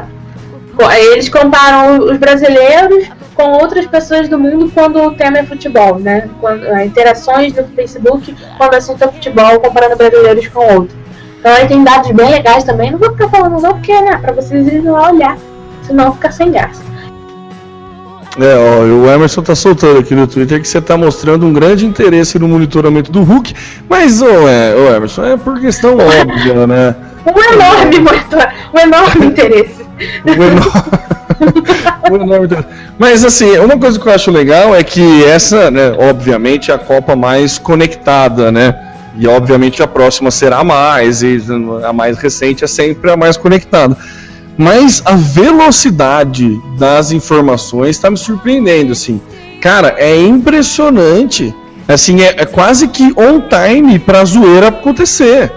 [1.12, 6.30] eles comparam os brasileiros com outras pessoas do mundo quando o tema é futebol, né?
[6.40, 10.98] Quando, é, interações no Facebook quando o assunto é futebol, comparando brasileiros com outros.
[11.40, 12.91] Então aí tem dados bem legais também.
[12.91, 14.18] Não vou ficar falando não, porque, né?
[14.18, 15.38] Pra vocês irem lá olhar,
[15.84, 16.82] senão fica sem graça.
[18.38, 21.86] É, ó, o Emerson tá soltando aqui no Twitter que você tá mostrando um grande
[21.86, 23.54] interesse no monitoramento do Hulk,
[23.90, 26.96] mas, ô, é, ô Emerson, é por questão óbvia, né?
[27.26, 29.86] Um enorme monitor, um enorme interesse.
[30.26, 30.72] Um enorme...
[32.12, 32.68] um enorme interesse.
[33.00, 36.78] Mas, assim, uma coisa que eu acho legal é que essa, né, obviamente, é a
[36.78, 38.76] Copa mais conectada, né?
[39.18, 41.42] E, obviamente, a próxima será mais, e
[41.84, 43.98] a mais recente é sempre a mais conectada
[44.60, 49.22] mas a velocidade das informações está me surpreendendo, assim.
[49.61, 51.56] Cara, é impressionante.
[51.88, 55.49] Assim, é, é quase que on time pra zoeira acontecer.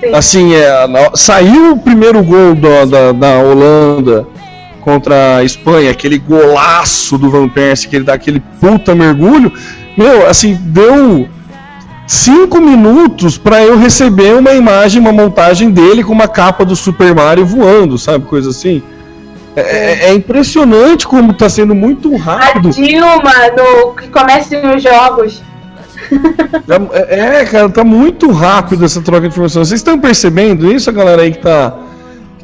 [0.00, 0.12] Sim.
[0.12, 0.72] Assim, é,
[1.14, 4.26] saiu o primeiro gol da, da, da, Holanda
[4.80, 9.52] contra a Espanha, aquele golaço do Van Persie, que ele dá aquele puta mergulho.
[9.96, 11.28] Meu, assim, deu
[12.08, 17.14] cinco minutos para eu receber uma imagem, uma montagem dele com uma capa do Super
[17.14, 18.24] Mario voando, sabe?
[18.24, 18.82] Coisa assim.
[19.54, 22.68] É, é, é impressionante como está sendo muito rápido.
[22.68, 25.42] A Dilma, no que começa os jogos.
[26.92, 29.64] É, é, cara, tá muito rápido essa troca de informação.
[29.64, 31.76] Vocês estão percebendo isso, a galera aí que tá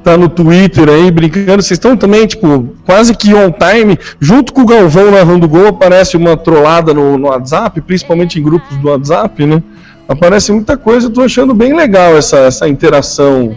[0.04, 4.60] tá no Twitter aí brincando, vocês estão também, tipo, quase que on time, junto com
[4.60, 9.46] o Galvão narrando gol, aparece uma trollada no, no WhatsApp, principalmente em grupos do WhatsApp,
[9.46, 9.62] né?
[10.06, 13.56] Aparece muita coisa, eu tô achando bem legal essa, essa interação.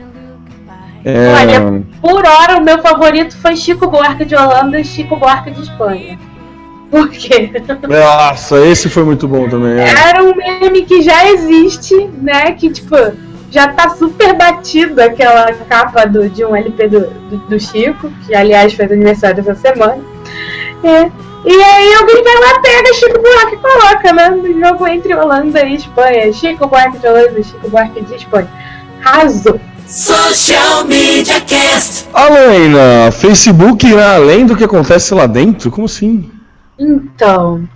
[1.04, 1.34] É...
[1.34, 5.62] Olha, por hora o meu favorito foi Chico Buarque de Holanda e Chico Buarque de
[5.62, 6.18] Espanha.
[6.90, 7.52] Por quê?
[7.90, 9.78] Nossa, esse foi muito bom também.
[9.78, 9.90] É.
[9.90, 12.54] Era um meme que já existe, né?
[12.54, 12.96] Que tipo,
[13.50, 18.36] já tá super batido aquela capa do, de um LP do, do, do Chico, que
[18.36, 20.00] aliás fez aniversário essa semana.
[20.84, 21.12] É.
[21.46, 24.30] E aí alguém vai lá, pega Chico Buarque e coloca, né?
[24.30, 26.34] No jogo entre Holanda e Espanha.
[26.34, 28.50] Chico Buarque de Holanda e Chico Buarque de Espanha.
[29.00, 29.60] Raso.
[29.88, 32.10] Social Media Cast.
[32.12, 35.72] Alô, Facebook irá além do que acontece lá dentro?
[35.72, 36.30] Como assim?
[36.78, 37.68] Então,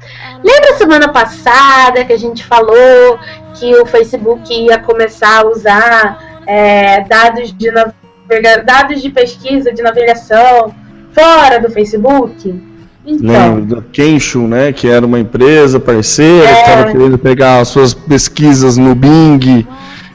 [0.44, 3.18] lembra semana passada que a gente falou
[3.56, 9.82] que o Facebook ia começar a usar é, dados, de navega dados de pesquisa de
[9.82, 10.74] navegação
[11.14, 12.72] fora do Facebook?
[13.06, 16.54] Então, Lembro do Kensho, né, que era uma empresa parceira é...
[16.54, 19.66] que estava querendo pegar as suas pesquisas no Bing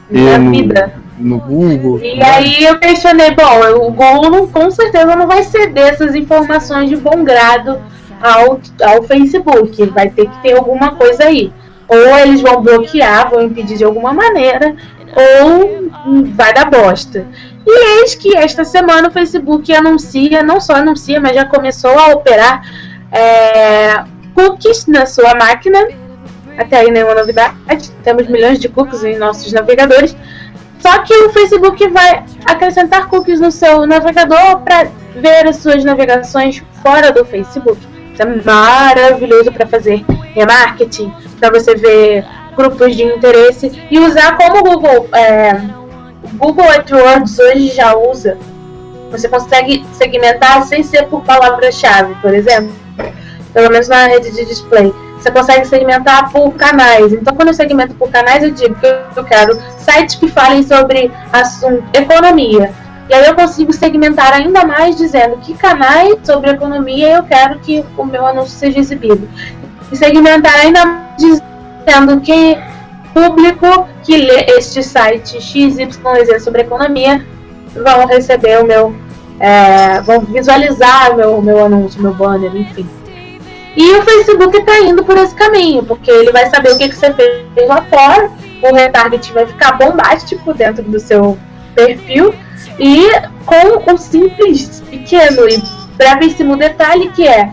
[0.09, 0.93] e no, vida.
[1.17, 1.99] no Google.
[2.01, 2.25] E né?
[2.25, 7.25] aí eu questionei, bom, o Google com certeza não vai ceder essas informações de bom
[7.25, 7.77] grado
[8.21, 9.85] ao, ao Facebook.
[9.87, 11.51] Vai ter que ter alguma coisa aí.
[11.87, 14.75] Ou eles vão bloquear, vão impedir de alguma maneira,
[15.15, 15.89] ou
[16.35, 17.25] vai dar bosta.
[17.65, 22.07] E eis que esta semana o Facebook anuncia, não só anuncia, mas já começou a
[22.07, 22.61] operar
[23.11, 24.03] é,
[24.33, 25.79] cookies na sua máquina.
[26.57, 27.55] Até aí nenhuma novidade.
[28.03, 30.15] Temos milhões de cookies em nossos navegadores.
[30.79, 36.63] Só que o Facebook vai acrescentar cookies no seu navegador para ver as suas navegações
[36.83, 37.86] fora do Facebook.
[38.17, 40.03] Isso é maravilhoso para fazer
[40.33, 42.25] remarketing, para você ver
[42.55, 45.07] grupos de interesse e usar como o Google.
[45.13, 45.61] É,
[46.33, 48.37] Google AdWords hoje já usa
[49.11, 52.73] Você consegue segmentar sem ser por palavra-chave, por exemplo.
[53.53, 54.91] Pelo menos na rede de display.
[55.19, 57.13] Você consegue segmentar por canais.
[57.13, 61.11] Então, quando eu segmento por canais, eu digo que eu quero sites que falem sobre
[61.31, 62.73] assunto, economia.
[63.09, 67.83] E aí eu consigo segmentar ainda mais dizendo que canais sobre economia eu quero que
[67.97, 69.27] o meu anúncio seja exibido.
[69.91, 72.57] E segmentar ainda mais dizendo que
[73.13, 77.25] público que lê este site XYZ sobre economia
[77.73, 78.93] vão receber o meu.
[79.39, 82.87] É, vão visualizar o meu, meu anúncio, meu banner, enfim.
[83.75, 86.95] E o Facebook está indo por esse caminho, porque ele vai saber o que, que
[86.95, 88.31] você fez lá fora,
[88.63, 91.37] o retarget vai ficar bombástico dentro do seu
[91.77, 92.33] perfil,
[92.79, 93.07] e
[93.45, 95.63] com um simples, pequeno e
[95.95, 97.51] brevíssimo detalhe que é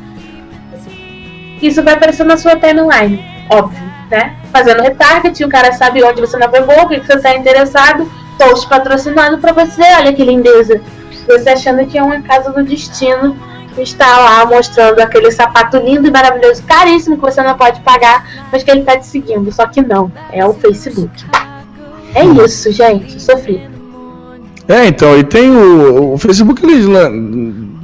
[1.66, 4.36] isso vai aparecer na sua timeline, óbvio, né?
[4.52, 9.38] Fazendo retarget, o cara sabe onde você navegou, o que, você está interessado, post patrocinado
[9.38, 10.80] para você, olha que lindeza.
[11.26, 13.36] Você achando que é uma casa do destino
[13.78, 18.62] está lá mostrando aquele sapato lindo e maravilhoso, caríssimo, que você não pode pagar, mas
[18.62, 19.50] que ele está te seguindo.
[19.50, 21.24] Só que não, é o Facebook.
[22.14, 23.20] É isso, gente.
[23.20, 23.73] Sofri.
[24.66, 26.82] É, então, e tem o, o Facebook, ele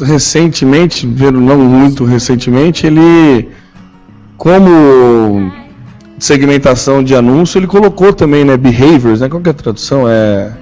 [0.03, 3.49] recentemente, não muito recentemente, ele,
[4.37, 5.53] como
[6.19, 10.09] segmentação de anúncio, ele colocou também, né, behaviors, né, qual que é a tradução?
[10.09, 10.53] É,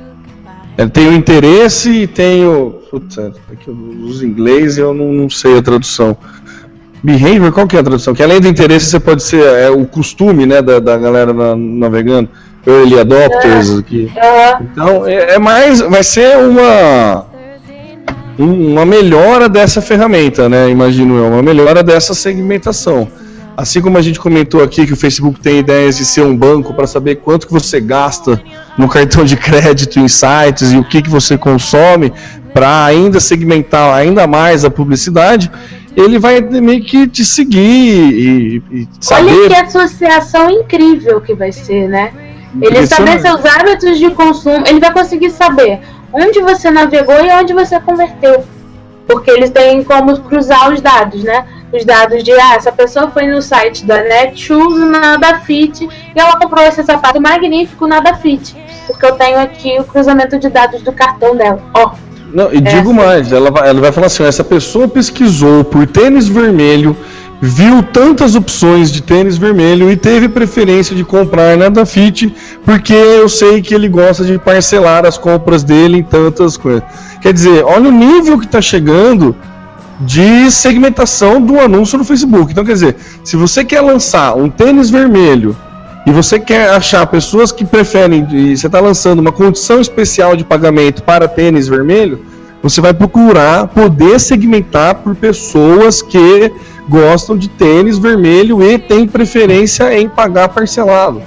[0.76, 3.30] é tem o interesse e tem o, putz, é,
[4.02, 6.16] os inglês eu não, não, sei a tradução.
[7.02, 8.12] Behavior, qual que é a tradução?
[8.12, 11.54] Que além do interesse você pode ser é, o costume, né, da, da galera na,
[11.54, 12.28] navegando,
[12.68, 14.12] early adopters aqui.
[14.60, 17.26] Então, é, é mais, vai ser uma
[18.38, 20.70] uma melhora dessa ferramenta, né?
[20.70, 23.08] Imagino eu, uma melhora dessa segmentação.
[23.56, 26.72] Assim como a gente comentou aqui que o Facebook tem ideias de ser um banco
[26.72, 28.40] para saber quanto que você gasta
[28.76, 32.12] no cartão de crédito em sites e o que, que você consome
[32.54, 35.50] para ainda segmentar ainda mais a publicidade,
[35.96, 39.32] ele vai meio que te seguir e, e saber...
[39.32, 42.12] Olha que associação incrível que vai ser, né?
[42.60, 45.80] Ele saber seus hábitos de consumo, ele vai conseguir saber
[46.12, 48.44] onde você navegou e onde você converteu.
[49.06, 51.46] Porque eles têm como cruzar os dados, né?
[51.72, 55.88] os dados de ah, essa pessoa foi no site da Netshoes na Dafit e
[56.18, 58.56] ela comprou esse sapato magnífico na Dafit,
[58.86, 61.62] porque eu tenho aqui o cruzamento de dados do cartão dela.
[61.74, 61.90] Ó.
[61.92, 61.96] Oh,
[62.32, 66.26] Não, e digo mais, ela vai, ela vai falar assim, essa pessoa pesquisou por tênis
[66.26, 66.96] vermelho,
[67.40, 72.34] viu tantas opções de tênis vermelho e teve preferência de comprar na Dafit,
[72.64, 76.82] porque eu sei que ele gosta de parcelar as compras dele em tantas coisas.
[77.20, 79.36] Quer dizer, olha o nível que está chegando
[80.00, 82.52] de segmentação do anúncio no Facebook.
[82.52, 85.56] Então, quer dizer, se você quer lançar um tênis vermelho
[86.06, 90.44] e você quer achar pessoas que preferem, e você está lançando uma condição especial de
[90.44, 92.24] pagamento para tênis vermelho,
[92.62, 96.52] você vai procurar poder segmentar por pessoas que
[96.88, 101.22] gostam de tênis vermelho e têm preferência em pagar parcelado.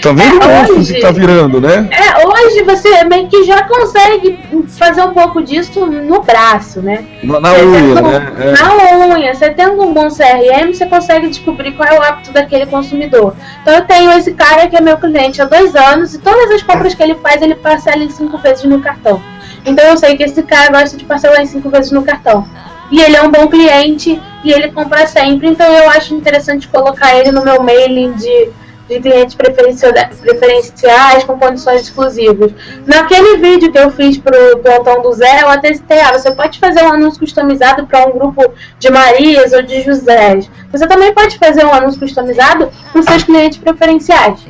[0.00, 1.88] Tá vendo é, o hoje, que tá virando, né?
[1.90, 4.38] É, hoje você meio que já consegue
[4.68, 7.04] fazer um pouco disso no braço, né?
[7.22, 8.32] Na, na unha, tendo, né?
[8.38, 8.52] É.
[8.52, 9.34] Na unha.
[9.34, 13.36] Você tendo um bom CRM, você consegue descobrir qual é o hábito daquele consumidor.
[13.60, 16.62] Então eu tenho esse cara que é meu cliente há dois anos e todas as
[16.62, 19.22] compras que ele faz, ele parcela em cinco vezes no cartão.
[19.64, 22.46] Então eu sei que esse cara gosta de parcelar em cinco vezes no cartão.
[22.90, 25.48] E ele é um bom cliente e ele compra sempre.
[25.48, 28.50] Então eu acho interessante colocar ele no meu mailing de
[28.88, 32.52] de clientes preferenciais com condições exclusivas.
[32.86, 36.30] Naquele vídeo que eu fiz para o plantão do Zé, eu até citei, ah, você
[36.32, 40.50] pode fazer um anúncio customizado para um grupo de Marias ou de Josés.
[40.70, 44.40] Você também pode fazer um anúncio customizado os seus clientes preferenciais.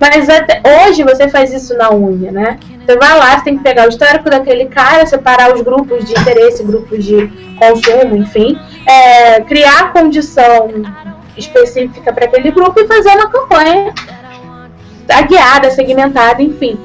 [0.00, 2.58] Mas até hoje você faz isso na unha, né?
[2.86, 6.12] Você vai lá, você tem que pegar o histórico daquele cara, separar os grupos de
[6.12, 10.70] interesse, grupos de consumo, enfim, é, criar a condição
[11.40, 13.92] específica para aquele grupo e fazer uma campanha
[15.28, 16.78] guiada, segmentada, enfim.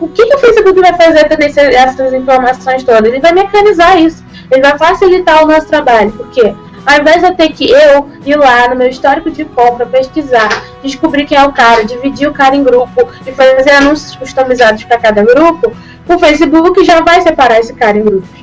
[0.00, 3.04] O que, que o Facebook vai fazer com essas informações todas?
[3.04, 4.24] Ele vai mecanizar isso.
[4.50, 6.12] Ele vai facilitar o nosso trabalho.
[6.12, 9.86] Porque ao invés de eu ter que eu ir lá no meu histórico de compra,
[9.86, 14.82] pesquisar, descobrir quem é o cara, dividir o cara em grupo e fazer anúncios customizados
[14.84, 15.72] para cada grupo,
[16.08, 18.41] o Facebook já vai separar esse cara em grupos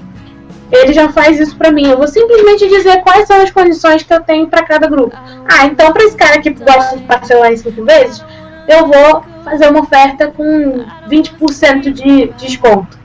[0.72, 1.88] ele já faz isso para mim.
[1.88, 5.16] Eu vou simplesmente dizer quais são as condições que eu tenho para cada grupo.
[5.52, 8.24] Ah, então para esse cara que gosta de parcelar em cinco vezes,
[8.68, 13.00] eu vou fazer uma oferta com 20% de desconto.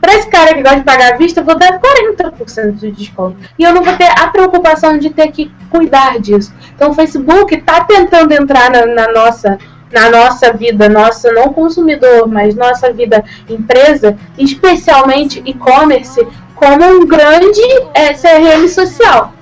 [0.00, 3.36] Para esse cara que gosta de pagar à vista, eu vou dar 40% de desconto.
[3.56, 6.52] E eu não vou ter a preocupação de ter que cuidar disso.
[6.74, 9.58] Então o Facebook está tentando entrar na, na nossa
[9.92, 17.60] na nossa vida, nossa não consumidor, mas nossa vida empresa, especialmente e-commerce, como um grande
[17.94, 19.32] é, CRM social.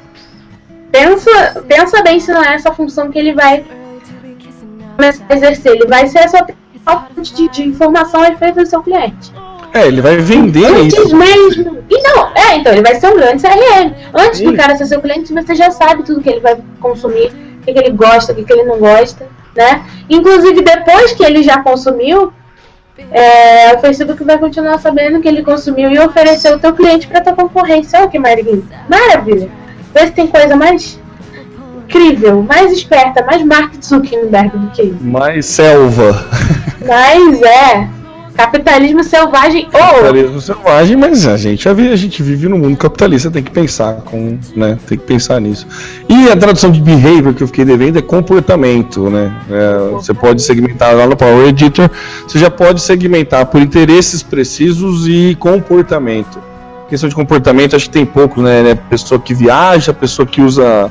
[0.91, 3.65] Pensa, pensa bem se não é essa função que ele vai
[4.97, 5.73] começar a exercer.
[5.73, 6.45] Ele vai ser essa
[6.85, 9.33] fonte de, de informação a respeito do seu cliente.
[9.73, 11.17] É, ele vai vender Antes isso.
[11.17, 11.85] mesmo.
[11.89, 13.95] E não, é, então ele vai ser um grande CRM.
[14.13, 14.47] Antes Sim.
[14.47, 17.73] do cara ser seu cliente, você já sabe tudo que ele vai consumir, o que,
[17.73, 19.85] que ele gosta, o que, que ele não gosta, né?
[20.09, 22.33] Inclusive, depois que ele já consumiu,
[23.11, 27.21] é, o Facebook vai continuar sabendo que ele consumiu e oferecer o teu cliente para
[27.21, 27.99] tua concorrência.
[27.99, 28.63] Olha que maravilha.
[28.89, 29.51] Maravilha.
[29.93, 31.01] Vê se tem coisa mais
[31.85, 35.03] incrível, mais esperta, mais Mark Zuckerberg do que isso.
[35.03, 36.25] Mais selva.
[36.87, 38.00] Mas é.
[38.41, 43.31] Capitalismo selvagem ou Capitalismo selvagem, mas a gente, vi- a gente vive num mundo capitalista,
[43.31, 45.67] tem que pensar com, né, tem que pensar nisso.
[46.09, 49.31] E a tradução de behavior que eu fiquei devendo é comportamento, né?
[49.51, 51.91] É, você pode segmentar lá no Power Editor,
[52.27, 56.39] você já pode segmentar por interesses precisos e comportamento.
[56.89, 58.63] Questão de comportamento, acho que tem pouco, né?
[58.63, 58.75] né?
[58.89, 60.91] Pessoa que viaja, pessoa que usa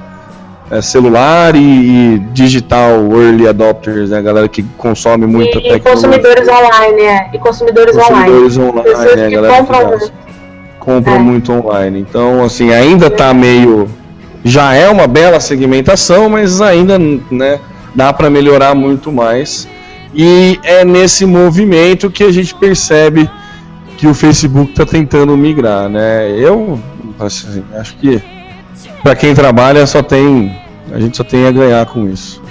[0.72, 4.22] é, celular e, e digital early adopters, né?
[4.22, 5.92] Galera que consome muita e, e tecnologia.
[5.94, 7.30] consumidores online, é.
[7.34, 8.80] E consumidores, Consumidores online.
[8.80, 10.14] online, Pessoas né, que galera que compram gasta.
[10.80, 11.20] compram É.
[11.20, 12.00] muito online.
[12.00, 13.90] Então, assim, ainda tá meio.
[14.44, 17.60] Já é uma bela segmentação, mas ainda né,
[17.94, 19.68] dá para melhorar muito mais.
[20.14, 23.30] E é nesse movimento que a gente percebe
[23.98, 26.32] que o Facebook está tentando migrar, né?
[26.32, 26.80] Eu
[27.20, 28.22] assim, acho que
[29.04, 30.56] para quem trabalha só tem
[30.92, 32.42] a gente só tem a ganhar com isso.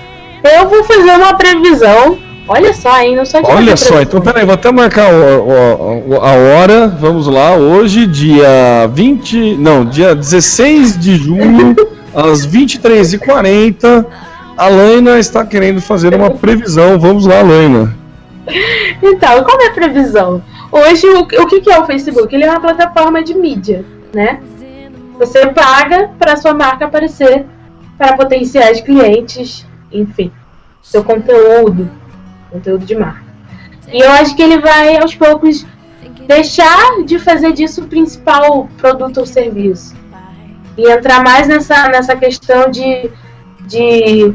[0.45, 2.17] Eu vou fazer uma previsão.
[2.47, 3.17] Olha só, hein?
[3.17, 6.87] Não de Olha só, então peraí, vou até marcar o- o- a hora.
[6.89, 9.57] Vamos lá, hoje, dia 20.
[9.57, 11.75] Não, dia 16 de junho,
[12.15, 14.07] às 23h40.
[14.57, 16.99] A Laina está querendo fazer uma previsão.
[16.99, 17.95] Vamos lá, Laina.
[19.03, 20.43] Então, qual é a previsão?
[20.73, 22.35] Hoje, o, o que, que é o Facebook?
[22.35, 23.85] Ele é uma plataforma de mídia,
[24.15, 24.41] né?
[25.19, 27.45] Você paga para sua marca aparecer
[27.97, 30.31] para potenciais clientes, enfim,
[30.81, 31.91] seu conteúdo,
[32.51, 33.27] conteúdo de marca.
[33.93, 35.67] E eu acho que ele vai, aos poucos,
[36.29, 39.97] deixar de fazer disso o principal produto ou serviço.
[40.77, 43.11] E entrar mais nessa, nessa questão de,
[43.67, 44.35] de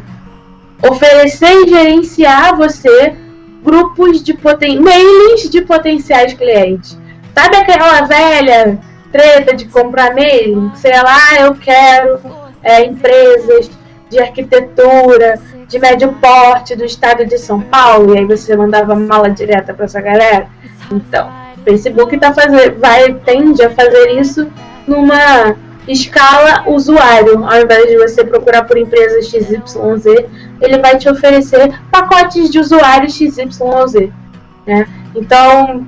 [0.85, 3.15] oferecer e gerenciar a você
[3.64, 6.99] grupos de poten mailings de potenciais clientes.
[7.34, 8.80] Sabe aquela velha
[9.14, 10.72] treta de comprar mailing?
[10.76, 12.19] Sei lá, "Ah, eu quero
[12.64, 13.69] é, empresas
[14.10, 19.30] de arquitetura de médio porte do estado de São Paulo, e aí você mandava mala
[19.30, 20.48] direta para essa galera.
[20.91, 24.48] Então, o Facebook tá fazendo, vai tende a fazer isso
[24.88, 25.56] numa
[25.88, 30.06] escala usuário, ao invés de você procurar por empresa XYZ,
[30.61, 34.10] ele vai te oferecer pacotes de usuários XYZ.
[34.65, 34.88] Né?
[35.15, 35.85] Então,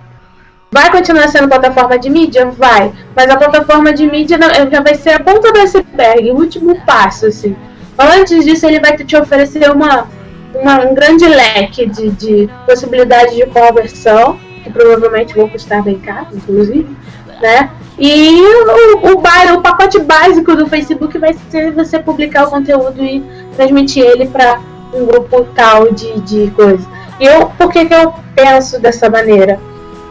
[0.75, 2.45] vai continuar sendo plataforma de mídia?
[2.65, 2.91] Vai.
[3.15, 6.71] Mas a plataforma de mídia não- já vai ser a ponta do iceberg, o último
[6.85, 7.55] passo, assim.
[7.97, 10.07] Antes disso, ele vai te oferecer uma,
[10.53, 16.27] uma- um grande leque de, de possibilidades de conversão, que provavelmente vão custar bem caro,
[16.33, 16.89] inclusive,
[17.41, 17.69] né?
[17.97, 23.01] E o, o, ba- o pacote básico do Facebook vai ser você publicar o conteúdo
[23.01, 23.23] e
[23.55, 24.59] transmitir ele para
[24.93, 26.85] um grupo tal de, de coisa.
[27.17, 29.57] E eu, por que, que eu penso dessa maneira?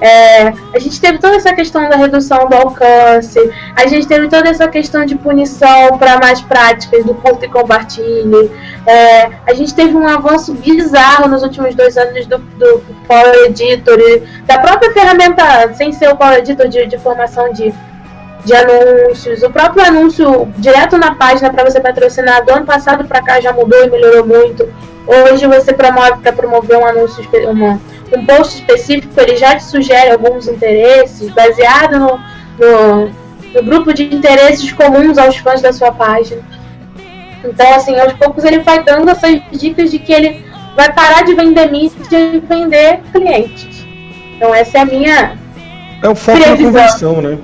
[0.00, 3.38] É, a gente teve toda essa questão da redução do alcance,
[3.76, 8.50] a gente teve toda essa questão de punição para mais práticas do curta e compartilhe.
[8.86, 13.98] É, a gente teve um avanço bizarro nos últimos dois anos do, do Power Editor
[14.46, 17.72] da própria ferramenta, sem ser o Power Editor de, de formação de,
[18.44, 23.22] de anúncios, o próprio anúncio direto na página para você patrocinar do ano passado para
[23.22, 24.68] cá já mudou e melhorou muito.
[25.06, 27.80] Hoje você promove para promover um anúncio, uma,
[28.14, 32.20] um post específico, ele já te sugere alguns interesses baseado no,
[32.58, 33.10] no,
[33.54, 36.42] no grupo de interesses comuns aos fãs da sua página.
[37.42, 40.44] Então, assim, aos poucos ele vai dando essas dicas de que ele
[40.76, 43.86] vai parar de vender mídia e vender clientes.
[44.36, 45.38] Então, essa é a minha
[46.02, 46.72] É o foco na Previsão.
[46.72, 47.38] conversão, né?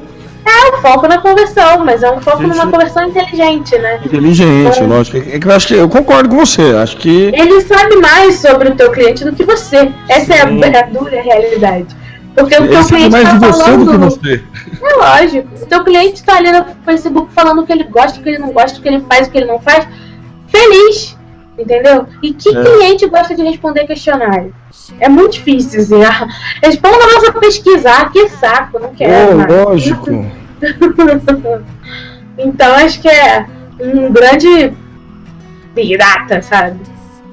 [0.44, 2.56] É um foco na conversão, mas é um foco Gente.
[2.56, 4.00] numa conversão inteligente, né?
[4.04, 5.16] Inteligente, Então- lógico.
[5.18, 6.74] É que eu acho que eu concordo com você.
[6.76, 9.90] Acho que Ele sabe mais sobre o teu cliente do que você.
[10.08, 10.60] Essa é a, Sim.
[10.64, 11.86] a dura realidade.
[12.34, 13.84] Porque o teu cliente mais tá de você falando.
[13.84, 14.44] do que você.
[14.82, 15.48] É lógico.
[15.62, 18.38] O teu cliente tá ali no Facebook falando o que ele gosta, o que ele
[18.38, 19.86] não gosta, o que ele faz, o que ele não faz.
[20.48, 21.16] Feliz.
[21.61, 22.07] Entendeu?
[22.23, 22.65] E que É.
[22.65, 24.55] cliente gosta de responder questionário?
[24.99, 26.01] É muito difícil, assim.
[26.62, 27.91] Responda a nossa pesquisa.
[27.91, 29.43] Ah, que saco, não quero.
[29.43, 30.11] É, lógico.
[32.39, 33.47] então acho que é
[33.78, 34.73] um grande
[35.74, 36.81] pirata, sabe?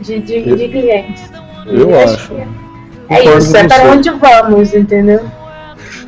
[0.01, 1.31] De, de, de clientes.
[1.65, 2.33] Eu acho.
[3.09, 5.21] É Concordo isso, é para onde vamos, entendeu?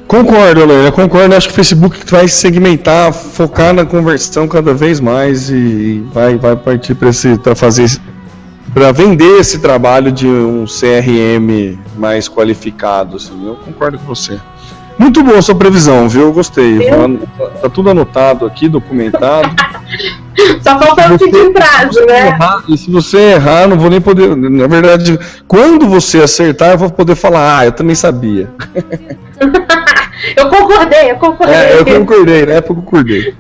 [0.10, 1.36] Concordo, Helena, concordo.
[1.36, 6.56] Acho que o Facebook vai segmentar, focar na conversão cada vez mais e vai, vai
[6.56, 7.88] partir para fazer
[8.74, 13.18] para vender esse trabalho de um CRM mais qualificado.
[13.18, 13.46] Assim.
[13.46, 14.40] Eu concordo com você.
[15.00, 16.24] Muito boa a sua previsão, viu?
[16.24, 16.78] Eu gostei.
[16.78, 17.28] Viu?
[17.62, 19.50] Tá, tudo anotado aqui, documentado.
[20.62, 22.28] Só falta eu pedir prazo, né?
[22.28, 24.36] errar, e se você errar, não vou nem poder.
[24.36, 25.18] Na verdade,
[25.48, 28.50] quando você acertar, eu vou poder falar, ah, eu também sabia.
[30.36, 31.56] Eu concordei, eu concordei.
[31.56, 33.34] É, eu concordei, na época eu concordei.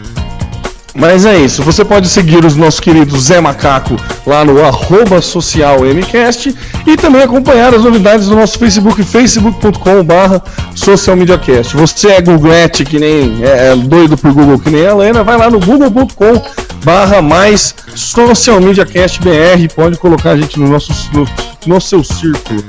[0.99, 3.95] Mas é isso, você pode seguir os nossos queridos Zé Macaco
[4.27, 6.53] lá no arroba social MCast
[6.85, 10.43] e também acompanhar as novidades do nosso Facebook, facebook.com barra
[10.75, 11.77] socialmediacast.
[11.77, 15.39] Você é googlete que nem, é, é doido por Google que nem a Helena, vai
[15.39, 16.43] lá no google.com
[16.85, 21.29] barra mais socialmediacast BR, pode colocar a gente no, nosso, no,
[21.65, 22.65] no seu círculo.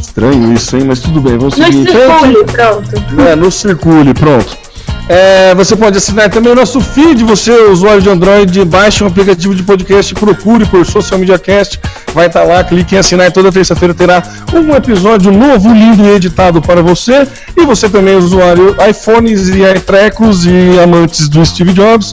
[0.00, 0.84] Estranho isso, hein?
[0.86, 1.78] Mas tudo bem, vamos No seguir.
[1.78, 3.20] em circule, pronto.
[3.28, 4.67] É, no Circule, pronto.
[5.08, 9.54] É, você pode assinar também o nosso feed, você, usuário de Android, baixe um aplicativo
[9.54, 11.80] de podcast, procure por Social Media Cast,
[12.12, 14.22] vai estar lá, clique em assinar e toda terça-feira terá
[14.52, 17.26] um episódio novo, lindo e editado para você.
[17.56, 22.12] E você também, usuário iPhones e iTrecos e amantes do Steve Jobs,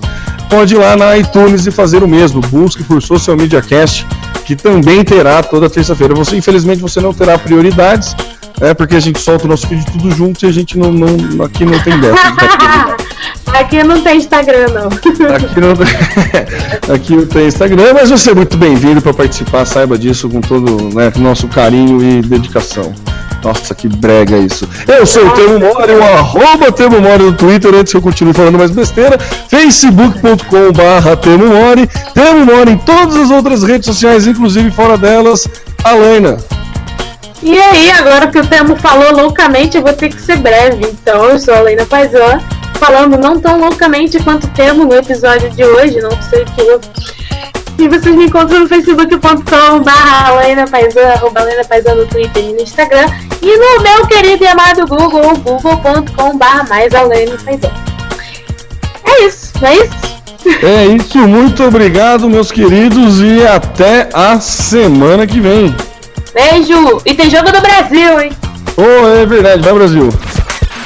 [0.49, 2.39] pode ir lá na iTunes e fazer o mesmo.
[2.39, 4.07] Busque por Social Media Cast,
[4.45, 6.15] que também terá toda terça-feira.
[6.15, 8.15] Você, infelizmente, você não terá prioridades,
[8.61, 11.43] é porque a gente solta o nosso vídeo tudo junto e a gente não, não
[11.43, 12.95] aqui não tem dessa.
[13.59, 14.87] Aqui não tem Instagram, não.
[14.87, 15.09] Aqui
[15.61, 15.71] não,
[16.93, 20.93] aqui não tem Instagram, mas você é muito bem-vindo para participar, saiba disso com todo
[20.93, 22.93] né, o nosso carinho e dedicação.
[23.41, 24.67] Nossa, que brega isso.
[24.87, 28.33] Eu sou o Temo Mori, o arroba Temo Mori no Twitter, antes que eu continue
[28.33, 29.17] falando mais besteira,
[29.47, 35.47] facebook.com barra Temo Mori, Temo Mori em todas as outras redes sociais, inclusive fora delas,
[35.83, 36.37] Alaina.
[37.45, 40.87] E aí, agora que o Temo falou loucamente, eu vou ter que ser breve.
[40.87, 42.39] Então, eu sou a Lena Paisan,
[42.79, 46.61] falando não tão loucamente quanto o Temo no episódio de hoje, não sei o que
[46.61, 46.81] eu.
[47.77, 50.31] E vocês me encontram no facebook.com barra
[51.69, 53.05] Paisan, no Twitter e no Instagram.
[53.43, 57.71] E no meu querido e amado Google, google.com barra mais Paisan.
[59.03, 60.15] É isso, não é isso?
[60.63, 65.75] É isso, muito obrigado, meus queridos, e até a semana que vem.
[66.35, 67.01] Beijo!
[67.05, 68.29] E tem jogo do Brasil, hein?
[68.75, 70.13] Oh, é verdade, vai Brasil.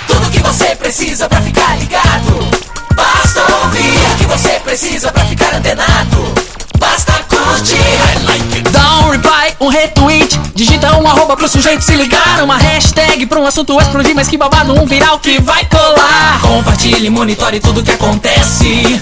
[0.07, 2.47] Tudo que você precisa pra ficar ligado.
[2.93, 6.33] Basta ouvir o que você precisa pra ficar antenado.
[6.77, 7.77] Basta curtir.
[7.77, 8.69] I like it.
[8.69, 13.39] Dá um reply, um retweet, digita um arroba pro sujeito se ligar, uma hashtag pra
[13.39, 16.41] um assunto explodir, mas que babado, um viral que vai colar.
[16.43, 19.01] Compartilhe, monitore tudo que acontece.